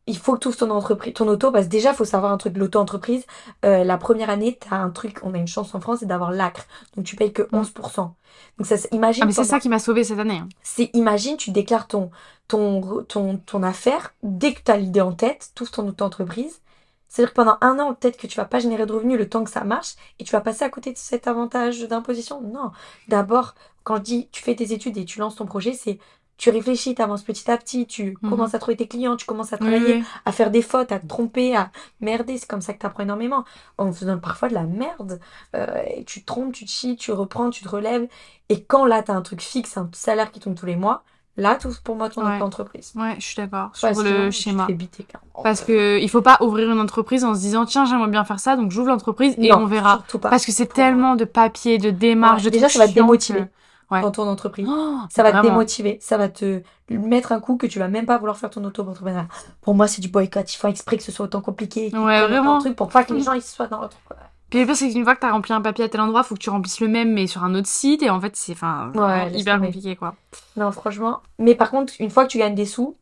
il 0.06 0.18
faut 0.18 0.34
que 0.34 0.40
tu 0.40 0.48
ouvres 0.48 0.56
ton 0.56 0.70
entreprise, 0.70 1.14
ton 1.14 1.28
auto, 1.28 1.52
parce 1.52 1.66
que 1.66 1.70
déjà, 1.70 1.94
faut 1.94 2.04
savoir 2.04 2.32
un 2.32 2.36
truc 2.38 2.56
l'auto-entreprise. 2.56 3.24
Euh, 3.64 3.84
la 3.84 3.98
première 3.98 4.30
année, 4.30 4.58
t'as 4.60 4.76
un 4.76 4.90
truc, 4.90 5.20
on 5.22 5.34
a 5.34 5.38
une 5.38 5.46
chance 5.46 5.74
en 5.74 5.80
France, 5.80 6.00
c'est 6.00 6.06
d'avoir 6.06 6.32
l'acre. 6.32 6.66
Donc, 6.96 7.04
tu 7.06 7.14
payes 7.16 7.32
que 7.32 7.48
11%. 7.52 8.14
Donc, 8.58 8.66
ça, 8.66 8.76
c'est- 8.76 8.92
imagine, 8.92 9.22
Ah, 9.22 9.26
mais 9.26 9.32
c'est 9.32 9.44
ça 9.44 9.60
qui 9.60 9.68
m'a 9.68 9.78
sauvé 9.78 10.04
cette 10.04 10.18
année. 10.18 10.38
hein. 10.38 10.48
c'est, 10.62 10.90
imagine, 10.94 11.36
tu 11.36 11.50
déclares 11.52 11.86
ton, 11.86 12.10
ton, 12.48 13.04
ton, 13.04 13.36
ton 13.38 13.62
affaire, 13.62 14.14
dès 14.22 14.52
que 14.54 14.60
tu 14.64 14.70
as 14.72 14.76
l'idée 14.76 15.00
en 15.00 15.12
tête, 15.12 15.50
tout 15.54 15.66
ton 15.66 15.86
auto-entreprise. 15.88 16.60
C'est-à-dire 17.08 17.30
que 17.32 17.36
pendant 17.36 17.58
un 17.60 17.78
an, 17.78 17.94
peut-être 17.94 18.16
que 18.16 18.26
tu 18.26 18.38
vas 18.38 18.46
pas 18.46 18.58
générer 18.58 18.86
de 18.86 18.92
revenus 18.92 19.18
le 19.18 19.28
temps 19.28 19.44
que 19.44 19.50
ça 19.50 19.64
marche 19.64 19.96
et 20.18 20.24
tu 20.24 20.32
vas 20.32 20.40
passer 20.40 20.64
à 20.64 20.70
côté 20.70 20.92
de 20.92 20.98
cet 20.98 21.26
avantage 21.28 21.80
d'imposition. 21.86 22.40
Non. 22.40 22.70
D'abord, 23.08 23.54
quand 23.84 23.96
je 23.96 24.00
dis 24.02 24.28
tu 24.32 24.42
fais 24.42 24.54
tes 24.56 24.72
études 24.72 24.96
et 24.96 25.04
tu 25.04 25.18
lances 25.20 25.36
ton 25.36 25.44
projet, 25.44 25.74
c'est 25.74 25.98
tu 26.38 26.50
réfléchis, 26.50 26.94
tu 26.94 27.02
avances 27.02 27.22
petit 27.22 27.48
à 27.50 27.56
petit, 27.56 27.86
tu 27.86 28.16
Mhm. 28.22 28.30
commences 28.30 28.54
à 28.54 28.58
trouver 28.58 28.76
tes 28.76 28.88
clients, 28.88 29.16
tu 29.16 29.26
commences 29.26 29.52
à 29.52 29.58
travailler, 29.58 29.94
oui. 29.98 30.04
à 30.24 30.32
faire 30.32 30.50
des 30.50 30.62
fautes, 30.62 30.90
à 30.90 30.98
te 30.98 31.06
tromper, 31.06 31.54
à 31.56 31.70
merder. 32.00 32.36
C'est 32.38 32.48
comme 32.48 32.62
ça 32.62 32.72
que 32.72 32.78
tu 32.80 32.86
apprends 32.86 33.02
énormément. 33.04 33.44
En 33.78 33.92
faisant 33.92 34.18
parfois 34.18 34.48
de 34.48 34.54
la 34.54 34.64
merde. 34.64 35.20
Euh, 35.54 35.66
et 35.96 36.04
tu 36.04 36.20
te 36.22 36.26
trompes, 36.26 36.52
tu 36.52 36.64
te 36.64 36.70
chies, 36.70 36.96
tu 36.96 37.12
reprends, 37.12 37.50
tu 37.50 37.62
te 37.62 37.68
relèves. 37.68 38.08
Et 38.48 38.62
quand 38.64 38.84
là, 38.84 39.02
tu 39.02 39.10
as 39.12 39.14
un 39.14 39.22
truc 39.22 39.40
fixe, 39.40 39.76
un 39.76 39.88
salaire 39.92 40.32
qui 40.32 40.40
tombe 40.40 40.54
tous 40.54 40.66
les 40.66 40.76
mois, 40.76 41.04
Là, 41.38 41.54
tout 41.56 41.70
pour 41.82 41.96
moi, 41.96 42.10
ton 42.10 42.26
Ouais. 42.26 42.42
entreprise. 42.42 42.92
Ouais, 42.94 43.14
je 43.18 43.24
suis 43.24 43.36
d'accord 43.36 43.70
sur 43.74 43.88
le 44.02 44.30
schéma. 44.30 44.66
biter. 44.68 45.06
Parce 45.42 45.62
que 45.62 45.98
il 45.98 46.10
faut 46.10 46.20
pas 46.20 46.36
ouvrir 46.42 46.70
une 46.70 46.78
entreprise 46.78 47.24
en 47.24 47.34
se 47.34 47.40
disant 47.40 47.64
tiens 47.64 47.86
j'aimerais 47.86 48.10
bien 48.10 48.22
faire 48.26 48.38
ça 48.38 48.54
donc 48.54 48.70
j'ouvre 48.70 48.88
l'entreprise 48.88 49.34
et 49.38 49.48
Non, 49.48 49.60
on 49.60 49.66
verra. 49.66 49.94
surtout 50.00 50.18
pas. 50.18 50.28
Parce 50.28 50.44
que 50.44 50.52
c'est 50.52 50.66
tellement 50.66 51.16
de 51.16 51.24
papiers, 51.24 51.78
de 51.78 51.88
démarches, 51.88 52.42
Ouais, 52.44 52.50
de 52.50 52.50
déjà, 52.50 52.68
ça 52.68 52.80
va 52.80 52.86
te 52.86 52.92
démotiver. 52.92 53.40
que- 53.40 53.48
ouais. 53.92 54.00
dans 54.00 54.10
ton 54.10 54.28
entreprise. 54.28 54.66
Oh, 54.68 54.98
Ça 55.10 55.22
va 55.22 55.32
te 55.32 55.42
démotiver, 55.42 55.98
ça 56.00 56.16
va 56.16 56.28
te 56.28 56.62
mettre 56.90 57.32
un 57.32 57.40
coup 57.40 57.56
que 57.56 57.66
tu 57.66 57.78
vas 57.78 57.88
même 57.88 58.06
pas 58.06 58.18
vouloir 58.18 58.36
faire 58.36 58.50
ton 58.50 58.64
auto-entrepreneuriat. 58.64 59.28
Pour 59.60 59.74
moi, 59.74 59.86
c'est 59.86 60.00
du 60.02 60.08
boycott. 60.08 60.52
Ils 60.52 60.58
font 60.58 60.68
exprès 60.68 60.96
que 60.96 61.02
ce 61.02 61.12
soit 61.12 61.26
autant 61.26 61.40
compliqué. 61.40 61.90
Ouais, 61.94 62.26
vraiment. 62.26 62.58
trucs 62.58 62.76
pour 62.76 62.88
pas 62.88 63.04
que 63.04 63.14
les 63.14 63.22
gens 63.22 63.32
ils 63.32 63.42
soient 63.42 63.66
dans 63.68 63.80
l'entrepreneuriat. 63.80 64.30
Puis 64.50 64.60
le 64.60 64.66
pire 64.66 64.76
c'est 64.76 64.90
qu'une 64.90 65.04
fois 65.04 65.14
que 65.14 65.20
t'as 65.20 65.30
rempli 65.30 65.54
un 65.54 65.62
papier 65.62 65.84
à 65.84 65.88
tel 65.88 66.02
endroit, 66.02 66.22
faut 66.22 66.34
que 66.34 66.40
tu 66.40 66.50
remplisses 66.50 66.80
le 66.80 66.88
même 66.88 67.12
mais 67.14 67.26
sur 67.26 67.42
un 67.42 67.54
autre 67.54 67.68
site 67.68 68.02
et 68.02 68.10
en 68.10 68.20
fait 68.20 68.36
c'est 68.36 68.52
enfin 68.52 68.92
Ouais, 68.94 69.32
hyper 69.32 69.58
compliqué 69.58 69.96
quoi. 69.96 70.14
Non, 70.58 70.70
franchement. 70.72 71.20
Mais 71.38 71.54
par 71.54 71.70
contre, 71.70 71.94
une 72.00 72.10
fois 72.10 72.24
que 72.24 72.28
tu 72.30 72.36
gagnes 72.38 72.54
des 72.54 72.66
sous, 72.66 72.94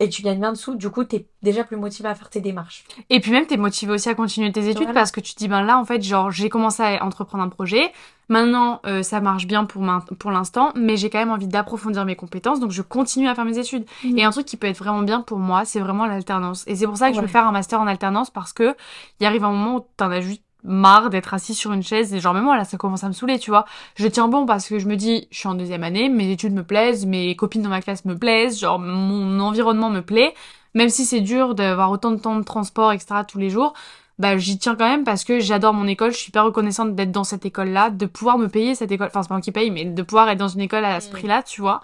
et 0.00 0.08
tu 0.08 0.22
gagnes 0.22 0.40
bien 0.40 0.52
de 0.52 0.56
sous, 0.56 0.74
du 0.74 0.90
coup, 0.90 1.04
t'es 1.04 1.26
déjà 1.42 1.62
plus 1.62 1.76
motivé 1.76 2.08
à 2.08 2.14
faire 2.14 2.30
tes 2.30 2.40
démarches. 2.40 2.84
Et 3.10 3.20
puis 3.20 3.30
même, 3.30 3.46
t'es 3.46 3.56
motivé 3.58 3.92
aussi 3.92 4.08
à 4.08 4.14
continuer 4.14 4.50
tes 4.50 4.64
études 4.68 4.78
Voilà. 4.84 4.94
parce 4.94 5.12
que 5.12 5.20
tu 5.20 5.34
te 5.34 5.38
dis, 5.38 5.46
ben 5.46 5.62
là, 5.62 5.78
en 5.78 5.84
fait, 5.84 6.02
genre, 6.02 6.30
j'ai 6.30 6.48
commencé 6.48 6.82
à 6.82 7.04
entreprendre 7.04 7.44
un 7.44 7.48
projet. 7.50 7.92
Maintenant, 8.28 8.80
euh, 8.86 9.02
ça 9.02 9.20
marche 9.20 9.46
bien 9.46 9.64
pour, 9.64 9.82
main- 9.82 10.04
pour 10.18 10.30
l'instant, 10.30 10.72
mais 10.76 10.96
j'ai 10.96 11.10
quand 11.10 11.18
même 11.18 11.30
envie 11.32 11.48
d'approfondir 11.48 12.04
mes 12.04 12.16
compétences, 12.16 12.60
donc 12.60 12.70
je 12.70 12.80
continue 12.82 13.28
à 13.28 13.34
faire 13.34 13.44
mes 13.44 13.58
études. 13.58 13.84
Mhm. 14.04 14.18
Et 14.18 14.24
un 14.24 14.30
truc 14.30 14.46
qui 14.46 14.56
peut 14.56 14.68
être 14.68 14.78
vraiment 14.78 15.02
bien 15.02 15.20
pour 15.20 15.38
moi, 15.38 15.64
c'est 15.64 15.80
vraiment 15.80 16.06
l'alternance. 16.06 16.64
Et 16.66 16.76
c'est 16.76 16.86
pour 16.86 16.96
ça 16.96 17.10
que 17.10 17.16
je 17.16 17.20
veux 17.20 17.26
faire 17.26 17.46
un 17.46 17.52
master 17.52 17.80
en 17.80 17.86
alternance 17.86 18.30
parce 18.30 18.52
que 18.52 18.74
il 19.20 19.26
arrive 19.26 19.44
un 19.44 19.50
moment 19.52 19.76
où 19.76 19.86
t'en 19.96 20.10
as 20.10 20.20
juste 20.20 20.42
marre 20.64 21.10
d'être 21.10 21.32
assis 21.34 21.54
sur 21.54 21.72
une 21.72 21.82
chaise 21.82 22.12
et 22.14 22.20
genre 22.20 22.34
même 22.34 22.44
moi 22.44 22.56
là 22.56 22.64
ça 22.64 22.76
commence 22.76 23.04
à 23.04 23.08
me 23.08 23.12
saouler 23.12 23.38
tu 23.38 23.50
vois. 23.50 23.64
Je 23.96 24.06
tiens 24.06 24.28
bon 24.28 24.46
parce 24.46 24.68
que 24.68 24.78
je 24.78 24.86
me 24.86 24.96
dis 24.96 25.26
je 25.30 25.38
suis 25.38 25.48
en 25.48 25.54
deuxième 25.54 25.82
année 25.84 26.08
mes 26.08 26.30
études 26.30 26.52
me 26.52 26.62
plaisent 26.64 27.06
mes 27.06 27.34
copines 27.36 27.62
dans 27.62 27.68
ma 27.70 27.80
classe 27.80 28.04
me 28.04 28.16
plaisent 28.16 28.58
genre 28.58 28.78
mon 28.78 29.40
environnement 29.40 29.90
me 29.90 30.00
plaît. 30.02 30.34
Même 30.74 30.88
si 30.88 31.04
c'est 31.04 31.20
dur 31.20 31.54
d'avoir 31.54 31.90
autant 31.90 32.10
de 32.12 32.18
temps 32.20 32.36
de 32.36 32.44
transport 32.44 32.92
etc 32.92 33.06
tous 33.26 33.38
les 33.38 33.50
jours 33.50 33.72
bah 34.18 34.36
j'y 34.36 34.58
tiens 34.58 34.76
quand 34.76 34.88
même 34.88 35.04
parce 35.04 35.24
que 35.24 35.40
j'adore 35.40 35.72
mon 35.72 35.86
école 35.86 36.12
je 36.12 36.18
suis 36.18 36.28
hyper 36.28 36.44
reconnaissante 36.44 36.94
d'être 36.94 37.10
dans 37.10 37.24
cette 37.24 37.46
école 37.46 37.70
là 37.70 37.88
de 37.88 38.04
pouvoir 38.06 38.36
me 38.36 38.48
payer 38.48 38.74
cette 38.74 38.92
école 38.92 39.06
enfin 39.06 39.22
c'est 39.22 39.28
pas 39.28 39.34
moi 39.36 39.40
qui 39.40 39.50
paye 39.50 39.70
mais 39.70 39.86
de 39.86 40.02
pouvoir 40.02 40.28
être 40.28 40.38
dans 40.38 40.48
une 40.48 40.60
école 40.60 40.84
à 40.84 41.00
ce 41.00 41.08
Mm. 41.08 41.12
prix 41.12 41.26
là 41.26 41.42
tu 41.42 41.60
vois. 41.62 41.80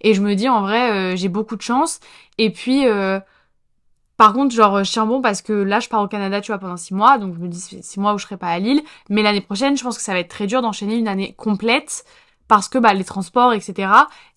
Et 0.00 0.12
je 0.12 0.20
me 0.20 0.34
dis 0.34 0.48
en 0.48 0.60
vrai 0.62 0.90
euh, 0.90 1.16
j'ai 1.16 1.28
beaucoup 1.28 1.56
de 1.56 1.62
chance. 1.62 2.00
Et 2.38 2.50
puis 2.50 2.86
euh, 2.86 3.18
par 4.16 4.32
contre, 4.32 4.54
genre, 4.54 4.82
je 4.82 4.90
tiens 4.90 5.06
bon 5.06 5.20
parce 5.20 5.42
que 5.42 5.52
là, 5.52 5.80
je 5.80 5.88
pars 5.88 6.02
au 6.02 6.08
Canada, 6.08 6.40
tu 6.40 6.50
vois, 6.52 6.58
pendant 6.58 6.76
six 6.76 6.94
mois, 6.94 7.18
donc 7.18 7.34
je 7.34 7.40
me 7.40 7.48
dis 7.48 7.60
six 7.60 8.00
mois 8.00 8.14
où 8.14 8.18
je 8.18 8.24
serai 8.24 8.36
pas 8.36 8.48
à 8.48 8.58
Lille. 8.58 8.82
Mais 9.10 9.22
l'année 9.22 9.40
prochaine, 9.40 9.76
je 9.76 9.82
pense 9.82 9.96
que 9.96 10.02
ça 10.02 10.12
va 10.12 10.20
être 10.20 10.28
très 10.28 10.46
dur 10.46 10.62
d'enchaîner 10.62 10.96
une 10.96 11.08
année 11.08 11.34
complète 11.36 12.04
parce 12.48 12.68
que 12.68 12.78
bah 12.78 12.94
les 12.94 13.04
transports, 13.04 13.52
etc. 13.52 13.90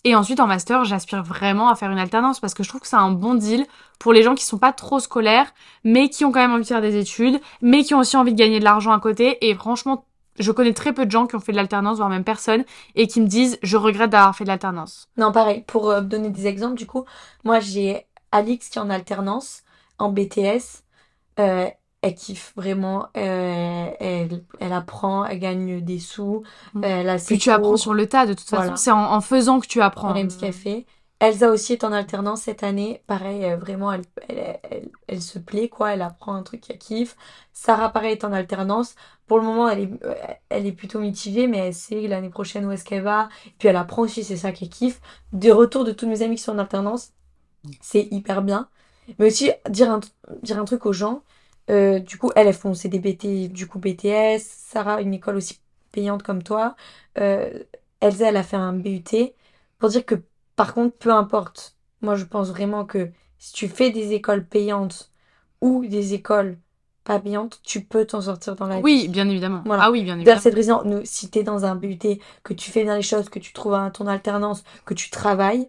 Et 0.04 0.14
ensuite 0.14 0.40
en 0.40 0.46
master, 0.46 0.84
j'aspire 0.84 1.22
vraiment 1.22 1.68
à 1.68 1.76
faire 1.76 1.90
une 1.90 1.98
alternance 1.98 2.40
parce 2.40 2.54
que 2.54 2.62
je 2.62 2.68
trouve 2.68 2.80
que 2.80 2.88
c'est 2.88 2.96
un 2.96 3.12
bon 3.12 3.34
deal 3.34 3.66
pour 3.98 4.12
les 4.12 4.22
gens 4.22 4.34
qui 4.34 4.44
sont 4.44 4.58
pas 4.58 4.72
trop 4.72 4.98
scolaires, 4.98 5.52
mais 5.84 6.08
qui 6.08 6.24
ont 6.24 6.32
quand 6.32 6.40
même 6.40 6.52
envie 6.52 6.62
de 6.62 6.68
faire 6.68 6.80
des 6.80 6.96
études, 6.96 7.40
mais 7.62 7.84
qui 7.84 7.94
ont 7.94 7.98
aussi 7.98 8.16
envie 8.16 8.32
de 8.32 8.38
gagner 8.38 8.58
de 8.58 8.64
l'argent 8.64 8.92
à 8.92 9.00
côté. 9.00 9.48
Et 9.48 9.54
franchement, 9.54 10.04
je 10.38 10.52
connais 10.52 10.72
très 10.72 10.92
peu 10.92 11.06
de 11.06 11.10
gens 11.10 11.26
qui 11.26 11.36
ont 11.36 11.40
fait 11.40 11.52
de 11.52 11.56
l'alternance, 11.56 11.98
voire 11.98 12.08
même 12.08 12.24
personne, 12.24 12.64
et 12.96 13.06
qui 13.06 13.20
me 13.20 13.26
disent 13.26 13.58
je 13.62 13.76
regrette 13.76 14.10
d'avoir 14.10 14.34
fait 14.34 14.44
de 14.44 14.48
l'alternance. 14.48 15.08
Non, 15.16 15.32
pareil, 15.32 15.64
pour 15.66 15.90
euh, 15.90 16.00
donner 16.00 16.30
des 16.30 16.46
exemples, 16.46 16.76
du 16.76 16.86
coup, 16.86 17.04
moi 17.44 17.60
j'ai 17.60 18.06
Alix 18.32 18.68
qui 18.68 18.78
est 18.78 18.82
en 18.82 18.90
alternance, 18.90 19.62
en 20.00 20.10
BTS. 20.10 20.84
Euh, 21.38 21.68
elle 22.02 22.14
kiffe 22.14 22.52
vraiment, 22.56 23.08
euh, 23.16 23.90
elle, 24.00 24.42
elle 24.58 24.72
apprend, 24.72 25.26
elle 25.26 25.38
gagne 25.38 25.80
des 25.82 25.98
sous, 25.98 26.42
Mm. 26.74 26.84
elle 26.84 27.08
a 27.10 27.18
ses 27.18 27.26
Puis 27.26 27.38
tu 27.38 27.50
apprends 27.50 27.76
sur 27.76 27.92
le 27.94 28.08
tas 28.08 28.26
de 28.26 28.32
toute 28.32 28.48
façon. 28.48 28.62
Voilà. 28.62 28.76
C'est 28.76 28.90
en, 28.90 29.12
en 29.12 29.20
faisant 29.20 29.60
que 29.60 29.66
tu 29.66 29.82
apprends. 29.82 30.14
elle 30.14 30.22
aime 30.22 30.30
ce 30.30 30.38
qu'elle 30.38 30.52
fait. 30.54 30.86
Elsa 31.20 31.50
aussi 31.50 31.74
est 31.74 31.84
en 31.84 31.92
alternance 31.92 32.42
cette 32.42 32.62
année. 32.62 33.02
Pareil, 33.06 33.44
euh, 33.44 33.56
vraiment, 33.58 33.92
elle, 33.92 34.04
elle, 34.28 34.58
elle, 34.62 34.88
elle 35.08 35.20
se 35.20 35.38
plaît, 35.38 35.68
quoi. 35.68 35.92
Elle 35.92 36.00
apprend 36.00 36.34
un 36.34 36.42
truc 36.42 36.62
qu'elle 36.62 36.78
kiffe. 36.78 37.14
Sarah, 37.52 37.90
pareil, 37.90 38.12
est 38.12 38.24
en 38.24 38.32
alternance. 38.32 38.94
Pour 39.26 39.38
le 39.38 39.44
moment, 39.44 39.68
elle 39.68 39.80
est, 39.80 40.04
euh, 40.06 40.14
elle 40.48 40.64
est 40.66 40.72
plutôt 40.72 40.98
mitigée, 41.00 41.46
mais 41.46 41.58
elle 41.58 41.74
sait 41.74 42.08
l'année 42.08 42.30
prochaine 42.30 42.64
où 42.64 42.72
est-ce 42.72 42.84
qu'elle 42.86 43.02
va. 43.02 43.28
Puis 43.58 43.68
elle 43.68 43.76
apprend 43.76 44.02
aussi, 44.02 44.24
c'est 44.24 44.38
ça 44.38 44.52
qu'elle 44.52 44.70
kiffe. 44.70 45.02
Des 45.34 45.52
retours 45.52 45.84
de 45.84 45.92
tous 45.92 46.08
mes 46.08 46.22
amis 46.22 46.36
qui 46.36 46.42
sont 46.42 46.52
en 46.52 46.58
alternance, 46.58 47.12
c'est 47.80 48.08
hyper 48.10 48.42
bien. 48.42 48.68
Mais 49.18 49.26
aussi, 49.26 49.50
dire 49.68 49.90
un, 49.90 50.00
dire 50.42 50.58
un 50.58 50.64
truc 50.64 50.86
aux 50.86 50.92
gens. 50.92 51.22
Euh, 51.70 51.98
du 52.00 52.18
coup, 52.18 52.30
elles, 52.36 52.46
elles 52.48 52.54
font 52.54 52.74
c'est 52.74 52.88
des 52.88 52.98
BT, 52.98 53.48
du 53.48 53.66
coup, 53.66 53.78
BTS. 53.78 54.42
Sarah, 54.42 55.00
une 55.00 55.14
école 55.14 55.36
aussi 55.36 55.60
payante 55.92 56.22
comme 56.22 56.42
toi. 56.42 56.74
Euh, 57.18 57.50
Elsa, 58.00 58.28
elle 58.28 58.36
a 58.36 58.42
fait 58.42 58.56
un 58.56 58.72
BUT. 58.72 59.34
Pour 59.78 59.88
dire 59.88 60.04
que, 60.04 60.16
par 60.56 60.74
contre, 60.74 60.96
peu 60.96 61.10
importe. 61.12 61.76
Moi, 62.02 62.14
je 62.16 62.24
pense 62.24 62.48
vraiment 62.48 62.84
que 62.84 63.10
si 63.38 63.52
tu 63.52 63.68
fais 63.68 63.90
des 63.90 64.12
écoles 64.12 64.44
payantes 64.46 65.10
ou 65.60 65.84
des 65.86 66.14
écoles 66.14 66.58
pas 67.04 67.18
payantes, 67.18 67.60
tu 67.62 67.82
peux 67.82 68.06
t'en 68.06 68.20
sortir 68.22 68.56
dans 68.56 68.66
la 68.66 68.76
vie. 68.76 68.82
Oui, 68.82 69.08
bien 69.08 69.28
évidemment. 69.28 69.62
Voilà. 69.66 69.84
Ah 69.84 69.90
oui, 69.90 70.02
bien 70.02 70.14
Dans 70.14 70.16
évidemment. 70.16 70.40
cette 70.40 70.54
raison, 70.54 70.82
nous, 70.84 71.00
si 71.04 71.28
t'es 71.30 71.42
dans 71.42 71.64
un 71.64 71.74
BUT, 71.74 72.20
que 72.42 72.54
tu 72.54 72.70
fais 72.70 72.84
bien 72.84 72.96
les 72.96 73.02
choses, 73.02 73.28
que 73.28 73.38
tu 73.38 73.52
trouves 73.52 73.74
un- 73.74 73.90
ton 73.90 74.06
alternance, 74.06 74.64
que 74.84 74.94
tu 74.94 75.10
travailles, 75.10 75.68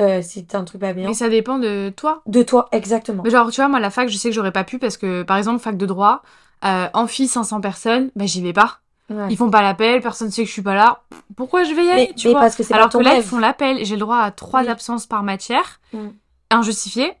euh, 0.00 0.22
si 0.22 0.44
t'as 0.46 0.58
un 0.58 0.64
truc 0.64 0.80
pas 0.80 0.92
bien, 0.92 1.06
Mais 1.08 1.14
ça 1.14 1.28
dépend 1.28 1.58
de 1.58 1.92
toi. 1.96 2.22
de 2.26 2.42
toi, 2.42 2.68
exactement. 2.72 3.22
Mais 3.24 3.30
genre, 3.30 3.50
tu 3.50 3.60
vois, 3.60 3.68
moi, 3.68 3.80
la 3.80 3.90
fac, 3.90 4.08
je 4.08 4.16
sais 4.16 4.28
que 4.30 4.34
j'aurais 4.34 4.52
pas 4.52 4.64
pu 4.64 4.78
parce 4.78 4.96
que, 4.96 5.22
par 5.22 5.36
exemple, 5.36 5.58
fac 5.60 5.76
de 5.76 5.86
droit, 5.86 6.22
euh, 6.64 6.88
amphi 6.94 7.28
500 7.28 7.60
personnes, 7.60 8.10
bah, 8.16 8.24
j'y 8.26 8.40
vais 8.42 8.52
pas. 8.52 8.78
Ouais. 9.10 9.26
Ils 9.30 9.36
font 9.36 9.50
pas 9.50 9.60
l'appel, 9.62 10.00
personne 10.00 10.30
sait 10.30 10.42
que 10.42 10.48
je 10.48 10.52
suis 10.52 10.62
pas 10.62 10.74
là. 10.74 11.02
Pourquoi 11.36 11.64
je 11.64 11.74
vais 11.74 11.84
y 11.84 11.90
aller, 11.90 12.06
Mais, 12.08 12.14
tu 12.16 12.28
mais 12.28 12.32
vois? 12.32 12.40
parce 12.42 12.56
que 12.56 12.72
Alors 12.72 12.88
que 12.88 12.98
là, 12.98 13.16
ils 13.16 13.22
font 13.22 13.38
l'appel. 13.38 13.84
J'ai 13.84 13.96
le 13.96 14.00
droit 14.00 14.18
à 14.18 14.30
trois 14.30 14.62
Oui. 14.62 14.68
absences 14.68 15.06
par 15.06 15.22
matière, 15.22 15.80
Mm. 15.92 16.08
injustifiées. 16.50 17.12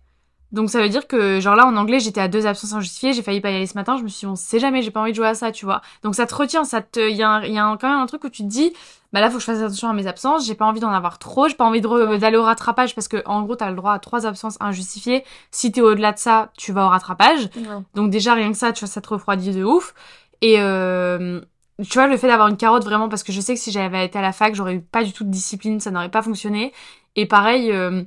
Donc 0.52 0.68
ça 0.70 0.80
veut 0.82 0.88
dire 0.90 1.06
que, 1.06 1.40
genre 1.40 1.56
là, 1.56 1.66
en 1.66 1.76
anglais, 1.76 1.98
j'étais 1.98 2.20
à 2.20 2.28
deux 2.28 2.46
absences 2.46 2.74
injustifiées, 2.74 3.14
j'ai 3.14 3.22
failli 3.22 3.40
pas 3.40 3.50
y 3.50 3.56
aller 3.56 3.66
ce 3.66 3.74
matin, 3.74 3.96
je 3.96 4.02
me 4.02 4.08
suis 4.08 4.20
dit, 4.20 4.26
on 4.26 4.36
sait 4.36 4.58
jamais, 4.58 4.82
j'ai 4.82 4.90
pas 4.90 5.00
envie 5.00 5.12
de 5.12 5.16
jouer 5.16 5.28
à 5.28 5.34
ça, 5.34 5.50
tu 5.50 5.64
vois. 5.64 5.80
Donc 6.02 6.14
ça 6.14 6.26
te 6.26 6.34
retient, 6.34 6.64
ça 6.64 6.82
te, 6.82 7.00
il 7.00 7.16
y 7.16 7.22
a, 7.22 7.28
un- 7.30 7.44
y 7.44 7.58
a 7.58 7.64
un- 7.64 7.76
quand 7.78 7.88
même 7.88 7.98
un 8.00 8.06
truc 8.06 8.22
où 8.24 8.28
tu 8.28 8.42
te 8.42 8.48
dis, 8.48 8.72
bah 9.14 9.20
là, 9.20 9.28
faut 9.30 9.36
que 9.36 9.40
je 9.40 9.46
fasse 9.46 9.60
attention 9.60 9.88
à 9.88 9.92
mes 9.94 10.06
absences, 10.06 10.46
j'ai 10.46 10.54
pas 10.54 10.64
envie 10.66 10.80
d'en 10.80 10.90
avoir 10.92 11.18
trop, 11.18 11.48
j'ai 11.48 11.54
pas 11.54 11.64
envie 11.64 11.80
d'aller 11.80 12.36
au 12.36 12.42
rattrapage 12.44 12.94
parce 12.94 13.08
que, 13.08 13.22
en 13.26 13.42
gros, 13.42 13.56
t'as 13.56 13.70
le 13.70 13.76
droit 13.76 13.92
à 13.92 13.98
trois 13.98 14.26
absences 14.26 14.56
injustifiées. 14.60 15.24
Si 15.50 15.72
t'es 15.72 15.80
au-delà 15.80 16.12
de 16.12 16.18
ça, 16.18 16.50
tu 16.56 16.72
vas 16.72 16.84
au 16.86 16.88
rattrapage. 16.88 17.48
Ouais. 17.56 17.82
Donc 17.94 18.10
déjà 18.10 18.34
rien 18.34 18.50
que 18.52 18.56
ça, 18.58 18.72
tu 18.72 18.80
vois, 18.80 18.88
ça 18.88 19.00
te 19.00 19.08
refroidit 19.08 19.52
de 19.52 19.64
ouf. 19.64 19.94
Et 20.40 20.56
euh, 20.60 21.40
tu 21.82 21.94
vois, 21.94 22.06
le 22.08 22.16
fait 22.16 22.26
d'avoir 22.28 22.48
une 22.48 22.56
carotte 22.56 22.84
vraiment, 22.84 23.08
parce 23.08 23.22
que 23.22 23.32
je 23.32 23.40
sais 23.40 23.54
que 23.54 23.60
si 23.60 23.70
j'avais 23.70 24.04
été 24.06 24.18
à 24.18 24.22
la 24.22 24.32
fac, 24.32 24.54
j'aurais 24.54 24.74
eu 24.74 24.80
pas 24.80 25.04
du 25.04 25.12
tout 25.12 25.24
de 25.24 25.30
discipline, 25.30 25.78
ça 25.80 25.90
n'aurait 25.90 26.10
pas 26.10 26.22
fonctionné. 26.22 26.72
Et 27.16 27.26
pareil, 27.26 27.70
euh, 27.70 28.02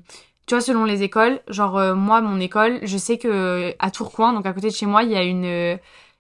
tu 0.46 0.54
vois, 0.56 0.62
selon 0.62 0.86
les 0.86 1.04
écoles, 1.04 1.42
genre 1.48 1.78
euh, 1.78 1.96
moi, 1.96 2.22
mon 2.22 2.40
école, 2.40 2.80
je 2.84 2.98
sais 2.98 3.18
que 3.18 3.74
à 3.80 3.92
Tourcoing, 3.92 4.34
donc 4.34 4.46
à 4.46 4.54
côté 4.54 4.68
de 4.70 4.74
chez 4.74 4.86
moi, 4.86 5.04
il 5.04 5.12
y 5.12 5.16
a 5.16 5.24
une... 5.24 5.46
euh, 5.46 5.78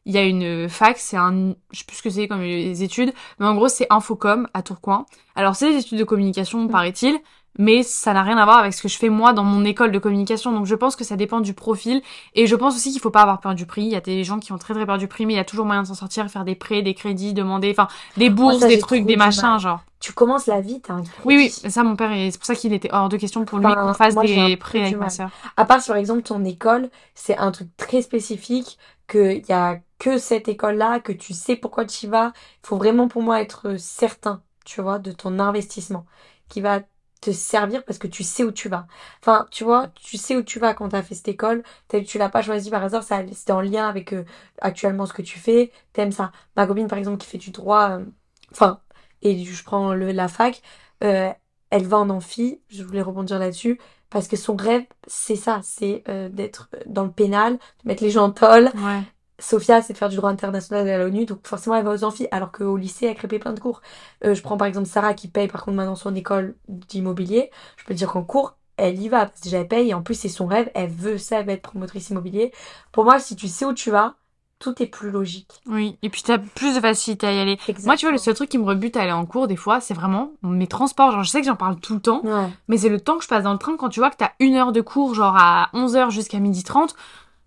il 0.07 0.13
y 0.13 0.19
a 0.19 0.23
une 0.23 0.69
fac, 0.69 0.99
c'est 0.99 1.17
un, 1.17 1.55
je 1.71 1.79
sais 1.79 1.85
plus 1.87 1.97
ce 1.97 2.03
que 2.03 2.11
c'est 2.11 2.27
comme 2.27 2.41
les 2.41 2.83
études, 2.83 3.11
mais 3.39 3.47
en 3.47 3.55
gros 3.55 3.67
c'est 3.69 3.87
Infocom 3.89 4.47
à 4.53 4.61
Tourcoing. 4.61 5.07
Alors 5.33 5.55
c'est 5.55 5.71
des 5.71 5.79
études 5.79 5.97
de 5.97 6.03
communication, 6.03 6.67
paraît-il, 6.67 7.17
mais 7.57 7.83
ça 7.83 8.13
n'a 8.13 8.23
rien 8.23 8.37
à 8.37 8.45
voir 8.45 8.59
avec 8.59 8.73
ce 8.73 8.81
que 8.81 8.87
je 8.87 8.97
fais 8.97 9.09
moi 9.09 9.33
dans 9.33 9.43
mon 9.43 9.63
école 9.65 9.91
de 9.91 9.99
communication. 9.99 10.51
Donc 10.51 10.65
je 10.65 10.75
pense 10.75 10.95
que 10.95 11.03
ça 11.03 11.15
dépend 11.15 11.39
du 11.39 11.53
profil 11.53 12.01
et 12.33 12.47
je 12.47 12.55
pense 12.55 12.75
aussi 12.75 12.91
qu'il 12.91 13.01
faut 13.01 13.11
pas 13.11 13.21
avoir 13.21 13.39
peur 13.39 13.55
du 13.55 13.65
prix. 13.65 13.83
Il 13.83 13.91
y 13.91 13.95
a 13.95 14.01
des 14.01 14.23
gens 14.23 14.39
qui 14.39 14.51
ont 14.51 14.57
très 14.57 14.73
très 14.73 14.85
peur 14.85 14.97
du 14.97 15.07
prix, 15.07 15.25
mais 15.25 15.33
il 15.33 15.37
y 15.37 15.39
a 15.39 15.45
toujours 15.45 15.65
moyen 15.65 15.83
de 15.83 15.87
s'en 15.87 15.93
sortir, 15.95 16.29
faire 16.29 16.45
des 16.45 16.55
prêts, 16.55 16.81
des 16.81 16.93
crédits, 16.93 17.33
demander, 17.33 17.71
enfin 17.71 17.87
des 18.17 18.29
bourses, 18.29 18.59
ça, 18.59 18.67
des 18.67 18.79
trucs, 18.79 19.05
des 19.05 19.15
machins, 19.15 19.43
mal. 19.49 19.59
genre. 19.59 19.79
Tu 19.99 20.13
commences 20.13 20.45
la 20.45 20.61
vie, 20.61 20.81
t'as 20.81 20.93
un 20.93 21.03
Oui, 21.23 21.35
oui, 21.35 21.49
crédit. 21.49 21.71
ça 21.71 21.83
mon 21.83 21.95
père, 21.95 22.11
c'est 22.31 22.37
pour 22.37 22.45
ça 22.45 22.55
qu'il 22.55 22.73
était 22.73 22.89
hors 22.93 23.09
de 23.09 23.17
question 23.17 23.45
pour 23.45 23.59
lui 23.59 23.65
qu'on 23.65 23.93
fasse 23.93 24.13
moi, 24.13 24.23
des 24.23 24.57
prêts 24.57 24.81
avec 24.81 24.97
ma 24.97 25.09
sœur. 25.09 25.29
À 25.57 25.65
part 25.65 25.83
par 25.85 25.95
exemple 25.97 26.21
ton 26.21 26.43
école, 26.43 26.89
c'est 27.15 27.37
un 27.37 27.51
truc 27.51 27.69
très 27.77 28.01
spécifique, 28.01 28.77
qu'il 29.07 29.45
y 29.47 29.53
a 29.53 29.79
que 29.99 30.17
cette 30.17 30.47
école-là, 30.47 30.99
que 30.99 31.11
tu 31.11 31.33
sais 31.33 31.55
pourquoi 31.55 31.85
tu 31.85 32.05
y 32.05 32.09
vas. 32.09 32.33
Il 32.63 32.67
faut 32.67 32.77
vraiment 32.77 33.07
pour 33.07 33.21
moi 33.21 33.41
être 33.41 33.77
certain, 33.79 34.41
tu 34.65 34.81
vois, 34.81 34.99
de 34.99 35.11
ton 35.11 35.39
investissement 35.39 36.05
qui 36.49 36.61
va 36.61 36.81
te 37.25 37.31
servir 37.31 37.83
parce 37.85 37.97
que 37.99 38.07
tu 38.07 38.23
sais 38.23 38.43
où 38.43 38.51
tu 38.51 38.69
vas. 38.69 38.87
Enfin, 39.21 39.47
tu 39.51 39.63
vois, 39.63 39.89
tu 39.95 40.17
sais 40.17 40.35
où 40.35 40.43
tu 40.43 40.59
vas 40.59 40.73
quand 40.73 40.89
tu 40.89 40.95
as 40.95 41.03
fait 41.03 41.15
cette 41.15 41.27
école. 41.27 41.63
T'as- 41.87 42.01
Tu 42.03 42.17
l'as 42.17 42.29
pas 42.29 42.41
choisi 42.41 42.69
par 42.69 42.83
hasard, 42.83 43.03
c'était 43.03 43.51
en 43.51 43.61
lien 43.61 43.87
avec 43.87 44.13
euh, 44.13 44.23
actuellement 44.61 45.05
ce 45.05 45.13
que 45.13 45.21
tu 45.21 45.39
fais. 45.39 45.71
T'aimes 45.93 46.11
ça. 46.11 46.31
Ma 46.55 46.67
copine 46.67 46.87
par 46.87 46.97
exemple 46.99 47.17
qui 47.17 47.27
fait 47.27 47.37
du 47.37 47.51
droit, 47.51 47.89
euh, 47.99 48.05
enfin, 48.51 48.79
et 49.21 49.43
je 49.43 49.63
prends 49.63 49.93
le, 49.93 50.11
la 50.11 50.27
fac, 50.27 50.61
euh, 51.03 51.31
elle 51.69 51.85
va 51.87 51.97
en 51.97 52.09
amphi, 52.09 52.61
je 52.69 52.83
voulais 52.83 53.01
rebondir 53.01 53.39
là-dessus, 53.39 53.79
parce 54.09 54.27
que 54.27 54.35
son 54.37 54.55
rêve, 54.55 54.85
c'est 55.07 55.35
ça, 55.35 55.59
c'est 55.63 56.03
d'être 56.31 56.69
dans 56.85 57.03
le 57.03 57.11
pénal, 57.11 57.53
de 57.55 57.87
mettre 57.87 58.03
les 58.03 58.11
gens 58.11 58.25
en 58.25 58.31
tôle. 58.31 58.71
Ouais. 58.75 59.03
Sophia, 59.39 59.81
c'est 59.81 59.93
de 59.93 59.97
faire 59.97 60.09
du 60.09 60.15
droit 60.15 60.29
international 60.29 60.87
à 60.87 60.97
l'ONU, 60.97 61.25
donc 61.25 61.45
forcément 61.45 61.75
elle 61.75 61.83
va 61.85 61.91
aux 61.91 62.03
amphis, 62.03 62.27
alors 62.31 62.51
qu'au 62.51 62.77
lycée, 62.77 63.07
elle 63.07 63.15
crépait 63.15 63.39
plein 63.39 63.53
de 63.53 63.59
cours. 63.59 63.81
Euh, 64.23 64.33
je 64.33 64.41
prends 64.41 64.57
par 64.57 64.67
exemple 64.67 64.87
Sarah 64.87 65.13
qui 65.13 65.27
paye 65.27 65.47
par 65.47 65.63
contre 65.65 65.75
maintenant 65.77 65.95
son 65.95 66.15
école 66.15 66.55
d'immobilier. 66.69 67.51
Je 67.77 67.83
peux 67.83 67.93
te 67.93 67.97
dire 67.99 68.11
qu'en 68.11 68.23
cours, 68.23 68.55
elle 68.77 68.99
y 69.01 69.09
va, 69.09 69.25
parce 69.25 69.39
que 69.39 69.43
déjà 69.45 69.59
elle 69.59 69.67
paye, 69.67 69.89
et 69.89 69.93
en 69.93 70.01
plus 70.01 70.15
c'est 70.15 70.29
son 70.29 70.45
rêve, 70.47 70.69
elle 70.73 70.89
veut 70.89 71.17
ça, 71.17 71.39
elle 71.39 71.45
veut 71.47 71.51
être 71.53 71.61
promotrice 71.63 72.09
immobilier. 72.09 72.53
Pour 72.91 73.03
moi, 73.03 73.19
si 73.19 73.35
tu 73.35 73.47
sais 73.47 73.65
où 73.65 73.73
tu 73.73 73.91
vas, 73.91 74.15
tout 74.57 74.81
est 74.81 74.87
plus 74.87 75.11
logique. 75.11 75.61
Oui, 75.67 75.97
et 76.01 76.09
puis 76.09 76.23
t'as 76.23 76.37
plus 76.37 76.75
de 76.75 76.79
facilité 76.79 77.27
à 77.27 77.33
y 77.33 77.39
aller. 77.39 77.51
Exactement. 77.53 77.85
Moi, 77.87 77.97
tu 77.97 78.05
vois, 78.05 78.13
le 78.13 78.17
seul 78.17 78.33
truc 78.35 78.49
qui 78.49 78.57
me 78.57 78.63
rebute 78.63 78.95
à 78.95 79.01
aller 79.01 79.11
en 79.11 79.25
cours, 79.25 79.47
des 79.47 79.57
fois, 79.57 79.81
c'est 79.81 79.93
vraiment 79.93 80.31
mes 80.43 80.67
transports. 80.67 81.11
Genre, 81.11 81.23
je 81.23 81.29
sais 81.29 81.41
que 81.41 81.45
j'en 81.47 81.57
parle 81.57 81.75
tout 81.81 81.93
le 81.95 81.99
temps, 81.99 82.21
Ouais. 82.23 82.47
mais 82.69 82.77
c'est 82.77 82.87
le 82.89 83.01
temps 83.01 83.17
que 83.17 83.23
je 83.25 83.27
passe 83.27 83.43
dans 83.43 83.51
le 83.51 83.59
train 83.59 83.75
quand 83.75 83.89
tu 83.89 83.99
vois 83.99 84.09
que 84.09 84.15
t'as 84.15 84.31
une 84.39 84.55
heure 84.55 84.71
de 84.71 84.79
cours, 84.79 85.13
genre 85.13 85.35
à 85.37 85.69
11h 85.73 86.09
jusqu'à 86.09 86.39
12h30. 86.39 86.95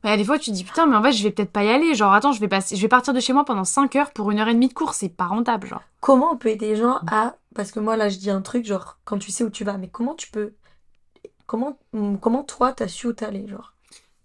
Bah, 0.05 0.17
des 0.17 0.25
fois, 0.25 0.39
tu 0.39 0.51
te 0.51 0.55
dis, 0.55 0.65
putain, 0.65 0.87
mais 0.87 0.97
en 0.97 1.03
fait, 1.03 1.13
je 1.13 1.23
vais 1.25 1.31
peut-être 1.33 1.51
pas 1.51 1.65
y 1.65 1.69
aller. 1.71 1.95
Genre, 1.95 2.13
attends, 2.13 2.33
je 2.33 2.41
vais 2.41 2.49
passer, 2.49 2.77
je 2.77 2.83
vais 2.83 2.89
partir 2.89 3.13
de 3.13 3.21
chez 3.21 3.33
moi 3.33 3.45
pendant 3.45 3.65
5 3.65 3.97
heures 3.97 4.13
pour 4.13 4.31
une 4.31 4.39
heure 4.39 4.49
et 4.49 4.55
demie 4.55 4.69
de 4.69 4.75
cours. 4.75 4.95
C'est 4.95 5.09
pas 5.09 5.27
rentable, 5.27 5.67
genre. 5.67 5.83
Comment 6.01 6.33
on 6.33 6.37
peut 6.37 6.51
aider 6.51 6.69
les 6.69 6.77
gens 6.77 7.01
à... 7.11 7.35
Parce 7.55 7.73
que 7.73 7.81
moi, 7.81 7.97
là, 7.97 8.09
je 8.09 8.19
dis 8.19 8.31
un 8.31 8.41
truc, 8.41 8.65
genre, 8.65 8.99
quand 9.05 9.19
tu 9.19 9.33
sais 9.33 9.43
où 9.43 9.51
tu 9.51 9.65
vas, 9.65 9.77
mais 9.77 9.89
comment 9.89 10.15
tu 10.15 10.31
peux... 10.31 10.53
Comment, 11.47 11.79
comment 12.21 12.45
toi, 12.45 12.73
t'as 12.73 12.89
su 12.89 13.07
où 13.09 13.13
t'allais, 13.13 13.49
genre? 13.49 13.73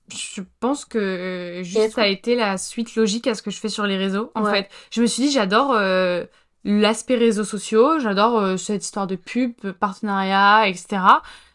Je 0.10 0.42
pense 0.60 0.84
que 0.84 0.98
euh, 0.98 1.64
juste 1.64 1.96
ça 1.96 2.02
a 2.04 2.08
été 2.08 2.36
la 2.36 2.58
suite 2.58 2.96
logique 2.96 3.26
à 3.26 3.36
ce 3.36 3.42
que 3.42 3.50
je 3.50 3.58
fais 3.60 3.70
sur 3.70 3.86
les 3.88 3.96
réseaux. 3.98 4.32
En 4.36 4.44
Ouais. 4.44 4.52
fait, 4.52 4.70
je 4.92 5.02
me 5.02 5.08
suis 5.08 5.24
dit 5.24 5.32
j'adore 5.32 5.72
euh, 5.72 6.26
l'aspect 6.66 7.16
réseaux 7.16 7.44
sociaux, 7.44 8.00
j'adore 8.00 8.40
euh, 8.40 8.58
cette 8.58 8.84
histoire 8.84 9.08
de 9.08 9.16
pub, 9.16 9.54
partenariat, 9.80 10.68
etc. 10.68 11.02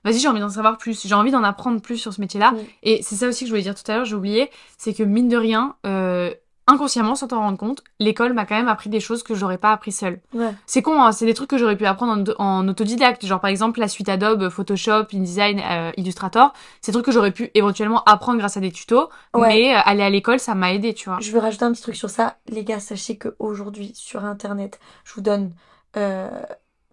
Vas-y, 0.05 0.19
j'ai 0.19 0.29
envie 0.29 0.41
d'en 0.41 0.51
savoir 0.51 0.79
plus, 0.79 1.07
j'ai 1.07 1.15
envie 1.15 1.31
d'en 1.31 1.43
apprendre 1.43 1.81
plus 1.81 1.97
sur 1.97 2.13
ce 2.13 2.21
métier-là. 2.21 2.53
Mm. 2.53 2.57
Et 2.83 3.03
c'est 3.03 3.17
ça 3.17 3.29
aussi 3.29 3.41
que 3.41 3.47
je 3.47 3.53
voulais 3.53 3.63
dire 3.63 3.75
tout 3.75 3.91
à 3.91 3.97
l'heure, 3.97 4.05
j'ai 4.05 4.15
oublié, 4.15 4.51
c'est 4.77 4.95
que 4.95 5.03
mine 5.03 5.29
de 5.29 5.37
rien, 5.37 5.77
euh, 5.87 6.33
inconsciemment, 6.69 7.17
sans 7.17 7.27
t'en 7.27 7.41
rendre 7.41 7.59
compte, 7.59 7.83
l'école 7.99 8.33
m'a 8.35 8.47
quand 8.47 8.55
même 8.55 8.69
appris 8.69 8.89
des 8.91 9.01
choses 9.01 9.25
que 9.25 9.35
j'aurais 9.35 9.59
pas 9.59 9.73
appris 9.73 9.91
seule. 9.91 10.21
Ouais. 10.33 10.55
C'est 10.67 10.83
con, 10.83 11.03
hein, 11.03 11.11
c'est 11.11 11.27
des 11.27 11.35
trucs 11.35 11.51
que 11.51 11.59
j'aurais 11.59 11.77
pu 11.77 11.87
apprendre 11.87 12.35
en, 12.39 12.45
en 12.45 12.69
autodidacte, 12.69 13.27
genre 13.27 13.41
par 13.41 13.51
exemple 13.51 13.81
la 13.81 13.89
suite 13.89 14.09
Adobe, 14.09 14.49
Photoshop, 14.51 15.07
InDesign, 15.13 15.61
euh, 15.61 15.91
Illustrator. 15.97 16.53
C'est 16.81 16.93
des 16.93 16.95
trucs 16.97 17.07
que 17.07 17.13
j'aurais 17.13 17.33
pu 17.33 17.51
éventuellement 17.55 18.05
apprendre 18.05 18.39
grâce 18.39 18.57
à 18.57 18.61
des 18.61 18.71
tutos, 18.71 19.09
Ouais. 19.35 19.49
mais 19.49 19.75
euh, 19.75 19.81
aller 19.85 20.03
à 20.03 20.11
l'école, 20.11 20.39
ça 20.39 20.55
m'a 20.55 20.73
aidé, 20.73 20.95
tu 20.95 21.09
vois. 21.09 21.19
Je 21.21 21.33
veux 21.33 21.41
rajouter 21.41 21.65
un 21.65 21.73
petit 21.73 21.83
truc 21.83 21.97
sur 21.97 22.11
ça. 22.11 22.37
Les 22.49 22.63
gars, 22.63 22.79
sachez 22.81 23.19
qu'aujourd'hui, 23.19 23.93
sur 23.97 24.25
Internet, 24.25 24.79
je 25.05 25.15
vous 25.15 25.23
donne... 25.23 25.53
euh, 25.97 26.29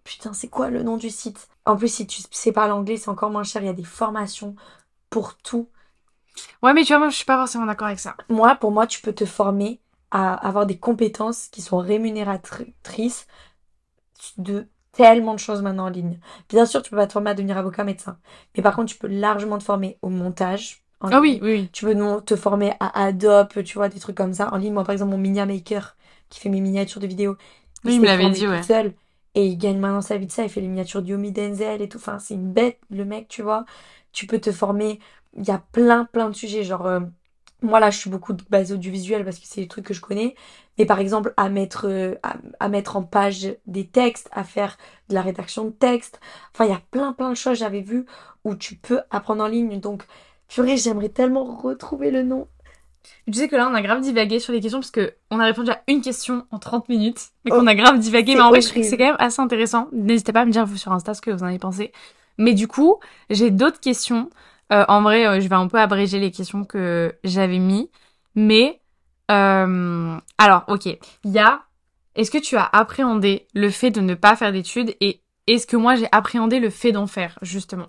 Putain, 0.04 0.32
c'est 0.32 0.46
quoi 0.46 0.70
le 0.70 0.84
nom 0.84 0.96
du 0.96 1.10
site? 1.10 1.48
En 1.64 1.74
plus, 1.76 1.88
si 1.92 2.06
tu 2.06 2.22
sais 2.30 2.52
parler 2.52 2.70
anglais, 2.72 2.96
c'est 2.96 3.08
encore 3.08 3.28
moins 3.30 3.42
cher. 3.42 3.60
Il 3.62 3.66
y 3.66 3.68
a 3.68 3.72
des 3.72 3.82
formations 3.82 4.54
pour 5.10 5.36
tout. 5.36 5.68
Ouais, 6.62 6.72
mais 6.74 6.82
tu 6.84 6.88
vois, 6.88 6.98
moi, 6.98 7.08
je 7.10 7.16
suis 7.16 7.24
pas 7.24 7.36
forcément 7.36 7.66
d'accord 7.66 7.86
avec 7.86 7.98
ça. 7.98 8.16
Moi, 8.28 8.54
pour 8.56 8.70
moi, 8.72 8.86
tu 8.86 9.00
peux 9.00 9.12
te 9.12 9.24
former 9.24 9.80
à 10.10 10.34
avoir 10.34 10.66
des 10.66 10.78
compétences 10.78 11.48
qui 11.48 11.62
sont 11.62 11.78
rémunératrices 11.78 13.26
de 14.38 14.66
tellement 14.92 15.34
de 15.34 15.38
choses 15.38 15.62
maintenant 15.62 15.86
en 15.86 15.90
ligne. 15.90 16.18
Bien 16.48 16.64
sûr, 16.64 16.82
tu 16.82 16.90
peux 16.90 16.96
pas 16.96 17.06
te 17.06 17.12
former 17.12 17.30
à 17.30 17.34
devenir 17.34 17.58
avocat, 17.58 17.84
médecin. 17.84 18.18
Mais 18.56 18.62
par 18.62 18.74
contre, 18.74 18.92
tu 18.92 18.98
peux 18.98 19.08
largement 19.08 19.58
te 19.58 19.64
former 19.64 19.98
au 20.02 20.08
montage. 20.08 20.82
en 21.00 21.10
Ah 21.12 21.20
oui, 21.20 21.38
oui, 21.42 21.52
oui. 21.52 21.68
Tu 21.72 21.84
peux 21.84 21.94
te 22.24 22.36
former 22.36 22.72
à 22.80 23.04
Adobe, 23.04 23.62
tu 23.64 23.74
vois, 23.76 23.88
des 23.88 24.00
trucs 24.00 24.16
comme 24.16 24.32
ça. 24.32 24.52
En 24.52 24.56
ligne, 24.56 24.72
moi, 24.72 24.84
par 24.84 24.92
exemple, 24.94 25.10
mon 25.10 25.18
Minia 25.18 25.44
Maker, 25.44 25.96
qui 26.30 26.40
fait 26.40 26.48
mes 26.48 26.60
miniatures 26.60 27.00
de 27.00 27.06
vidéos, 27.06 27.36
Oui, 27.84 27.94
il 27.94 28.00
me 28.00 28.06
l'avait 28.06 28.30
dit, 28.30 28.46
ouais. 28.46 28.62
seul. 28.62 28.94
Et 29.34 29.46
il 29.48 29.58
gagne 29.58 29.78
maintenant 29.78 30.00
sa 30.00 30.16
vie 30.16 30.26
de 30.26 30.32
ça. 30.32 30.44
Il 30.44 30.48
fait 30.48 30.62
les 30.62 30.68
miniatures 30.68 31.02
d'Yomi 31.02 31.30
Denzel 31.30 31.82
et 31.82 31.88
tout. 31.90 31.98
Enfin, 31.98 32.18
c'est 32.18 32.32
une 32.34 32.50
bête, 32.52 32.78
le 32.90 33.04
mec, 33.04 33.28
tu 33.28 33.42
vois. 33.42 33.66
Tu 34.12 34.26
peux 34.26 34.38
te 34.40 34.50
former. 34.50 34.98
Il 35.36 35.46
y 35.46 35.50
a 35.50 35.58
plein, 35.72 36.04
plein 36.04 36.30
de 36.30 36.34
sujets. 36.34 36.64
Genre, 36.64 36.86
euh, 36.86 37.00
moi, 37.62 37.80
là, 37.80 37.90
je 37.90 37.98
suis 37.98 38.10
beaucoup 38.10 38.34
basée 38.50 38.74
audiovisuel 38.74 39.24
parce 39.24 39.38
que 39.38 39.46
c'est 39.46 39.60
les 39.60 39.68
trucs 39.68 39.86
que 39.86 39.94
je 39.94 40.00
connais. 40.00 40.34
Mais 40.78 40.86
par 40.86 40.98
exemple, 41.00 41.32
à 41.36 41.48
mettre, 41.48 41.86
euh, 41.88 42.14
à, 42.22 42.36
à 42.60 42.68
mettre 42.68 42.96
en 42.96 43.02
page 43.02 43.56
des 43.66 43.86
textes, 43.86 44.28
à 44.32 44.44
faire 44.44 44.76
de 45.08 45.14
la 45.14 45.22
rédaction 45.22 45.64
de 45.66 45.70
texte. 45.70 46.20
Enfin, 46.54 46.66
il 46.66 46.70
y 46.70 46.74
a 46.74 46.82
plein, 46.90 47.12
plein 47.12 47.30
de 47.30 47.34
choses, 47.36 47.58
j'avais 47.58 47.80
vu, 47.80 48.06
où 48.44 48.54
tu 48.54 48.76
peux 48.76 49.00
apprendre 49.10 49.44
en 49.44 49.48
ligne. 49.48 49.80
Donc, 49.80 50.04
purée, 50.48 50.76
j'aimerais 50.76 51.08
tellement 51.08 51.44
retrouver 51.44 52.10
le 52.10 52.22
nom. 52.22 52.48
Tu 53.26 53.34
sais 53.34 53.48
que 53.48 53.56
là, 53.56 53.68
on 53.70 53.74
a 53.74 53.82
grave 53.82 54.00
divagué 54.00 54.38
sur 54.40 54.52
les 54.52 54.60
questions 54.60 54.80
parce 54.80 54.90
que 54.90 55.14
on 55.30 55.38
a 55.40 55.44
répondu 55.44 55.70
à 55.70 55.82
une 55.88 56.00
question 56.00 56.46
en 56.50 56.58
30 56.58 56.88
minutes. 56.88 57.20
Mais 57.44 57.52
Oh, 57.52 57.56
qu'on 57.56 57.66
a 57.66 57.74
grave 57.74 57.98
divagué. 57.98 58.34
Mais 58.34 58.40
en 58.40 58.50
vrai, 58.50 58.60
je 58.60 58.68
trouve 58.68 58.82
que 58.82 58.88
c'est 58.88 58.96
quand 58.96 59.06
même 59.06 59.16
assez 59.18 59.40
intéressant. 59.40 59.88
N'hésitez 59.92 60.32
pas 60.32 60.40
à 60.40 60.44
me 60.44 60.50
dire, 60.50 60.66
vous, 60.66 60.76
sur 60.76 60.92
Insta, 60.92 61.14
ce 61.14 61.20
que 61.20 61.30
vous 61.30 61.42
en 61.42 61.46
avez 61.46 61.58
pensé. 61.58 61.92
Mais 62.38 62.52
du 62.54 62.68
coup, 62.68 62.96
j'ai 63.30 63.50
d'autres 63.50 63.80
questions. 63.80 64.30
Euh, 64.72 64.84
en 64.88 65.02
vrai, 65.02 65.26
euh, 65.26 65.40
je 65.40 65.48
vais 65.48 65.54
un 65.54 65.68
peu 65.68 65.78
abréger 65.78 66.18
les 66.18 66.30
questions 66.30 66.64
que 66.64 67.14
j'avais 67.24 67.58
mis. 67.58 67.90
Mais, 68.34 68.80
euh, 69.30 70.18
alors, 70.38 70.64
ok. 70.68 70.86
Il 70.86 71.30
y 71.30 71.38
a, 71.38 71.62
est-ce 72.14 72.30
que 72.30 72.38
tu 72.38 72.56
as 72.56 72.68
appréhendé 72.72 73.46
le 73.54 73.70
fait 73.70 73.90
de 73.90 74.00
ne 74.00 74.14
pas 74.14 74.36
faire 74.36 74.52
d'études 74.52 74.94
et 75.00 75.22
est-ce 75.46 75.66
que 75.66 75.76
moi 75.76 75.94
j'ai 75.94 76.08
appréhendé 76.12 76.58
le 76.58 76.70
fait 76.70 76.92
d'en 76.92 77.06
faire, 77.06 77.38
justement? 77.42 77.88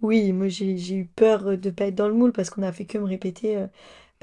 Oui, 0.00 0.32
moi 0.32 0.48
j'ai 0.48 0.94
eu 0.94 1.06
peur 1.06 1.58
de 1.58 1.70
pas 1.70 1.86
être 1.86 1.94
dans 1.96 2.08
le 2.08 2.14
moule 2.14 2.32
parce 2.32 2.50
qu'on 2.50 2.62
a 2.62 2.72
fait 2.72 2.84
que 2.84 2.98
me 2.98 3.04
répéter 3.04 3.56
euh, 3.56 3.66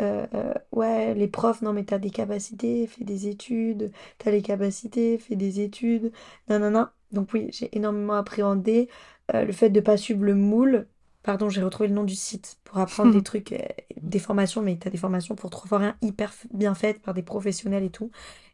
euh, 0.01 0.27
euh, 0.33 0.53
ouais, 0.71 1.13
les 1.15 1.27
profs, 1.27 1.61
non 1.61 1.73
mais 1.73 1.85
t'as 1.85 1.99
des 1.99 2.11
capacités, 2.11 2.87
fais 2.87 3.03
des 3.05 3.27
études, 3.27 3.91
t'as 4.17 4.31
les 4.31 4.41
capacités, 4.41 5.17
fais 5.17 5.35
des 5.35 5.61
études, 5.61 6.11
nanana. 6.49 6.93
Donc 7.11 7.29
oui, 7.33 7.49
j'ai 7.51 7.75
énormément 7.77 8.13
appréhendé 8.15 8.89
euh, 9.33 9.45
le 9.45 9.51
fait 9.53 9.69
de 9.69 9.79
pas 9.81 9.97
suivre 9.97 10.23
le 10.23 10.35
moule. 10.35 10.87
Pardon, 11.25 11.49
j'ai 11.49 11.63
retrouvé 11.63 11.89
le 11.89 11.95
nom 11.95 12.03
du 12.03 12.15
site 12.15 12.59
pour 12.65 12.77
apprendre 12.77 13.11
des 13.11 13.23
trucs, 13.23 13.51
euh, 13.53 13.57
des 14.01 14.19
formations, 14.19 14.61
mais 14.61 14.77
t'as 14.77 14.91
des 14.91 14.97
formations 14.97 15.35
pour 15.35 15.49
trois 15.49 15.67
fois 15.67 15.79
rien 15.79 15.97
hyper 16.03 16.31
bien 16.53 16.75
faites 16.75 17.01
par 17.01 17.15
des 17.15 17.23
professionnels 17.23 17.83
et 17.83 17.89
tout. 17.89 18.11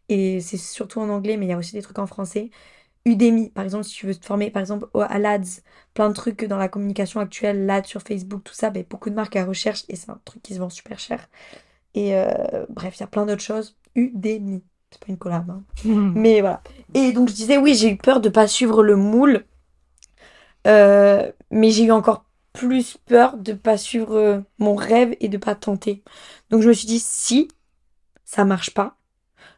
Et 0.10 0.42
c'est 0.42 0.58
surtout 0.58 1.00
en 1.02 1.10
anglais, 1.10 1.38
mais 1.38 1.48
il 1.48 1.50
y 1.50 1.54
a 1.54 1.58
aussi 1.58 1.74
des 1.74 1.82
trucs 1.84 2.00
en 2.00 2.08
français. 2.08 2.52
Udemy, 3.06 3.50
par 3.52 3.64
exemple, 3.66 3.86
si 3.86 3.96
tu 3.96 4.08
veux 4.08 4.16
te 4.16 4.26
former, 4.26 4.52
par 4.52 4.62
exemple, 4.62 4.88
à 4.96 5.20
l'ADS, 5.20 5.64
plein 5.96 6.10
de 6.10 6.16
trucs 6.16 6.46
dans 6.46 6.58
la 6.58 6.70
communication 6.70 7.22
actuelle, 7.22 7.66
l'AD 7.66 7.88
sur 7.88 8.02
Facebook, 8.04 8.44
tout 8.46 8.54
ça, 8.56 8.70
ben, 8.72 8.86
beaucoup 8.90 9.10
de 9.10 9.16
marques 9.16 9.38
à 9.38 9.46
recherche 9.46 9.86
et 9.90 9.96
c'est 9.98 10.12
un 10.12 10.20
truc 10.26 10.44
qui 10.44 10.54
se 10.56 10.60
vend 10.60 10.70
super 10.70 11.00
cher. 11.00 11.30
Et 11.96 12.16
euh, 12.16 12.66
bref, 12.70 12.98
il 12.98 13.02
y 13.02 13.04
a 13.04 13.08
plein 13.08 13.26
d'autres 13.26 13.42
choses. 13.44 13.78
Udemy, 13.96 14.64
c'est 14.92 15.00
pas 15.02 15.08
une 15.10 15.18
collab, 15.18 15.50
hein. 15.52 15.64
Mais 16.16 16.42
voilà. 16.42 16.64
Et 16.94 17.14
donc 17.14 17.30
je 17.30 17.36
disais, 17.36 17.58
oui, 17.58 17.76
j'ai 17.76 17.92
eu 17.92 17.98
peur 17.98 18.22
de 18.22 18.30
pas 18.30 18.48
suivre 18.48 18.84
le 18.84 18.96
moule, 18.98 19.46
Euh, 20.68 21.32
mais 21.50 21.72
j'ai 21.72 21.86
eu 21.86 21.92
encore 21.92 22.26
plus 22.54 22.98
peur 23.06 23.38
de 23.38 23.54
pas 23.54 23.78
suivre 23.78 24.16
euh, 24.16 24.40
mon 24.60 24.76
rêve 24.76 25.16
et 25.20 25.30
de 25.30 25.38
pas 25.38 25.56
tenter. 25.56 26.04
Donc 26.50 26.62
je 26.62 26.68
me 26.68 26.74
suis 26.74 26.88
dit, 26.88 27.00
si 27.00 27.48
ça 28.26 28.46
marche 28.46 28.74
pas, 28.74 28.98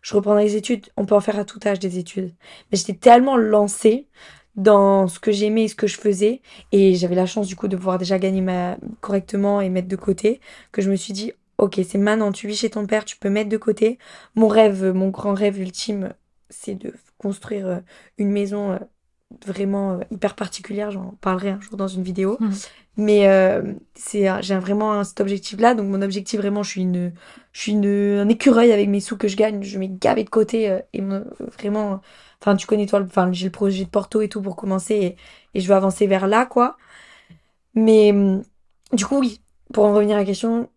je 0.01 0.15
reprendrai 0.15 0.43
les 0.43 0.55
études. 0.55 0.87
On 0.97 1.05
peut 1.05 1.15
en 1.15 1.21
faire 1.21 1.39
à 1.39 1.45
tout 1.45 1.59
âge 1.65 1.79
des 1.79 1.97
études. 1.97 2.33
Mais 2.71 2.77
j'étais 2.77 2.93
tellement 2.93 3.37
lancée 3.37 4.07
dans 4.55 5.07
ce 5.07 5.19
que 5.19 5.31
j'aimais 5.31 5.63
et 5.63 5.67
ce 5.67 5.75
que 5.75 5.87
je 5.87 5.97
faisais, 5.97 6.41
et 6.71 6.93
j'avais 6.93 7.15
la 7.15 7.25
chance 7.25 7.47
du 7.47 7.55
coup 7.55 7.67
de 7.67 7.75
pouvoir 7.75 7.97
déjà 7.97 8.19
gagner 8.19 8.41
ma... 8.41 8.77
correctement 9.01 9.61
et 9.61 9.69
mettre 9.69 9.87
de 9.87 9.95
côté, 9.95 10.41
que 10.71 10.81
je 10.81 10.91
me 10.91 10.95
suis 10.95 11.13
dit, 11.13 11.31
ok, 11.57 11.79
c'est 11.87 11.97
maintenant, 11.97 12.31
tu 12.31 12.47
vis 12.47 12.57
chez 12.57 12.69
ton 12.69 12.85
père, 12.85 13.05
tu 13.05 13.17
peux 13.17 13.29
mettre 13.29 13.49
de 13.49 13.57
côté. 13.57 13.97
Mon 14.35 14.47
rêve, 14.47 14.91
mon 14.93 15.09
grand 15.09 15.33
rêve 15.33 15.59
ultime, 15.59 16.13
c'est 16.49 16.75
de 16.75 16.93
construire 17.17 17.67
euh, 17.67 17.79
une 18.17 18.29
maison 18.31 18.73
euh, 18.73 18.79
vraiment 19.45 19.93
euh, 19.93 19.99
hyper 20.11 20.35
particulière. 20.35 20.91
J'en 20.91 21.11
parlerai 21.21 21.51
un 21.51 21.59
jour 21.61 21.77
dans 21.77 21.87
une 21.87 22.03
vidéo. 22.03 22.39
Mhm. 22.39 22.63
Mais 22.97 23.27
euh, 23.29 23.73
c'est 23.95 24.27
j'ai 24.43 24.57
vraiment 24.57 25.03
cet 25.03 25.21
objectif-là. 25.21 25.75
Donc 25.75 25.87
mon 25.89 26.01
objectif 26.01 26.39
vraiment, 26.39 26.63
je 26.63 26.69
suis 26.71 26.81
une, 26.81 27.13
je 27.53 27.61
suis 27.61 27.71
une, 27.73 27.85
un 27.87 28.29
écureuil 28.29 28.71
avec 28.71 28.89
mes 28.89 28.99
sous 29.01 29.17
que 29.17 29.27
je 29.27 29.37
gagne. 29.37 29.63
Je 29.63 29.79
mets 29.79 29.89
gavé 29.89 30.23
de 30.23 30.29
côté 30.29 30.69
euh, 30.71 30.79
et 30.93 31.01
vraiment. 31.57 32.01
Enfin, 32.41 32.55
tu 32.57 32.67
connais 32.67 32.85
toi, 32.87 33.01
enfin 33.01 33.31
j'ai 33.33 33.45
le 33.45 33.51
projet 33.51 33.85
de 33.85 33.89
Porto 33.89 34.21
et 34.21 34.29
tout 34.29 34.41
pour 34.41 34.55
commencer 34.57 34.95
et, 34.95 35.17
et 35.55 35.61
je 35.61 35.67
veux 35.69 35.75
avancer 35.75 36.07
vers 36.07 36.27
là, 36.27 36.45
quoi. 36.45 36.77
Mais 37.75 38.11
hum, 38.11 38.43
du 38.91 39.05
coup, 39.05 39.19
oui. 39.19 39.41
Pour 39.73 39.85
en 39.85 39.93
revenir 39.95 40.15
à 40.17 40.19
la 40.19 40.25
question, 40.25 40.69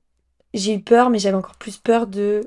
j'ai 0.55 0.75
eu 0.75 0.83
peur, 0.83 1.11
mais 1.11 1.19
j'avais 1.19 1.37
encore 1.37 1.57
plus 1.57 1.79
peur 1.79 2.07
de 2.07 2.43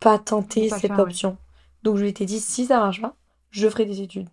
pas 0.00 0.18
tenter 0.18 0.68
Pas 0.68 0.76
cette 0.80 0.82
faire, 0.86 0.98
ouais. 1.04 1.04
option. 1.04 1.38
Donc 1.84 1.96
je 1.98 2.04
m'étais 2.04 2.26
dit, 2.26 2.40
si 2.40 2.66
ça 2.66 2.78
marche 2.80 3.00
pas, 3.02 3.16
je 3.50 3.68
ferai 3.68 3.86
des 3.86 4.02
études. 4.02 4.28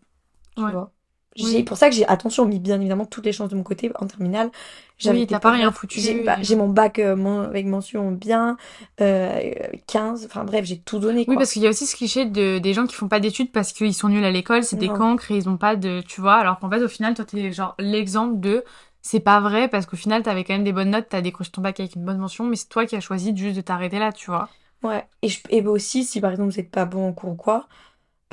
Tu 0.56 0.64
Ouais. 0.64 0.72
vois. 0.72 0.94
Oui. 1.38 1.52
J'ai, 1.52 1.64
pour 1.64 1.78
ça 1.78 1.90
que 1.90 1.96
j'ai, 1.96 2.06
attention, 2.08 2.46
mis 2.46 2.60
bien 2.60 2.80
évidemment 2.80 3.06
toutes 3.06 3.26
les 3.26 3.32
chances 3.32 3.50
de 3.50 3.56
mon 3.56 3.64
côté 3.64 3.92
en 4.00 4.08
terminale. 4.08 4.50
J'avais 4.98 5.20
Oui, 5.20 5.28
t'as 5.28 5.40
pas 5.40 5.52
rien 5.52 5.72
foutu. 5.72 6.00
J'ai, 6.00 6.16
bah, 6.24 6.38
mon 6.58 6.70
bac 6.70 7.00
euh, 7.00 7.16
mon- 7.16 7.42
avec 7.42 7.66
mention 7.68 8.12
bien, 8.12 8.58
euh, 9.02 9.52
15, 9.88 10.26
enfin 10.26 10.44
bref, 10.44 10.66
j'ai 10.66 10.80
tout 10.80 11.00
donné, 11.00 11.26
quoi. 11.26 11.34
Oui, 11.34 11.38
parce 11.38 11.52
qu'il 11.52 11.62
y 11.62 11.68
a 11.68 11.70
aussi 11.70 11.86
ce 11.86 11.96
cliché 11.96 12.26
de, 12.26 12.58
des 12.58 12.74
gens 12.74 12.88
qui 12.88 12.96
font 12.96 13.08
pas 13.10 13.20
d'études 13.20 13.52
parce 13.52 13.74
qu'ils 13.74 13.94
sont 13.94 14.08
nuls 14.10 14.24
à 14.24 14.32
l'école, 14.32 14.64
c'est 14.64 14.78
des 14.78 14.92
cancres 14.92 15.30
et 15.32 15.36
ils 15.38 15.50
ont 15.50 15.58
pas 15.58 15.76
de, 15.76 16.02
tu 16.08 16.22
vois, 16.22 16.36
alors 16.36 16.58
qu'en 16.60 16.70
fait, 16.70 16.82
au 16.82 16.88
final, 16.88 17.14
toi, 17.16 17.26
t'es 17.26 17.52
genre 17.52 17.76
l'exemple 17.80 18.40
de, 18.40 18.64
c'est 19.02 19.20
pas 19.20 19.40
vrai 19.42 19.68
parce 19.68 19.86
qu'au 19.86 19.98
final, 19.98 20.24
t'avais 20.24 20.44
quand 20.46 20.54
même 20.54 20.64
des 20.64 20.72
bonnes 20.74 20.92
notes, 20.92 21.08
t'as 21.10 21.22
décroché 21.22 21.52
ton 21.52 21.62
bac 21.62 21.80
avec 21.80 21.96
une 21.96 22.06
bonne 22.06 22.18
mention, 22.18 22.46
mais 22.46 22.56
c'est 22.56 22.70
toi 22.70 22.86
qui 22.86 22.96
as 22.96 23.02
choisi 23.02 23.36
juste 23.36 23.58
de 23.58 23.62
t'arrêter 23.62 24.00
là, 24.00 24.12
tu 24.14 24.28
vois. 24.32 24.50
Ouais, 24.84 25.08
et, 25.22 25.30
je, 25.30 25.40
et 25.50 25.66
aussi, 25.66 26.04
si 26.04 26.22
par 26.22 26.32
exemple 26.32 26.52
vous 26.52 26.58
n'êtes 26.58 26.72
pas 26.72 26.86
bon 26.86 27.08
en 27.10 27.14
cours 27.14 27.32
ou 27.32 27.36
quoi, 27.36 27.68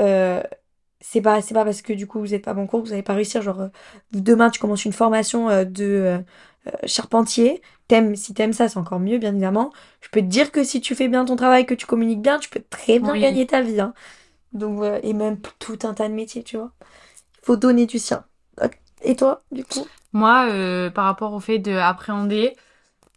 euh, 0.00 0.42
c'est 1.06 1.20
pas, 1.20 1.42
c'est 1.42 1.54
pas 1.54 1.64
parce 1.64 1.82
que 1.82 1.92
du 1.92 2.06
coup 2.06 2.18
vous 2.20 2.28
n'êtes 2.28 2.44
pas 2.44 2.54
bon 2.54 2.66
cours 2.66 2.80
que 2.80 2.86
vous 2.86 2.90
n'allez 2.92 3.02
pas 3.02 3.14
réussir. 3.14 3.42
Genre, 3.42 3.60
euh, 3.60 3.68
demain 4.12 4.50
tu 4.50 4.58
commences 4.58 4.84
une 4.86 4.92
formation 4.92 5.50
euh, 5.50 5.64
de 5.64 6.18
euh, 6.66 6.70
charpentier, 6.86 7.60
t'aimes, 7.88 8.16
si 8.16 8.32
t'aimes 8.32 8.54
ça, 8.54 8.68
c'est 8.68 8.78
encore 8.78 9.00
mieux, 9.00 9.18
bien 9.18 9.32
évidemment. 9.32 9.70
Je 10.00 10.08
peux 10.08 10.20
te 10.20 10.26
dire 10.26 10.50
que 10.50 10.64
si 10.64 10.80
tu 10.80 10.94
fais 10.94 11.08
bien 11.08 11.24
ton 11.26 11.36
travail, 11.36 11.66
que 11.66 11.74
tu 11.74 11.86
communiques 11.86 12.22
bien, 12.22 12.38
tu 12.38 12.48
peux 12.48 12.62
très 12.70 12.98
bien 12.98 13.12
Oui. 13.12 13.20
gagner 13.20 13.46
ta 13.46 13.60
vie. 13.60 13.80
Hein. 13.80 13.92
Donc, 14.52 14.82
euh, 14.82 14.98
et 15.02 15.12
même 15.12 15.38
tout 15.58 15.78
un 15.82 15.92
tas 15.94 16.08
de 16.08 16.14
métiers, 16.14 16.42
tu 16.42 16.56
vois. 16.56 16.70
Il 17.42 17.46
faut 17.46 17.56
donner 17.56 17.86
du 17.86 17.98
sien. 17.98 18.24
Et 19.02 19.16
toi, 19.16 19.42
du 19.52 19.64
coup? 19.64 19.86
Moi, 20.14 20.46
euh, 20.50 20.90
par 20.90 21.04
rapport 21.04 21.34
au 21.34 21.40
fait 21.40 21.58
de 21.58 21.72
appréhender, 21.72 22.56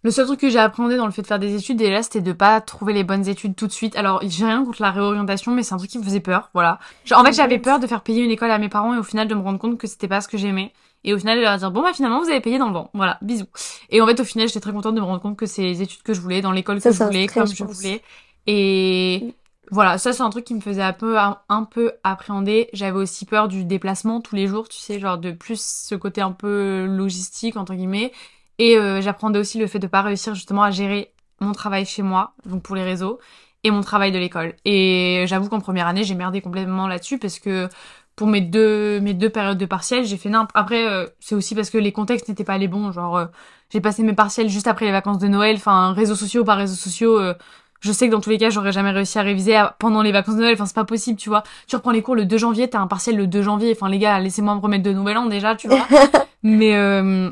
Le 0.04 0.12
seul 0.12 0.26
truc 0.26 0.40
que 0.40 0.50
j'ai 0.50 0.60
appréhendé 0.60 0.96
dans 0.96 1.06
le 1.06 1.12
fait 1.12 1.24
de 1.24 1.28
faire 1.28 1.40
des 1.40 1.56
études, 1.56 1.78
déjà, 1.78 2.04
c'était 2.04 2.22
de 2.22 2.32
pas 2.32 2.62
trouver 2.62 2.94
les 2.94 3.04
bonnes 3.04 3.28
études 3.28 3.56
tout 3.56 3.68
de 3.68 3.72
suite. 3.72 3.96
Alors, 3.96 4.22
j'ai 4.24 4.46
rien 4.46 4.64
contre 4.64 4.82
la 4.82 4.92
réorientation, 4.92 5.52
mais 5.52 5.64
c'est 5.64 5.74
un 5.74 5.78
truc 5.78 5.90
qui 5.90 5.98
me 5.98 6.04
faisait 6.04 6.20
peur, 6.20 6.50
voilà. 6.54 6.80
Genre, 7.04 7.20
en 7.20 7.24
fait, 7.26 7.34
j'avais 7.34 7.60
peur 7.60 7.80
de 7.80 7.88
faire 7.88 8.02
payer 8.02 8.24
une 8.24 8.32
école 8.32 8.52
à 8.52 8.58
mes 8.60 8.70
parents 8.70 8.94
et 8.94 8.98
au 8.98 9.04
final 9.04 9.28
de 9.28 9.36
me 9.36 9.42
rendre 9.42 9.60
compte 9.60 9.78
que 9.78 9.88
c'était 9.88 10.08
pas 10.08 10.22
ce 10.22 10.28
que 10.28 10.38
j'aimais. 10.38 10.72
Et 11.04 11.14
au 11.14 11.20
final, 11.20 11.38
de 11.38 11.44
leur 11.44 11.58
dire, 11.58 11.72
bon, 11.72 11.82
bah, 11.82 11.94
finalement, 11.94 12.22
vous 12.22 12.30
avez 12.30 12.42
payé 12.42 12.58
dans 12.58 12.68
le 12.68 12.74
vent. 12.74 12.90
Voilà, 12.94 13.18
bisous. 13.22 13.46
Et 13.90 14.02
en 14.02 14.08
fait, 14.08 14.20
au 14.20 14.24
final, 14.24 14.48
j'étais 14.48 14.60
très 14.60 14.72
contente 14.72 14.96
de 14.96 15.00
me 15.00 15.06
rendre 15.06 15.22
compte 15.22 15.38
que 15.38 15.46
c'est 15.46 15.64
les 15.64 15.82
études 15.82 16.04
que 16.04 16.14
je 16.14 16.22
voulais, 16.22 16.42
dans 16.42 16.52
l'école 16.52 16.82
que 16.82 16.92
je 16.92 17.04
voulais, 17.04 17.28
comme 17.28 17.48
je 17.48 17.64
voulais. 17.64 18.02
Et 18.46 19.34
voilà, 19.72 19.98
ça, 19.98 20.14
c'est 20.14 20.24
un 20.24 20.30
truc 20.30 20.46
qui 20.46 20.54
me 20.54 20.62
faisait 20.62 20.82
un 20.82 20.94
peu, 20.94 21.18
un, 21.20 21.40
un 21.50 21.64
peu 21.64 21.94
appréhender. 22.04 22.70
J'avais 22.74 22.98
aussi 22.98 23.26
peur 23.26 23.48
du 23.48 23.66
déplacement 23.66 24.22
tous 24.22 24.36
les 24.36 24.48
jours, 24.48 24.70
tu 24.70 24.80
sais, 24.80 25.00
genre 25.00 25.18
de 25.18 25.32
plus 25.32 25.62
ce 25.62 25.96
côté 25.96 26.22
un 26.22 26.32
peu 26.32 26.86
logistique, 26.86 27.58
entre 27.58 27.74
guillemets. 27.74 28.12
Et 28.60 28.78
euh, 28.78 29.02
j'apprenais 29.02 29.40
aussi 29.40 29.60
le 29.60 29.68
fait 29.68 29.80
de 29.80 29.88
pas 29.88 30.02
réussir 30.02 30.34
justement 30.36 30.64
à 30.64 30.72
gérer 30.72 31.14
mon 31.40 31.52
travail 31.52 31.86
chez 31.86 32.02
moi, 32.02 32.34
donc 32.46 32.64
pour 32.64 32.76
les 32.76 32.84
réseaux, 32.84 33.20
et 33.64 33.72
mon 33.72 33.82
travail 33.82 34.12
de 34.12 34.18
l'école. 34.20 34.56
Et 34.66 35.26
j'avoue 35.28 35.50
qu'en 35.50 35.60
première 35.60 35.88
année, 35.88 36.04
j'ai 36.04 36.16
merdé 36.16 36.42
complètement 36.42 36.88
là-dessus 36.88 37.20
parce 37.20 37.40
que 37.40 37.70
pour 38.16 38.28
mes 38.28 38.42
deux 38.42 39.00
mes 39.00 39.14
deux 39.14 39.30
périodes 39.30 39.58
de 39.60 39.66
partiels, 39.68 40.06
j'ai 40.06 40.18
fait 40.18 40.30
n'importe. 40.30 40.52
Après, 40.56 40.88
euh, 40.88 41.06
c'est 41.20 41.36
aussi 41.36 41.54
parce 41.54 41.70
que 41.70 41.78
les 41.78 41.92
contextes 41.92 42.28
n'étaient 42.30 42.44
pas 42.44 42.58
les 42.58 42.68
bons. 42.68 42.92
Genre, 42.92 43.18
euh, 43.18 43.26
j'ai 43.72 43.82
passé 43.82 44.02
mes 44.04 44.14
partiels 44.14 44.50
juste 44.50 44.68
après 44.68 44.86
les 44.86 44.92
vacances 44.92 45.20
de 45.20 45.28
Noël. 45.28 45.56
Enfin, 45.58 45.94
réseaux 45.94 46.16
sociaux 46.16 46.44
par 46.44 46.58
réseaux 46.58 46.76
sociaux. 46.76 47.20
euh, 47.20 47.36
je 47.80 47.92
sais 47.92 48.08
que 48.08 48.12
dans 48.12 48.22
tous 48.22 48.32
les 48.32 48.40
cas, 48.40 48.50
j'aurais 48.50 48.72
jamais 48.72 48.90
réussi 48.90 49.20
à 49.20 49.22
réviser 49.22 49.56
à- 49.56 49.76
pendant 49.78 50.02
les 50.02 50.12
vacances 50.12 50.36
de 50.36 50.42
Noël. 50.42 50.54
Enfin, 50.56 50.66
c'est 50.66 50.74
pas 50.76 50.84
possible, 50.86 51.20
tu 51.20 51.30
vois. 51.30 51.44
Tu 51.68 51.76
reprends 51.76 51.92
les 51.92 52.02
cours 52.02 52.16
le 52.16 52.26
2 52.26 52.38
janvier, 52.40 52.68
t'as 52.68 52.80
un 52.80 52.88
partiel 52.88 53.18
le 53.18 53.28
2 53.28 53.44
janvier. 53.44 53.72
Enfin, 53.76 53.88
les 53.90 54.00
gars, 54.00 54.20
laissez-moi 54.20 54.56
me 54.56 54.60
remettre 54.62 54.84
de 54.84 54.94
nouvel 54.94 55.16
an 55.18 55.28
déjà, 55.28 55.56
tu 55.56 55.68
vois. 55.68 55.86
Mais 56.44 56.76
euh, 56.76 57.30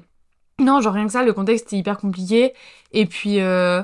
non, 0.59 0.79
genre 0.81 0.93
rien 0.93 1.05
que 1.05 1.11
ça, 1.11 1.23
le 1.23 1.33
contexte 1.33 1.73
est 1.73 1.77
hyper 1.77 1.97
compliqué. 1.97 2.53
Et 2.93 3.05
puis, 3.05 3.41
euh, 3.41 3.83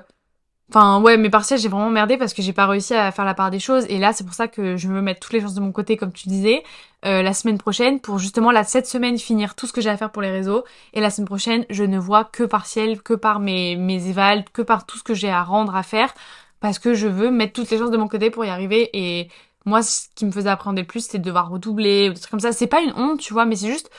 enfin 0.69 1.01
ouais, 1.01 1.17
mes 1.17 1.29
partiels, 1.29 1.59
j'ai 1.59 1.67
vraiment 1.67 1.89
merdé 1.89 2.17
parce 2.17 2.33
que 2.33 2.41
j'ai 2.41 2.53
pas 2.53 2.65
réussi 2.65 2.93
à 2.93 3.11
faire 3.11 3.25
la 3.25 3.33
part 3.33 3.51
des 3.51 3.59
choses. 3.59 3.85
Et 3.89 3.99
là, 3.99 4.13
c'est 4.13 4.23
pour 4.23 4.33
ça 4.33 4.47
que 4.47 4.77
je 4.77 4.87
veux 4.87 5.01
mettre 5.01 5.19
toutes 5.19 5.33
les 5.33 5.41
chances 5.41 5.53
de 5.53 5.59
mon 5.61 5.73
côté, 5.73 5.97
comme 5.97 6.13
tu 6.13 6.29
disais, 6.29 6.63
euh, 7.05 7.21
la 7.23 7.33
semaine 7.33 7.57
prochaine, 7.57 7.99
pour 7.99 8.19
justement 8.19 8.51
là 8.51 8.63
cette 8.63 8.87
semaine 8.87 9.17
finir 9.17 9.55
tout 9.55 9.67
ce 9.67 9.73
que 9.73 9.81
j'ai 9.81 9.89
à 9.89 9.97
faire 9.97 10.11
pour 10.11 10.21
les 10.21 10.31
réseaux. 10.31 10.63
Et 10.93 11.01
la 11.01 11.09
semaine 11.09 11.27
prochaine, 11.27 11.65
je 11.69 11.83
ne 11.83 11.99
vois 11.99 12.23
que 12.25 12.43
partiel, 12.43 13.01
que 13.01 13.13
par 13.13 13.39
mes 13.41 13.75
mes 13.75 14.07
évals, 14.07 14.45
que 14.53 14.61
par 14.61 14.85
tout 14.85 14.97
ce 14.97 15.03
que 15.03 15.13
j'ai 15.13 15.29
à 15.29 15.43
rendre, 15.43 15.75
à 15.75 15.83
faire, 15.83 16.13
parce 16.61 16.79
que 16.79 16.93
je 16.93 17.07
veux 17.07 17.31
mettre 17.31 17.53
toutes 17.53 17.69
les 17.69 17.77
chances 17.77 17.91
de 17.91 17.97
mon 17.97 18.07
côté 18.07 18.29
pour 18.29 18.45
y 18.45 18.49
arriver. 18.49 18.89
Et 18.93 19.27
moi, 19.65 19.83
ce 19.83 20.07
qui 20.15 20.25
me 20.25 20.31
faisait 20.31 20.49
appréhender 20.49 20.81
le 20.81 20.87
plus, 20.87 21.01
c'était 21.01 21.19
de 21.19 21.23
devoir 21.23 21.49
redoubler 21.49 22.09
ou 22.09 22.13
des 22.13 22.19
trucs 22.19 22.31
comme 22.31 22.39
ça. 22.39 22.51
C'est 22.53 22.67
pas 22.67 22.81
une 22.81 22.93
honte, 22.95 23.19
tu 23.19 23.33
vois, 23.33 23.45
mais 23.45 23.55
c'est 23.55 23.67
juste 23.69 23.89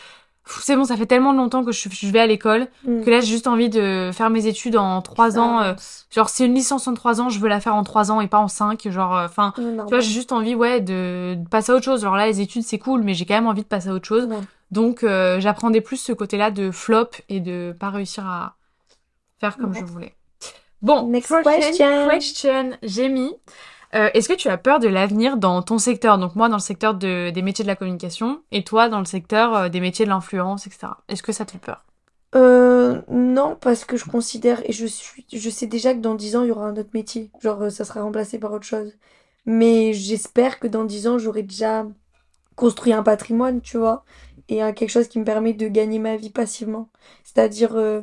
c'est 0.46 0.74
bon, 0.76 0.84
ça 0.84 0.96
fait 0.96 1.06
tellement 1.06 1.32
longtemps 1.32 1.64
que 1.64 1.72
je, 1.72 1.88
je 1.90 2.06
vais 2.10 2.18
à 2.20 2.26
l'école 2.26 2.66
Mm. 2.84 3.02
que 3.04 3.10
là 3.10 3.20
j'ai 3.20 3.26
juste 3.28 3.46
envie 3.46 3.68
de 3.68 4.10
faire 4.12 4.28
mes 4.30 4.46
études 4.46 4.76
en 4.76 5.00
trois 5.02 5.38
ans. 5.38 5.60
euh, 5.62 5.74
genre 6.10 6.28
c'est 6.28 6.44
une 6.46 6.54
licence 6.54 6.88
en 6.88 6.94
trois 6.94 7.20
ans, 7.20 7.28
je 7.28 7.38
veux 7.38 7.48
la 7.48 7.60
faire 7.60 7.74
en 7.76 7.84
trois 7.84 8.10
ans 8.10 8.20
et 8.20 8.26
pas 8.28 8.38
en 8.38 8.48
cinq. 8.48 8.88
Genre, 8.88 9.16
euh, 9.16 9.24
enfin, 9.26 9.52
tu 9.56 9.62
vois, 9.88 10.00
j'ai 10.00 10.10
juste 10.12 10.32
envie 10.32 10.54
ouais 10.54 10.80
de, 10.80 11.36
de 11.38 11.48
passer 11.48 11.72
à 11.72 11.74
autre 11.76 11.84
chose. 11.84 12.02
Genre 12.02 12.16
là 12.16 12.26
les 12.26 12.40
études 12.40 12.62
c'est 12.64 12.78
cool, 12.78 13.02
mais 13.02 13.14
j'ai 13.14 13.24
quand 13.24 13.34
même 13.34 13.46
envie 13.46 13.62
de 13.62 13.68
passer 13.68 13.88
à 13.88 13.92
autre 13.94 14.06
chose. 14.08 14.24
Ouais. 14.24 14.36
Donc 14.70 15.04
euh, 15.04 15.38
j'apprendais 15.40 15.80
plus 15.80 15.98
ce 15.98 16.12
côté-là 16.12 16.50
de 16.50 16.70
flop 16.70 17.10
et 17.28 17.40
de 17.40 17.74
pas 17.78 17.90
réussir 17.90 18.26
à 18.26 18.56
faire 19.38 19.56
comme 19.56 19.70
Ouais. 19.72 19.80
je 19.80 19.84
voulais. 19.84 20.14
Bon, 20.80 21.06
Next 21.08 21.32
question. 21.44 22.08
question, 22.10 22.70
j'ai 22.82 23.08
mis. 23.08 23.32
Euh, 23.94 24.10
Est-ce 24.14 24.28
que 24.28 24.34
tu 24.34 24.48
as 24.48 24.58
peur 24.58 24.78
de 24.80 24.88
l'avenir 24.88 25.36
dans 25.36 25.62
ton 25.62 25.78
secteur? 25.78 26.18
Donc 26.18 26.36
moi 26.36 26.48
dans 26.48 26.56
le 26.56 26.62
secteur 26.62 26.94
de, 26.94 27.30
des 27.30 27.42
métiers 27.42 27.64
de 27.64 27.68
la 27.68 27.76
communication 27.76 28.42
et 28.50 28.64
toi 28.64 28.88
dans 28.88 28.98
le 28.98 29.04
secteur 29.04 29.54
euh, 29.54 29.68
des 29.68 29.80
métiers 29.80 30.04
de 30.04 30.10
l'influence, 30.10 30.66
etc. 30.66 30.88
Est-ce 31.08 31.22
que 31.22 31.32
ça 31.32 31.44
te 31.44 31.52
fait 31.52 31.58
peur? 31.58 31.84
Euh, 32.34 33.02
non, 33.08 33.56
parce 33.60 33.84
que 33.84 33.96
je 33.96 34.04
considère 34.06 34.62
et 34.68 34.72
je 34.72 34.86
suis, 34.86 35.26
je 35.32 35.50
sais 35.50 35.66
déjà 35.66 35.94
que 35.94 36.00
dans 36.00 36.14
10 36.14 36.36
ans, 36.36 36.42
il 36.42 36.48
y 36.48 36.50
aura 36.50 36.66
un 36.66 36.76
autre 36.76 36.90
métier. 36.94 37.30
Genre, 37.40 37.62
euh, 37.62 37.70
ça 37.70 37.84
sera 37.84 38.02
remplacé 38.02 38.38
par 38.38 38.52
autre 38.52 38.64
chose. 38.64 38.92
Mais 39.44 39.92
j'espère 39.92 40.58
que 40.60 40.66
dans 40.66 40.84
10 40.84 41.08
ans, 41.08 41.18
j'aurai 41.18 41.42
déjà 41.42 41.86
construit 42.56 42.92
un 42.92 43.02
patrimoine, 43.02 43.60
tu 43.62 43.78
vois, 43.78 44.04
et 44.48 44.58
quelque 44.74 44.88
chose 44.90 45.08
qui 45.08 45.18
me 45.18 45.24
permet 45.24 45.54
de 45.54 45.68
gagner 45.68 45.98
ma 45.98 46.16
vie 46.16 46.30
passivement. 46.30 46.90
C'est-à-dire, 47.24 47.76
euh, 47.76 48.02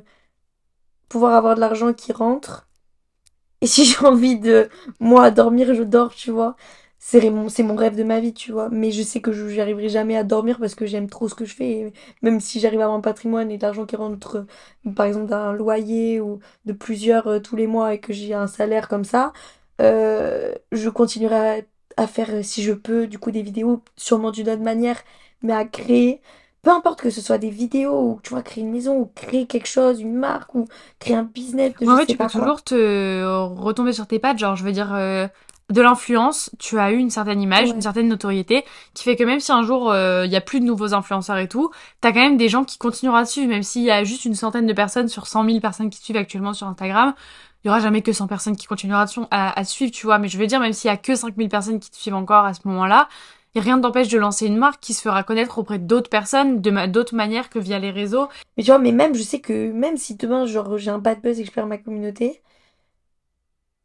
pouvoir 1.09 1.35
avoir 1.35 1.55
de 1.55 1.59
l'argent 1.61 1.93
qui 1.93 2.13
rentre. 2.13 2.68
Et 3.61 3.67
si 3.67 3.85
j'ai 3.85 3.97
envie 4.05 4.39
de, 4.39 4.69
moi, 4.99 5.31
dormir, 5.31 5.73
je 5.73 5.83
dors, 5.83 6.13
tu 6.15 6.31
vois. 6.31 6.55
C'est 7.01 7.29
mon, 7.29 7.47
mon 7.59 7.75
rêve 7.75 7.95
de 7.95 8.03
ma 8.03 8.19
vie, 8.19 8.33
tu 8.33 8.51
vois. 8.51 8.69
Mais 8.69 8.91
je 8.91 9.01
sais 9.03 9.21
que 9.21 9.31
je 9.31 9.43
n'y 9.45 9.59
arriverai 9.61 9.87
jamais 9.89 10.17
à 10.17 10.23
dormir 10.23 10.59
parce 10.59 10.75
que 10.75 10.85
j'aime 10.85 11.09
trop 11.09 11.29
ce 11.29 11.35
que 11.35 11.45
je 11.45 11.55
fais. 11.55 11.69
Et 11.71 11.93
même 12.21 12.39
si 12.41 12.59
j'arrive 12.59 12.81
à 12.81 12.83
avoir 12.83 12.97
un 12.97 13.01
patrimoine 13.01 13.49
et 13.51 13.57
l'argent 13.57 13.85
qui 13.85 13.95
rentre, 13.95 14.45
par 14.95 15.05
exemple, 15.05 15.27
d'un 15.27 15.53
loyer 15.53 16.19
ou 16.19 16.39
de 16.65 16.73
plusieurs 16.73 17.27
euh, 17.27 17.39
tous 17.39 17.55
les 17.55 17.67
mois 17.67 17.93
et 17.93 17.99
que 17.99 18.11
j'ai 18.13 18.33
un 18.33 18.47
salaire 18.47 18.87
comme 18.89 19.05
ça, 19.05 19.31
euh, 19.81 20.53
je 20.73 20.89
continuerai 20.89 21.59
à, 21.97 22.03
à 22.03 22.07
faire, 22.07 22.29
euh, 22.31 22.43
si 22.43 22.63
je 22.63 22.73
peux, 22.73 23.07
du 23.07 23.17
coup, 23.19 23.31
des 23.31 23.41
vidéos, 23.43 23.81
sûrement 23.95 24.31
d'une 24.31 24.49
autre 24.49 24.61
manière, 24.61 25.01
mais 25.41 25.53
à 25.53 25.63
créer. 25.65 26.21
Peu 26.61 26.71
importe 26.71 26.99
que 27.01 27.09
ce 27.09 27.21
soit 27.21 27.37
des 27.37 27.49
vidéos 27.49 27.99
ou 28.01 28.19
tu 28.21 28.31
vois 28.31 28.41
créer 28.41 28.63
une 28.63 28.71
maison 28.71 28.97
ou 28.97 29.11
créer 29.15 29.45
quelque 29.45 29.67
chose, 29.67 30.01
une 30.01 30.13
marque 30.15 30.53
ou 30.55 30.67
créer 30.99 31.15
un 31.15 31.23
business 31.23 31.73
de 31.79 31.87
En 31.89 31.95
fait, 31.97 32.05
tu 32.07 32.17
peux 32.17 32.25
quoi. 32.27 32.39
toujours 32.39 32.63
te 32.63 32.75
euh, 32.75 33.43
retomber 33.43 33.93
sur 33.93 34.07
tes 34.07 34.19
pattes. 34.19 34.37
Genre, 34.39 34.55
je 34.57 34.63
veux 34.65 34.73
dire, 34.73 34.93
euh, 34.93 35.27
de 35.69 35.81
l'influence, 35.81 36.49
tu 36.59 36.77
as 36.79 36.91
eu 36.91 36.97
une 36.97 37.09
certaine 37.11 37.41
image, 37.41 37.69
Ouais. 37.69 37.75
une 37.75 37.81
certaine 37.81 38.07
notoriété, 38.09 38.65
qui 38.93 39.03
fait 39.03 39.15
que 39.15 39.23
même 39.23 39.39
si 39.39 39.51
un 39.53 39.63
jour 39.63 39.91
euh, 39.91 40.25
il 40.25 40.31
y 40.31 40.35
a 40.35 40.41
plus 40.41 40.59
de 40.59 40.65
nouveaux 40.65 40.93
influenceurs 40.93 41.37
et 41.37 41.47
tout, 41.47 41.69
t'as 42.01 42.11
quand 42.11 42.19
même 42.19 42.37
des 42.37 42.49
gens 42.49 42.65
qui 42.65 42.77
continueront 42.77 43.17
à 43.17 43.23
te 43.23 43.29
suivre, 43.29 43.47
même 43.49 43.63
s'il 43.63 43.83
y 43.83 43.91
a 43.91 44.03
juste 44.03 44.25
une 44.25 44.35
centaine 44.35 44.65
de 44.65 44.73
personnes 44.73 45.07
sur 45.07 45.27
100 45.27 45.45
000 45.45 45.59
personnes 45.61 45.89
qui 45.89 45.99
te 45.99 46.03
suivent 46.05 46.17
actuellement 46.17 46.53
sur 46.53 46.67
Instagram. 46.67 47.13
Il 47.63 47.67
y 47.67 47.69
aura 47.69 47.79
jamais 47.81 48.01
que 48.01 48.11
100 48.13 48.27
personnes 48.27 48.55
qui 48.55 48.65
continueront 48.67 49.01
à, 49.01 49.05
te- 49.05 49.19
à, 49.31 49.63
suivre, 49.65 49.91
tu 49.91 50.05
vois. 50.07 50.17
Mais 50.17 50.27
je 50.29 50.37
veux 50.37 50.47
dire, 50.47 50.59
même 50.59 50.73
s'il 50.73 50.89
y 50.89 50.93
a 50.93 50.97
que 50.97 51.13
5000 51.15 51.49
personnes 51.49 51.79
qui 51.79 51.91
te 51.91 51.97
suivent 51.97 52.15
encore 52.15 52.45
à 52.45 52.53
ce 52.53 52.61
moment-là, 52.65 53.07
et 53.55 53.59
rien 53.59 53.77
ne 53.77 53.81
t'empêche 53.81 54.07
de 54.09 54.17
lancer 54.17 54.45
une 54.47 54.57
marque 54.57 54.79
qui 54.81 54.93
se 54.93 55.01
fera 55.01 55.23
connaître 55.23 55.57
auprès 55.57 55.79
d'autres 55.79 56.09
personnes 56.09 56.61
de 56.61 56.71
ma- 56.71 56.87
d'autres 56.87 57.15
manières 57.15 57.49
que 57.49 57.59
via 57.59 57.79
les 57.79 57.91
réseaux. 57.91 58.27
Mais 58.57 58.63
tu 58.63 58.71
vois, 58.71 58.79
mais 58.79 58.91
même, 58.91 59.15
je 59.15 59.23
sais 59.23 59.39
que 59.41 59.71
même 59.71 59.97
si 59.97 60.15
demain, 60.15 60.45
genre, 60.45 60.77
j'ai 60.77 60.91
un 60.91 60.99
bad 60.99 61.21
buzz 61.21 61.39
et 61.39 61.43
que 61.43 61.49
je 61.49 61.53
perds 61.53 61.67
ma 61.67 61.77
communauté, 61.77 62.41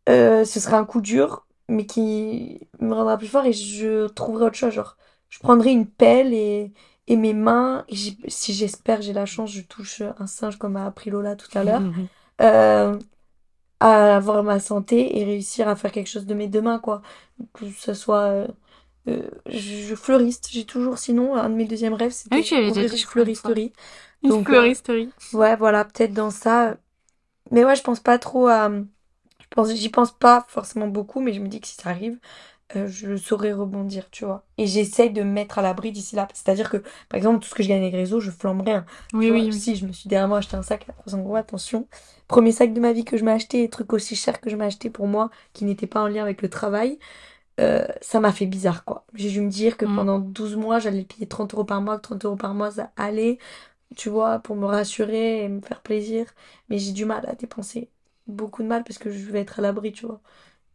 euh, 0.09 0.45
ce 0.45 0.61
sera 0.61 0.79
un 0.79 0.85
coup 0.85 1.01
dur, 1.01 1.47
mais 1.69 1.87
qui 1.87 2.69
me 2.81 2.93
rendra 2.95 3.17
plus 3.19 3.27
fort 3.29 3.47
et 3.47 3.53
je 3.53 4.07
trouverai 4.09 4.47
autre 4.47 4.57
chose. 4.57 4.73
Genre, 4.75 4.97
je 5.31 5.39
prendrai 5.39 5.71
une 5.73 5.87
pelle 5.87 6.33
et, 6.35 6.73
et 7.07 7.17
mes 7.17 7.33
mains, 7.35 7.85
et 7.89 7.97
si 8.29 8.53
j'espère, 8.55 9.03
j'ai 9.03 9.13
la 9.13 9.27
chance, 9.27 9.51
je 9.51 9.63
touche 9.63 10.03
un 10.19 10.27
singe 10.27 10.59
comme 10.59 10.77
a 10.77 10.87
appris 10.87 11.11
Lola 11.11 11.37
tout 11.37 11.49
à 11.57 11.65
l'heure, 11.65 11.91
euh, 12.43 12.99
à 13.81 14.17
avoir 14.17 14.43
ma 14.45 14.61
santé 14.61 15.19
et 15.21 15.25
réussir 15.25 15.69
à 15.69 15.77
faire 15.77 15.93
quelque 15.93 16.09
chose 16.09 16.27
de 16.27 16.35
mes 16.35 16.49
deux 16.49 16.63
mains, 16.63 16.79
quoi. 16.81 17.03
Que 17.55 17.71
ce 17.71 17.95
soit. 17.95 18.47
Euh, 19.09 19.29
je, 19.47 19.95
fleuriste, 19.95 20.49
j'ai 20.51 20.65
toujours, 20.65 20.99
sinon, 20.99 21.35
un 21.37 21.51
de 21.51 21.55
mes 21.55 21.67
deuxièmes 21.67 21.95
rêves, 21.95 22.13
Ah 22.31 22.37
oui, 22.37 22.45
c'était 22.45 22.61
déjà 22.71 22.71
ouvrir 22.71 22.93
une 22.93 22.99
fleuristerie. 22.99 23.73
Une 24.23 24.31
Donc, 24.31 24.49
euh, 24.51 24.53
fleuristerie. 24.53 25.11
Ouais, 25.33 25.57
voilà, 25.57 25.85
peut-être 25.85 26.13
dans 26.15 26.31
ça. 26.31 26.77
Mais 27.51 27.65
ouais, 27.65 27.77
je 27.77 27.83
pense 27.83 28.01
pas 28.01 28.19
trop 28.19 28.49
à. 28.49 28.71
Je 29.41 29.47
pense, 29.51 29.73
j'y 29.75 29.89
pense 29.91 30.13
pas 30.13 30.47
forcément 30.49 30.89
beaucoup, 30.89 31.21
mais 31.21 31.33
je 31.33 31.41
me 31.41 31.49
dis 31.49 31.61
que 31.61 31.67
si 31.69 31.77
ça 31.77 31.91
arrive, 31.91 32.19
euh, 32.77 32.89
je 32.89 33.17
saurais 33.17 33.53
rebondir, 33.53 34.11
tu 34.11 34.25
vois. 34.25 34.45
Et 34.59 34.67
j'essaye 34.67 35.11
de 35.13 35.23
me 35.23 35.31
mettre 35.31 35.59
à 35.59 35.63
l'abri 35.63 35.93
d'ici 35.93 36.17
là. 36.17 36.29
C'est-à-dire 36.35 36.71
que, 36.71 36.79
par 37.09 37.19
exemple, 37.19 37.41
tout 37.43 37.49
ce 37.49 37.55
que 37.55 37.63
je 37.63 37.69
gagne 37.69 37.83
avec 37.83 37.93
les 37.93 38.01
réseaux, 38.01 38.21
je 38.21 38.31
flambe 38.31 38.63
rien. 38.63 38.87
Oui, 39.13 39.31
vois, 39.31 39.39
oui, 39.39 39.51
oui. 39.53 39.53
Si 39.53 39.77
je 39.77 39.87
me 39.87 39.93
suis 39.93 40.09
dernièrement 40.09 40.37
acheté 40.37 40.57
un 40.57 40.63
sac 40.63 40.87
à 40.89 40.93
300 40.93 41.19
euros, 41.21 41.37
attention. 41.37 41.89
Premier 42.29 42.53
sac 42.53 42.73
de 42.73 42.81
ma 42.81 42.93
vie 42.93 43.05
que 43.05 43.17
je 43.19 43.25
m'ai 43.25 43.33
acheté, 43.33 43.69
truc 43.71 43.93
aussi 43.93 44.17
cher 44.17 44.41
que 44.41 44.51
je 44.51 44.57
m'ai 44.57 44.65
acheté 44.65 44.91
pour 44.91 45.07
moi, 45.07 45.31
qui 45.53 45.65
n'était 45.65 45.87
pas 45.87 46.03
en 46.03 46.09
lien 46.09 46.23
avec 46.23 46.43
le 46.43 46.49
travail, 46.51 46.99
euh, 47.61 47.87
ça 48.01 48.21
m'a 48.21 48.33
fait 48.33 48.47
bizarre, 48.47 48.85
quoi. 48.85 49.07
J'ai 49.15 49.31
dû 49.31 49.41
me 49.41 49.51
dire 49.51 49.77
que 49.77 49.87
Mm. 49.87 49.95
pendant 49.95 50.19
12 50.19 50.57
mois, 50.57 50.79
j'allais 50.81 51.05
payer 51.05 51.27
30 51.29 51.55
euros 51.55 51.65
par 51.65 51.81
mois, 51.83 51.97
que 51.99 52.03
30 52.03 52.25
euros 52.25 52.37
par 52.37 52.55
mois, 52.55 52.71
ça 52.73 52.93
allait, 52.97 53.39
tu 53.97 54.11
vois, 54.11 54.41
pour 54.41 54.57
me 54.57 54.67
rassurer 54.67 55.45
et 55.45 55.49
me 55.49 55.61
faire 55.63 55.83
plaisir. 55.83 56.27
Mais 56.69 56.79
j'ai 56.79 56.93
du 56.93 57.05
mal 57.07 57.27
à 57.29 57.35
dépenser. 57.37 57.91
Beaucoup 58.29 58.63
de 58.63 58.69
mal 58.69 58.85
parce 58.85 58.99
que 58.99 59.11
je 59.13 59.31
vais 59.31 59.41
être 59.43 59.59
à 59.61 59.63
l'abri, 59.63 59.93
tu 59.93 60.07
vois. 60.07 60.23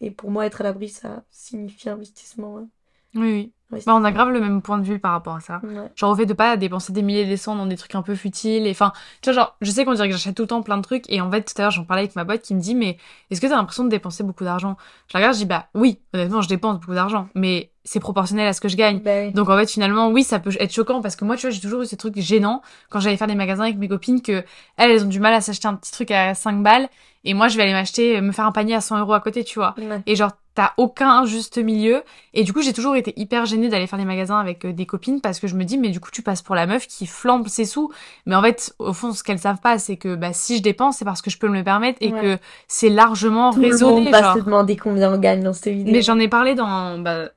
Et 0.02 0.12
pour 0.12 0.32
moi, 0.32 0.46
être 0.48 0.62
à 0.62 0.66
l'abri, 0.66 0.90
ça 0.90 1.26
signifie 1.32 1.90
investissement. 1.90 2.60
hein. 2.60 2.70
Oui, 3.16 3.22
oui. 3.34 3.54
Bah, 3.72 3.78
on 3.96 4.04
a 4.04 4.12
grave 4.12 4.30
le 4.32 4.40
même 4.40 4.62
point 4.62 4.78
de 4.80 4.84
vue 4.84 4.98
par 5.00 5.12
rapport 5.12 5.36
à 5.36 5.40
ça. 5.42 5.62
Ouais. 5.64 5.92
Genre 5.96 6.12
au 6.12 6.16
fait 6.16 6.26
de 6.26 6.34
pas 6.34 6.58
dépenser 6.58 6.92
des 6.92 7.04
milliers 7.04 7.26
des 7.26 7.38
cents 7.38 7.56
dans 7.56 7.68
des 7.68 7.78
trucs 7.78 7.94
un 7.94 8.02
peu 8.02 8.16
futiles. 8.16 8.66
Et 8.66 8.72
enfin, 8.72 8.94
tu 9.22 9.30
vois, 9.30 9.34
genre, 9.42 9.58
je 9.62 9.70
sais 9.70 9.86
qu'on 9.86 9.94
dirait 9.94 10.08
que 10.08 10.14
j'achète 10.14 10.36
tout 10.36 10.42
le 10.44 10.48
temps 10.48 10.62
plein 10.64 10.78
de 10.78 10.82
trucs. 10.82 11.10
Et 11.10 11.22
en 11.22 11.30
fait, 11.30 11.44
tout 11.44 11.54
à 11.58 11.62
l'heure, 11.64 11.72
j'en 11.72 11.84
parlais 11.84 12.02
avec 12.04 12.16
ma 12.16 12.26
pote 12.26 12.42
qui 12.42 12.56
me 12.56 12.60
dit, 12.62 12.74
mais 12.74 12.98
est-ce 13.30 13.40
que 13.40 13.48
t'as 13.48 13.56
l'impression 13.56 13.84
de 13.84 13.90
dépenser 13.90 14.24
beaucoup 14.24 14.44
d'argent? 14.44 14.76
Je 15.08 15.14
la 15.14 15.20
regarde, 15.20 15.36
je 15.36 15.40
dis, 15.42 15.46
bah 15.46 15.68
oui, 15.76 16.00
honnêtement, 16.14 16.42
je 16.42 16.50
dépense 16.50 16.80
beaucoup 16.80 16.96
d'argent. 16.96 17.30
Mais 17.36 17.72
c'est 17.84 18.00
proportionnel 18.00 18.48
à 18.48 18.54
ce 18.54 18.62
que 18.62 18.70
je 18.70 18.76
gagne. 18.76 19.00
Bah 19.00 19.12
oui. 19.26 19.32
Donc 19.34 19.50
en 19.50 19.58
fait 19.58 19.68
finalement 19.72 20.10
oui 20.10 20.24
ça 20.24 20.38
peut 20.38 20.52
être 20.60 20.72
choquant 20.72 21.02
parce 21.02 21.16
que 21.16 21.26
moi 21.26 21.38
tu 21.38 21.48
vois 21.48 21.50
j'ai 21.50 21.62
toujours 21.62 21.82
eu 21.82 21.86
ces 21.88 21.98
trucs 21.98 22.20
gênants 22.20 22.62
quand 22.92 23.00
j'allais 23.00 23.18
faire 23.18 23.26
des 23.26 23.34
magasins 23.34 23.64
avec 23.64 23.78
mes 23.78 23.88
copines 23.88 24.22
que 24.22 24.44
elles 24.78 24.92
elles 24.92 25.04
ont 25.06 25.08
du 25.08 25.20
mal 25.20 25.34
à 25.34 25.42
s'acheter 25.42 25.68
un 25.68 25.74
petit 25.74 25.92
truc 25.92 26.12
à 26.12 26.36
5 26.36 26.62
balles 26.62 26.88
et 27.24 27.34
moi 27.34 27.48
je 27.48 27.58
vais 27.58 27.64
aller 27.64 27.72
m'acheter 27.72 28.22
me 28.22 28.32
faire 28.32 28.46
un 28.46 28.52
panier 28.52 28.76
à 28.76 28.82
100 28.82 29.00
euros 29.00 29.14
à 29.14 29.22
côté 29.22 29.44
tu 29.44 29.58
vois 29.58 29.74
Ouais. 29.80 30.02
et 30.06 30.16
genre 30.16 30.34
t'as 30.60 30.74
aucun 30.76 31.24
juste 31.24 31.58
milieu. 31.58 32.04
Et 32.34 32.44
du 32.44 32.52
coup, 32.52 32.62
j'ai 32.62 32.74
toujours 32.74 32.98
été 32.98 33.14
hyper 33.16 33.46
gênée 33.46 33.70
d'aller 33.70 33.88
faire 33.88 33.98
des 33.98 34.04
magasins 34.04 34.38
avec 34.38 34.66
euh, 34.66 34.74
des 34.74 34.86
copines 34.86 35.22
parce 35.22 35.40
que 35.40 35.48
je 35.48 35.56
me 35.56 35.64
dis, 35.64 35.78
mais 35.78 35.88
du 35.88 36.02
coup, 36.02 36.10
tu 36.12 36.22
passes 36.22 36.42
pour 36.42 36.54
la 36.54 36.66
meuf 36.68 36.86
qui 36.86 37.08
flambe 37.08 37.48
ses 37.48 37.64
sous. 37.64 37.90
Mais 38.26 38.36
en 38.36 38.42
fait, 38.42 38.74
au 38.78 38.92
fond, 38.92 39.14
ce 39.14 39.24
qu'elles 39.24 39.40
savent 39.40 39.62
pas, 39.62 39.78
c'est 39.78 39.96
que 39.96 40.16
bah, 40.16 40.34
si 40.34 40.58
je 40.58 40.62
dépense, 40.62 40.98
c'est 40.98 41.06
parce 41.06 41.22
que 41.22 41.30
je 41.30 41.38
peux 41.38 41.48
me 41.48 41.58
le 41.58 41.64
permettre 41.64 41.98
et 42.02 42.12
Ouais. 42.12 42.20
que 42.22 42.38
c'est 42.68 42.90
largement 42.90 43.54
Tout 43.54 43.62
le 43.62 43.68
raisonné. 43.68 44.02
monde 44.02 44.10
va 44.12 44.22
genre. 44.22 44.36
se 44.36 44.40
demander 44.42 44.76
combien 44.76 45.14
on 45.14 45.18
gagne 45.18 45.44
dans 45.44 45.54
cette 45.54 45.74
vidéo. 45.74 45.94
Mais 45.94 46.02
j'en 46.02 46.20
ai 46.20 46.28
parlé 46.28 46.56
dans, 46.56 47.00
bah, 47.00 47.30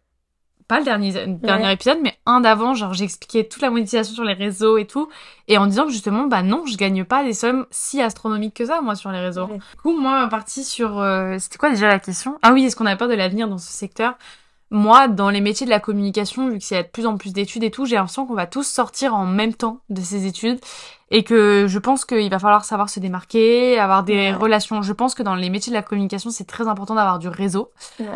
pas 0.72 0.78
le 0.78 0.84
dernier, 0.84 1.26
dernier 1.26 1.72
épisode, 1.72 1.98
mais 2.02 2.16
un 2.26 2.40
d'avant, 2.40 2.74
genre 2.74 2.94
j'ai 2.94 3.04
expliqué 3.04 3.46
toute 3.46 3.60
la 3.62 3.70
monétisation 3.70 4.14
sur 4.14 4.24
les 4.24 4.32
réseaux 4.32 4.78
et 4.78 4.86
tout, 4.86 5.08
et 5.48 5.58
en 5.58 5.66
disant 5.66 5.84
que 5.84 5.90
justement, 5.92 6.26
bah 6.26 6.42
non, 6.42 6.64
je 6.66 6.76
gagne 6.76 7.04
pas 7.04 7.22
des 7.24 7.34
sommes 7.34 7.66
si 7.70 8.00
astronomiques 8.00 8.54
que 8.54 8.64
ça, 8.66 8.80
moi, 8.80 8.94
sur 8.94 9.10
les 9.10 9.20
réseaux. 9.20 9.46
Ouais. 9.46 9.58
Du 9.58 9.80
coup, 9.82 9.98
moi, 9.98 10.26
partie 10.28 10.64
sur, 10.64 10.98
euh, 11.00 11.36
c'était 11.38 11.58
quoi 11.58 11.70
déjà 11.70 11.88
la 11.88 11.98
question? 11.98 12.38
Ah 12.42 12.52
oui, 12.52 12.64
est-ce 12.64 12.76
qu'on 12.76 12.86
a 12.86 12.96
peur 12.96 13.08
de 13.08 13.14
l'avenir 13.14 13.48
dans 13.48 13.58
ce 13.58 13.70
secteur? 13.70 14.14
Moi, 14.70 15.06
dans 15.06 15.28
les 15.28 15.42
métiers 15.42 15.66
de 15.66 15.70
la 15.70 15.80
communication, 15.80 16.48
vu 16.48 16.58
qu'il 16.58 16.74
y 16.74 16.80
a 16.80 16.82
de 16.82 16.88
plus 16.88 17.04
en 17.06 17.18
plus 17.18 17.34
d'études 17.34 17.62
et 17.62 17.70
tout, 17.70 17.84
j'ai 17.84 17.96
l'impression 17.96 18.24
qu'on 18.24 18.32
va 18.34 18.46
tous 18.46 18.66
sortir 18.66 19.14
en 19.14 19.26
même 19.26 19.52
temps 19.52 19.80
de 19.90 20.00
ces 20.00 20.24
études 20.26 20.60
et 21.10 21.24
que 21.24 21.66
je 21.68 21.78
pense 21.78 22.06
qu'il 22.06 22.30
va 22.30 22.38
falloir 22.38 22.64
savoir 22.64 22.88
se 22.88 22.98
démarquer, 22.98 23.78
avoir 23.78 24.02
des 24.02 24.14
Ouais. 24.14 24.32
relations. 24.32 24.80
Je 24.80 24.94
pense 24.94 25.14
que 25.14 25.22
dans 25.22 25.34
les 25.34 25.50
métiers 25.50 25.70
de 25.70 25.76
la 25.76 25.82
communication, 25.82 26.30
c'est 26.30 26.46
très 26.46 26.68
important 26.68 26.94
d'avoir 26.94 27.18
du 27.18 27.28
réseau. 27.28 27.70
Ouais. 28.00 28.06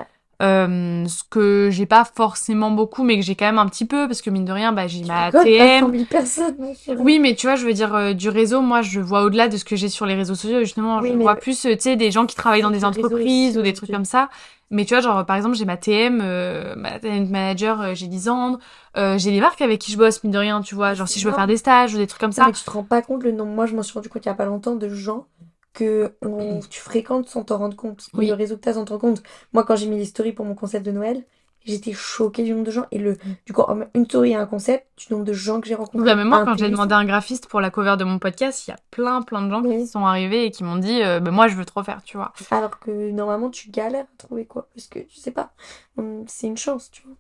Euh, 0.43 1.07
ce 1.07 1.23
que 1.31 1.71
j'ai 1.73 1.87
pas 1.87 2.05
forcément 2.05 2.71
beaucoup, 2.71 3.05
mais 3.05 3.17
que 3.19 3.25
j'ai 3.25 3.35
quand 3.35 3.47
même 3.47 3.59
un 3.59 3.67
petit 3.69 3.87
peu, 3.87 4.07
parce 4.07 4.21
que 4.21 4.29
mine 4.29 4.45
de 4.45 4.53
rien, 4.53 4.73
bah, 4.73 4.87
j'ai 4.87 5.03
ma 5.05 5.31
Quoi, 5.31 5.43
t'as 5.45 5.81
100 5.81 5.91
TM. 5.91 5.93
000 5.93 6.05
personnes. 6.05 6.57
Oui, 6.99 7.19
mais 7.19 7.35
tu 7.35 7.47
vois, 7.47 7.57
je 7.57 7.65
veux 7.65 7.73
dire, 7.73 7.95
euh, 7.95 8.13
du 8.13 8.29
réseau, 8.29 8.61
moi, 8.61 8.83
je 8.83 9.01
vois 9.01 9.23
au-delà 9.23 9.49
de 9.49 9.57
ce 9.57 9.65
que 9.65 9.77
j'ai 9.77 9.89
sur 9.89 10.05
les 10.05 10.15
réseaux 10.15 10.35
sociaux, 10.35 10.61
justement, 10.61 10.99
Oui, 11.01 11.11
je 11.13 11.19
vois 11.19 11.37
plus, 11.37 11.65
euh, 11.65 11.75
tu 11.75 11.81
sais, 11.81 11.97
des 11.97 12.11
gens 12.11 12.27
qui 12.27 12.37
travaillent 12.37 12.61
dans 12.63 12.71
des 12.71 12.85
entreprises 12.85 13.57
aussi, 13.57 13.59
ou 13.59 13.63
des 13.63 13.73
trucs 13.73 13.91
comme 13.91 14.05
ça. 14.05 14.29
Mais 14.71 14.85
tu 14.85 14.93
vois, 14.95 15.01
genre, 15.01 15.25
par 15.25 15.37
exemple, 15.37 15.55
j'ai 15.55 15.65
ma 15.65 15.77
TM, 15.77 16.21
euh, 16.23 16.75
ma 16.77 16.99
talent 16.99 17.25
manager, 17.31 17.95
j'ai 17.95 18.09
10 18.09 18.29
ans, 18.29 18.59
euh, 18.99 19.17
j'ai 19.17 19.31
des 19.31 19.41
marques 19.41 19.63
avec 19.63 19.81
qui 19.81 19.93
je 19.93 19.97
bosse, 19.97 20.23
mine 20.25 20.33
de 20.33 20.39
rien, 20.39 20.61
tu 20.61 20.75
vois, 20.75 20.93
genre, 20.93 21.07
si 21.09 21.19
je 21.21 21.29
veux 21.29 21.35
faire 21.35 21.47
des 21.47 21.57
stages 21.57 21.95
ou 21.95 21.99
des 21.99 22.07
trucs 22.09 22.21
comme 22.21 22.31
Non, 22.31 22.35
ça. 22.35 22.47
mais 22.47 22.53
tu 22.53 22.65
te 22.65 22.71
rends 22.71 22.83
pas 22.83 23.01
compte 23.01 23.23
le 23.23 23.31
nombre. 23.31 23.53
Moi, 23.53 23.67
je 23.67 23.75
m'en 23.77 23.83
suis 23.83 23.95
rendu 23.95 24.09
compte 24.09 24.25
il 24.25 24.29
y 24.29 24.33
a 24.33 24.35
pas 24.35 24.45
longtemps 24.45 24.75
de 24.75 24.89
gens 24.89 25.25
que 25.77 26.15
on- 26.23 26.61
tu 26.71 26.81
fréquentes 26.81 27.29
sans 27.29 27.45
t'en 27.45 27.59
rendre 27.59 27.77
compte. 27.77 28.07
Oui. 28.15 28.27
Le 28.37 28.57
t'as 28.57 28.73
sans 28.75 28.85
t'en 28.85 28.95
rendre 28.99 29.01
compte. 29.17 29.23
Moi, 29.53 29.63
quand 29.65 29.77
j'ai 29.77 29.87
mis 29.87 29.99
les 29.99 30.05
stories 30.07 30.33
pour 30.33 30.45
mon 30.47 30.55
concept 30.55 30.85
de 30.87 30.91
Noël, 30.91 31.23
j'étais 31.65 31.93
choquée 31.93 32.43
du 32.45 32.53
nombre 32.53 32.65
de 32.65 32.71
gens. 32.71 32.87
Et 32.93 32.99
le, 32.99 33.17
du 33.45 33.53
coup, 33.53 33.63
une 33.95 34.05
story 34.07 34.31
et 34.31 34.35
un 34.37 34.47
concept, 34.47 34.87
du 34.97 35.13
nombre 35.13 35.25
de 35.25 35.33
gens 35.33 35.61
que 35.61 35.67
j'ai 35.69 35.75
rencontrés. 35.75 36.05
Bah, 36.07 36.15
même 36.15 36.29
moi, 36.29 36.45
quand 36.45 36.57
j'ai 36.57 36.71
demandé 36.71 36.95
un 36.95 37.05
graphiste 37.05 37.47
pour 37.49 37.61
la 37.61 37.71
cover 37.71 37.97
de 37.99 38.05
mon 38.05 38.19
podcast, 38.19 38.67
il 38.67 38.71
y 38.71 38.75
a 38.75 38.79
plein, 38.91 39.21
plein 39.23 39.43
de 39.43 39.51
gens 39.51 39.63
qui 39.63 39.87
sont 39.87 40.05
arrivés 40.07 40.45
et 40.47 40.51
qui 40.51 40.65
m'ont 40.65 40.77
dit, 40.77 41.03
euh, 41.03 41.21
bah, 41.21 41.31
moi, 41.31 41.49
je 41.49 41.57
veux 41.57 41.65
trop 41.65 41.83
faire, 41.83 42.03
tu 42.05 42.17
vois. 42.17 42.33
Alors 42.51 42.79
que 42.79 43.11
normalement, 43.11 43.51
tu 43.51 43.71
galères 43.71 44.05
à 44.05 44.17
trouver 44.19 44.45
quoi? 44.47 44.69
Parce 44.75 44.87
que 44.87 45.01
tu 45.01 45.17
sais 45.17 45.31
pas. 45.33 45.51
Hum, 45.99 46.25
C'est 46.27 46.47
une 46.47 46.57
chance, 46.57 46.91
tu 46.91 47.03
vois. 47.03 47.17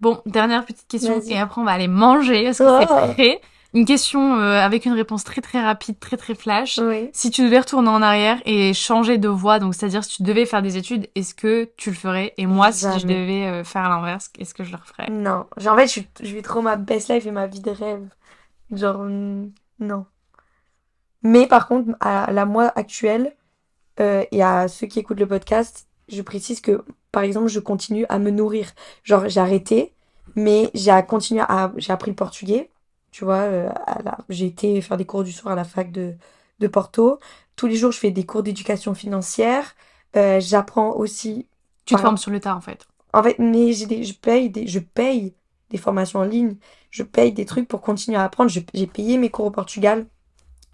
Bon, 0.00 0.20
dernière 0.26 0.64
petite 0.64 0.86
question 0.86 1.20
et 1.26 1.38
après 1.38 1.60
on 1.60 1.64
va 1.64 1.72
aller 1.72 1.88
manger 1.88 2.44
parce 2.44 2.58
que 2.58 2.64
Oh. 2.64 2.78
c'est 3.08 3.14
prêt. 3.14 3.40
Une 3.74 3.86
question 3.86 4.36
euh, 4.36 4.60
avec 4.60 4.84
une 4.84 4.92
réponse 4.92 5.24
très 5.24 5.40
très 5.40 5.62
rapide, 5.62 5.98
très 5.98 6.18
très 6.18 6.34
flash. 6.34 6.78
Oui. 6.82 7.08
Si 7.12 7.30
tu 7.30 7.42
devais 7.42 7.60
retourner 7.60 7.88
en 7.88 8.02
arrière 8.02 8.38
et 8.44 8.74
changer 8.74 9.16
de 9.16 9.28
voie, 9.28 9.58
donc 9.58 9.74
c'est-à-dire 9.74 10.04
si 10.04 10.16
tu 10.16 10.22
devais 10.22 10.44
faire 10.44 10.60
des 10.60 10.76
études, 10.76 11.08
est-ce 11.14 11.34
que 11.34 11.70
tu 11.76 11.90
le 11.90 11.96
ferais? 11.96 12.34
Et 12.36 12.46
moi, 12.46 12.70
si 12.70 12.86
je 12.98 13.06
devais 13.06 13.46
euh, 13.46 13.64
faire 13.64 13.88
l'inverse, 13.88 14.30
est-ce 14.38 14.52
que 14.52 14.62
je 14.62 14.72
le 14.72 14.76
referais? 14.76 15.10
Non. 15.10 15.46
Genre, 15.56 15.74
en 15.74 15.76
fait, 15.78 15.86
je, 15.86 16.26
je 16.26 16.34
vis 16.34 16.42
trop 16.42 16.60
ma 16.60 16.76
best 16.76 17.08
life 17.08 17.24
et 17.24 17.30
ma 17.30 17.46
vie 17.46 17.60
de 17.60 17.70
rêve. 17.70 18.06
Genre, 18.72 19.00
hum, 19.00 19.50
non. 19.80 20.04
Mais 21.22 21.46
par 21.46 21.66
contre, 21.66 21.96
à 22.00 22.30
la 22.32 22.44
moi 22.44 22.72
actuelle, 22.74 23.34
euh, 24.00 24.24
et 24.32 24.42
à 24.42 24.68
ceux 24.68 24.86
qui 24.86 24.98
écoutent 24.98 25.20
le 25.20 25.26
podcast, 25.26 25.86
je 26.08 26.20
précise 26.20 26.60
que, 26.60 26.84
par 27.10 27.22
exemple, 27.22 27.48
je 27.48 27.60
continue 27.60 28.04
à 28.08 28.18
me 28.18 28.30
nourrir. 28.30 28.72
Genre, 29.02 29.28
j'ai 29.28 29.40
arrêté, 29.40 29.92
mais 30.34 30.70
j'ai 30.74 30.92
continué 31.08 31.42
à, 31.48 31.72
j'ai 31.76 31.92
appris 31.92 32.10
le 32.10 32.16
portugais. 32.16 32.70
Tu 33.12 33.24
vois, 33.24 33.42
euh, 33.42 33.70
la- 34.04 34.18
j'ai 34.30 34.46
été 34.46 34.82
faire 34.82 34.98
des 34.98 35.06
cours 35.06 35.24
du 35.24 35.32
soir 35.32 35.54
à 35.54 35.56
la 35.56 35.64
fac 35.64 35.92
de, 35.92 36.16
de 36.60 36.68
Porto. 36.68 37.20
Tous 37.56 37.68
les 37.68 37.76
jours, 37.76 37.92
je 37.92 37.98
fais 38.00 38.12
des 38.12 38.26
cours 38.26 38.44
d'éducation 38.44 38.94
financière. 38.94 39.74
Euh, 40.16 40.40
j'apprends 40.40 40.92
aussi 40.96 41.48
Tu 41.84 41.94
te 41.94 42.00
formes 42.00 42.16
sur 42.16 42.32
le 42.32 42.40
tas 42.40 42.56
en 42.56 42.60
fait. 42.60 42.88
en 43.12 43.22
fait, 43.22 43.38
mais 43.38 43.72
j'ai 43.72 43.86
des, 43.86 44.04
je 44.04 44.14
paye 44.14 44.50
des, 44.50 44.66
je 44.66 44.78
paye 44.78 45.34
des 45.70 45.78
formations 45.78 46.20
en 46.20 46.24
ligne. 46.24 46.56
Je 46.90 47.02
paye 47.02 47.32
des 47.32 47.44
trucs 47.46 47.68
pour 47.68 47.80
continuer 47.82 48.16
à 48.18 48.24
apprendre. 48.24 48.50
Je- 48.50 48.60
J'ai 48.74 48.86
payé 48.86 49.18
mes 49.18 49.30
cours 49.30 49.46
au 49.46 49.50
Portugal. 49.50 50.06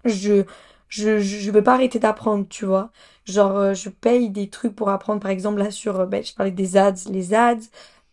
Je, 0.05 0.45
je, 0.89 1.19
je 1.19 1.39
je 1.39 1.51
veux 1.51 1.63
pas 1.63 1.73
arrêter 1.75 1.99
d'apprendre, 1.99 2.47
tu 2.49 2.65
vois. 2.65 2.91
Genre, 3.25 3.55
euh, 3.57 3.73
je 3.73 3.89
paye 3.89 4.29
des 4.29 4.49
trucs 4.49 4.75
pour 4.75 4.89
apprendre, 4.89 5.21
par 5.21 5.31
exemple, 5.31 5.59
là, 5.59 5.71
sur, 5.71 5.99
euh, 6.01 6.05
ben, 6.05 6.23
je 6.23 6.33
parlais 6.33 6.51
des 6.51 6.77
ads, 6.77 6.93
les 7.11 7.33
ads, 7.33 7.57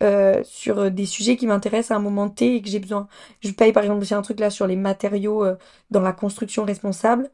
euh, 0.03 0.43
sur 0.45 0.91
des 0.91 1.07
sujets 1.07 1.37
qui 1.37 1.47
m'intéressent 1.47 1.93
à 1.93 1.97
un 1.97 2.03
moment 2.03 2.29
T 2.29 2.57
et 2.57 2.63
que 2.63 2.69
j'ai 2.69 2.81
besoin. 2.81 3.09
Je 3.43 3.51
paye, 3.53 3.73
par 3.73 3.83
exemple, 3.85 4.03
aussi 4.03 4.15
un 4.15 4.23
truc 4.23 4.41
là 4.41 4.51
sur 4.51 4.67
les 4.67 4.77
matériaux, 4.77 5.45
euh, 5.45 5.57
dans 5.91 6.01
la 6.03 6.13
construction 6.13 6.65
responsable. 6.65 7.31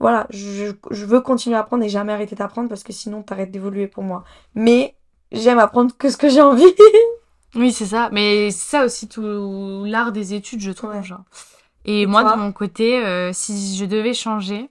Voilà, 0.00 0.26
je, 0.30 0.72
je 0.90 1.06
veux 1.06 1.20
continuer 1.20 1.56
à 1.56 1.60
apprendre 1.60 1.84
et 1.84 1.88
jamais 1.88 2.12
arrêter 2.12 2.36
d'apprendre 2.36 2.68
parce 2.68 2.82
que 2.84 2.92
sinon, 2.92 3.22
t'arrêtes 3.22 3.50
d'évoluer 3.50 3.88
pour 3.88 4.02
moi. 4.04 4.24
Mais 4.54 4.96
j'aime 5.32 5.58
apprendre 5.58 5.96
que 5.96 6.10
ce 6.10 6.16
que 6.16 6.28
j'ai 6.28 6.42
envie. 6.42 6.64
Oui, 7.54 7.72
c'est 7.72 7.86
ça. 7.86 8.08
Mais 8.12 8.50
c'est 8.50 8.70
ça 8.70 8.84
aussi 8.84 9.08
tout 9.08 9.84
l'art 9.86 10.12
des 10.12 10.34
études, 10.34 10.60
je 10.60 10.72
trouve. 10.72 10.90
Ouais. 10.90 11.02
Genre. 11.02 11.22
Et, 11.84 12.02
Et 12.02 12.06
moi, 12.06 12.24
de 12.24 12.38
mon 12.40 12.52
côté, 12.52 13.04
euh, 13.04 13.32
si 13.32 13.76
je 13.76 13.84
devais 13.84 14.14
changer, 14.14 14.70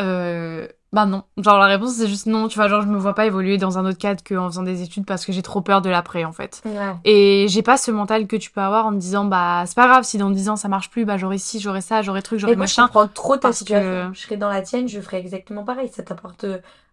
euh, 0.00 0.68
bah 0.92 1.06
non. 1.06 1.24
Genre 1.38 1.58
la 1.58 1.66
réponse 1.66 1.94
c'est 1.94 2.06
juste 2.08 2.26
non. 2.26 2.48
Tu 2.48 2.56
vois, 2.58 2.68
genre 2.68 2.82
je 2.82 2.86
me 2.88 2.98
vois 2.98 3.14
pas 3.14 3.26
évoluer 3.26 3.56
dans 3.58 3.78
un 3.78 3.86
autre 3.86 3.98
cadre 3.98 4.22
qu'en 4.22 4.48
faisant 4.48 4.62
des 4.62 4.82
études 4.82 5.06
parce 5.06 5.24
que 5.24 5.32
j'ai 5.32 5.42
trop 5.42 5.60
peur 5.62 5.80
de 5.80 5.88
l'après 5.90 6.24
en 6.24 6.32
fait. 6.32 6.62
Ouais. 6.64 6.94
Et 7.04 7.46
j'ai 7.48 7.62
pas 7.62 7.76
ce 7.78 7.90
mental 7.90 8.26
que 8.26 8.36
tu 8.36 8.50
peux 8.50 8.60
avoir 8.60 8.86
en 8.86 8.90
me 8.92 8.98
disant 8.98 9.24
bah 9.24 9.64
c'est 9.66 9.74
pas 9.76 9.86
grave 9.88 10.04
si 10.04 10.18
dans 10.18 10.30
10 10.30 10.48
ans 10.50 10.56
ça 10.56 10.68
marche 10.68 10.90
plus, 10.90 11.04
bah 11.04 11.16
j'aurai 11.16 11.38
ci, 11.38 11.60
j'aurai 11.60 11.80
ça, 11.80 12.02
j'aurai 12.02 12.22
truc, 12.22 12.38
j'aurai 12.40 12.56
moi, 12.56 12.66
je 12.66 12.72
machin. 12.72 12.86
comprends 12.86 13.08
trop 13.08 13.36
ta 13.36 13.52
situation. 13.52 14.10
que- 14.10 14.14
Je 14.14 14.20
serais 14.20 14.36
dans 14.36 14.48
la 14.50 14.60
tienne, 14.62 14.86
je 14.88 15.00
ferais 15.00 15.18
exactement 15.20 15.64
pareil. 15.64 15.88
Ça 15.88 16.02
t'apporte 16.02 16.44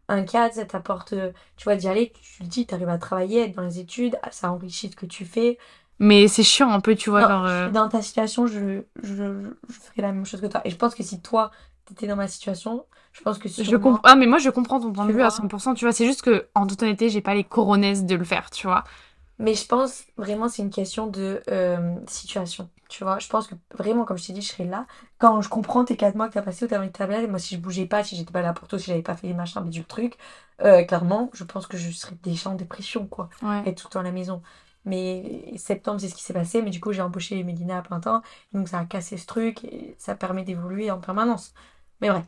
un 0.07 0.23
cadre, 0.23 0.53
ça 0.55 0.65
t'apporte, 0.65 1.13
tu 1.57 1.63
vois, 1.65 1.75
d'y 1.75 1.87
aller, 1.87 2.11
tu 2.21 2.43
le 2.43 2.47
dis, 2.49 2.65
t'arrives 2.65 2.89
à 2.89 2.97
travailler, 2.97 3.43
être 3.43 3.55
dans 3.55 3.61
les 3.63 3.79
études, 3.79 4.17
ça 4.31 4.51
enrichit 4.51 4.89
ce 4.89 4.95
que 4.95 5.05
tu 5.05 5.25
fais. 5.25 5.57
Mais 5.99 6.27
c'est 6.29 6.43
chiant 6.43 6.71
un 6.71 6.79
peu, 6.79 6.95
tu 6.95 7.09
vois, 7.09 7.21
Non, 7.21 7.27
genre. 7.27 7.45
euh, 7.45 7.69
Dans 7.69 7.89
ta 7.89 8.01
situation, 8.01 8.47
je, 8.47 8.83
je, 9.03 9.13
je 9.67 9.73
ferais 9.73 10.01
la 10.01 10.11
même 10.13 10.25
chose 10.25 10.39
que 10.41 10.47
toi. 10.47 10.61
Et 10.63 10.69
je 10.69 10.77
pense 10.77 10.95
que 10.95 11.03
si 11.03 11.21
toi, 11.21 11.51
t'étais 11.89 12.07
dans 12.07 12.15
ma 12.15 12.27
situation, 12.27 12.85
je 13.11 13.21
pense 13.21 13.39
que 13.39 13.49
Je 13.63 13.63
sûrement... 13.63 13.79
comprends. 13.79 14.01
Ah, 14.03 14.15
mais 14.15 14.27
moi, 14.27 14.37
je 14.39 14.49
comprends 14.49 14.79
ton 14.79 14.91
point 14.93 15.05
de 15.05 15.13
vue 15.13 15.23
à 15.23 15.29
vois. 15.29 15.29
100%, 15.29 15.73
tu 15.75 15.85
vois. 15.85 15.91
C'est 15.93 16.05
juste 16.05 16.21
que, 16.21 16.47
en 16.55 16.67
toute 16.67 16.81
honnêteté, 16.83 17.09
j'ai 17.09 17.21
pas 17.21 17.35
les 17.35 17.43
coronesses 17.43 18.05
de 18.05 18.15
le 18.15 18.23
faire, 18.25 18.49
tu 18.51 18.67
vois. 18.67 18.83
Mais 19.37 19.55
je 19.55 19.65
pense 19.65 20.03
vraiment 20.17 20.49
c'est 20.49 20.61
une 20.61 20.69
question 20.69 21.07
de 21.07 21.41
euh, 21.49 21.95
situation. 22.07 22.69
Tu 22.89 23.03
vois, 23.03 23.19
je 23.19 23.27
pense 23.29 23.47
que 23.47 23.55
vraiment, 23.77 24.03
comme 24.03 24.17
je 24.17 24.25
t'ai 24.27 24.33
dit, 24.33 24.41
je 24.41 24.49
serais 24.49 24.65
là. 24.65 24.85
Quand 25.17 25.41
je 25.41 25.47
comprends 25.49 25.85
tes 25.85 25.95
4 25.95 26.15
mois 26.15 26.27
que 26.27 26.33
t'as 26.33 26.41
passé 26.41 26.67
t'as 26.67 26.79
envie 26.79 26.87
de 26.89 26.93
tablette, 26.93 27.29
moi 27.29 27.39
si 27.39 27.55
je 27.55 27.59
bougeais 27.61 27.85
pas, 27.85 28.03
si 28.03 28.15
j'étais 28.17 28.31
pas 28.33 28.41
là 28.41 28.51
pour 28.53 28.67
toi, 28.67 28.77
si 28.79 28.87
j'avais 28.87 29.01
pas 29.01 29.15
fait 29.15 29.27
les 29.27 29.33
machins, 29.33 29.61
mais 29.63 29.69
du 29.69 29.85
truc, 29.85 30.17
euh, 30.61 30.83
clairement, 30.83 31.29
je 31.33 31.43
pense 31.45 31.67
que 31.67 31.77
je 31.77 31.89
serais 31.91 32.15
déjà 32.23 32.49
en 32.49 32.55
dépression, 32.55 33.07
quoi. 33.07 33.29
Ouais. 33.41 33.61
Être 33.65 33.81
tout 33.81 33.87
le 33.87 33.91
temps 33.93 33.99
à 34.01 34.03
la 34.03 34.11
maison. 34.11 34.41
Mais 34.85 35.53
septembre, 35.57 36.01
c'est 36.01 36.09
ce 36.09 36.15
qui 36.15 36.23
s'est 36.23 36.33
passé, 36.33 36.61
mais 36.61 36.69
du 36.71 36.81
coup, 36.81 36.91
j'ai 36.91 37.01
embauché 37.01 37.41
Mélina 37.43 37.77
à 37.77 37.81
plein 37.81 37.99
temps, 37.99 38.21
donc 38.53 38.67
ça 38.67 38.79
a 38.79 38.85
cassé 38.85 39.17
ce 39.17 39.25
truc 39.27 39.63
et 39.65 39.95
ça 39.99 40.15
permet 40.15 40.43
d'évoluer 40.43 40.91
en 40.91 40.99
permanence. 40.99 41.53
Mais 42.01 42.09
bref. 42.09 42.23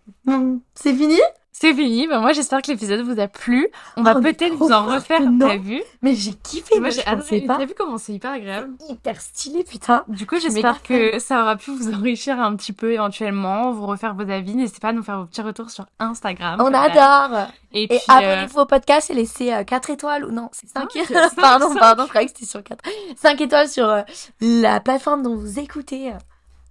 C'est 0.73 0.93
fini? 0.93 1.19
C'est 1.53 1.73
fini. 1.75 2.07
Bah, 2.07 2.19
moi, 2.19 2.31
j'espère 2.33 2.61
que 2.63 2.71
l'épisode 2.71 3.01
vous 3.01 3.19
a 3.19 3.27
plu. 3.27 3.67
On 3.95 4.01
va 4.01 4.15
Oh, 4.17 4.21
peut-être 4.21 4.53
vous 4.55 4.71
en 4.71 4.85
refaire, 4.85 5.21
t'as 5.39 5.57
vu? 5.57 5.83
Mais 6.01 6.15
j'ai 6.15 6.33
kiffé, 6.33 6.79
Moi, 6.79 6.89
j'ai 6.89 7.05
adoré. 7.05 7.41
pas. 7.41 7.57
T'as 7.57 7.65
vu 7.65 7.73
comment 7.77 7.99
c'est 7.99 8.13
hyper 8.13 8.31
agréable? 8.31 8.71
Hyper 8.89 9.21
stylé, 9.21 9.63
putain. 9.63 10.03
Du 10.07 10.25
coup, 10.25 10.39
j'espère 10.39 10.81
que 10.81 11.19
ça 11.19 11.41
aura 11.43 11.57
pu 11.57 11.69
vous 11.71 11.93
enrichir 11.93 12.39
un 12.39 12.55
petit 12.55 12.73
peu 12.73 12.93
éventuellement, 12.93 13.71
vous 13.73 13.85
refaire 13.85 14.15
vos 14.15 14.27
avis. 14.27 14.55
N'hésitez 14.55 14.79
pas 14.79 14.87
à 14.89 14.93
nous 14.93 15.03
faire 15.03 15.19
vos 15.19 15.25
petits 15.25 15.41
retours 15.41 15.69
sur 15.69 15.85
Instagram. 15.99 16.59
On 16.61 16.73
adore. 16.73 17.47
Et, 17.73 17.83
Et 17.83 17.87
puis, 17.87 17.97
euh, 18.09 18.13
abonnez-vous 18.13 18.59
au 18.61 18.65
podcast 18.65 19.11
et 19.11 19.13
laissez 19.13 19.53
4 19.67 19.89
étoiles 19.91 20.25
ou 20.25 20.31
non, 20.31 20.49
c'est 20.53 20.67
5 20.67 20.91
Cinq, 20.91 20.95
étoiles. 21.03 21.29
cinq, 21.29 21.35
pardon, 21.35 21.75
pardon, 21.75 22.03
je 22.05 22.09
croyais 22.09 22.25
que 22.27 22.33
c'était 22.33 22.49
sur 22.49 22.63
4. 22.63 22.83
5 23.17 23.39
étoiles 23.39 23.67
sur 23.69 23.87
euh, 23.87 24.01
la 24.41 24.79
plateforme 24.79 25.21
dont 25.21 25.35
vous 25.35 25.59
écoutez. 25.59 26.11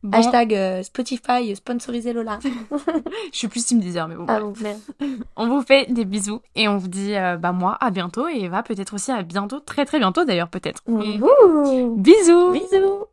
Bon, 0.02 0.18
Hashtag 0.18 0.54
euh, 0.54 0.82
Spotify, 0.82 1.54
sponsorisé 1.54 2.12
Lola. 2.12 2.38
je 3.32 3.38
suis 3.38 3.48
plus 3.48 3.64
Team 3.64 3.80
Deezer, 3.80 4.08
mais 4.08 4.16
bon. 4.16 4.26
Ah 4.28 4.40
merde. 4.60 4.78
On 5.36 5.48
vous 5.48 5.62
fait 5.62 5.92
des 5.92 6.04
bisous 6.04 6.40
et 6.54 6.68
on 6.68 6.76
vous 6.76 6.88
dit, 6.88 7.14
euh, 7.14 7.36
bah, 7.36 7.52
moi, 7.52 7.76
à 7.80 7.90
bientôt 7.90 8.28
et 8.28 8.40
Eva, 8.40 8.62
peut-être 8.62 8.94
aussi 8.94 9.10
à 9.10 9.22
bientôt, 9.22 9.60
très 9.60 9.84
très 9.84 9.98
bientôt 9.98 10.24
d'ailleurs, 10.24 10.48
peut-être. 10.48 10.82
Ouh. 10.86 11.96
Bisous! 11.96 12.52
Bisous. 12.52 13.06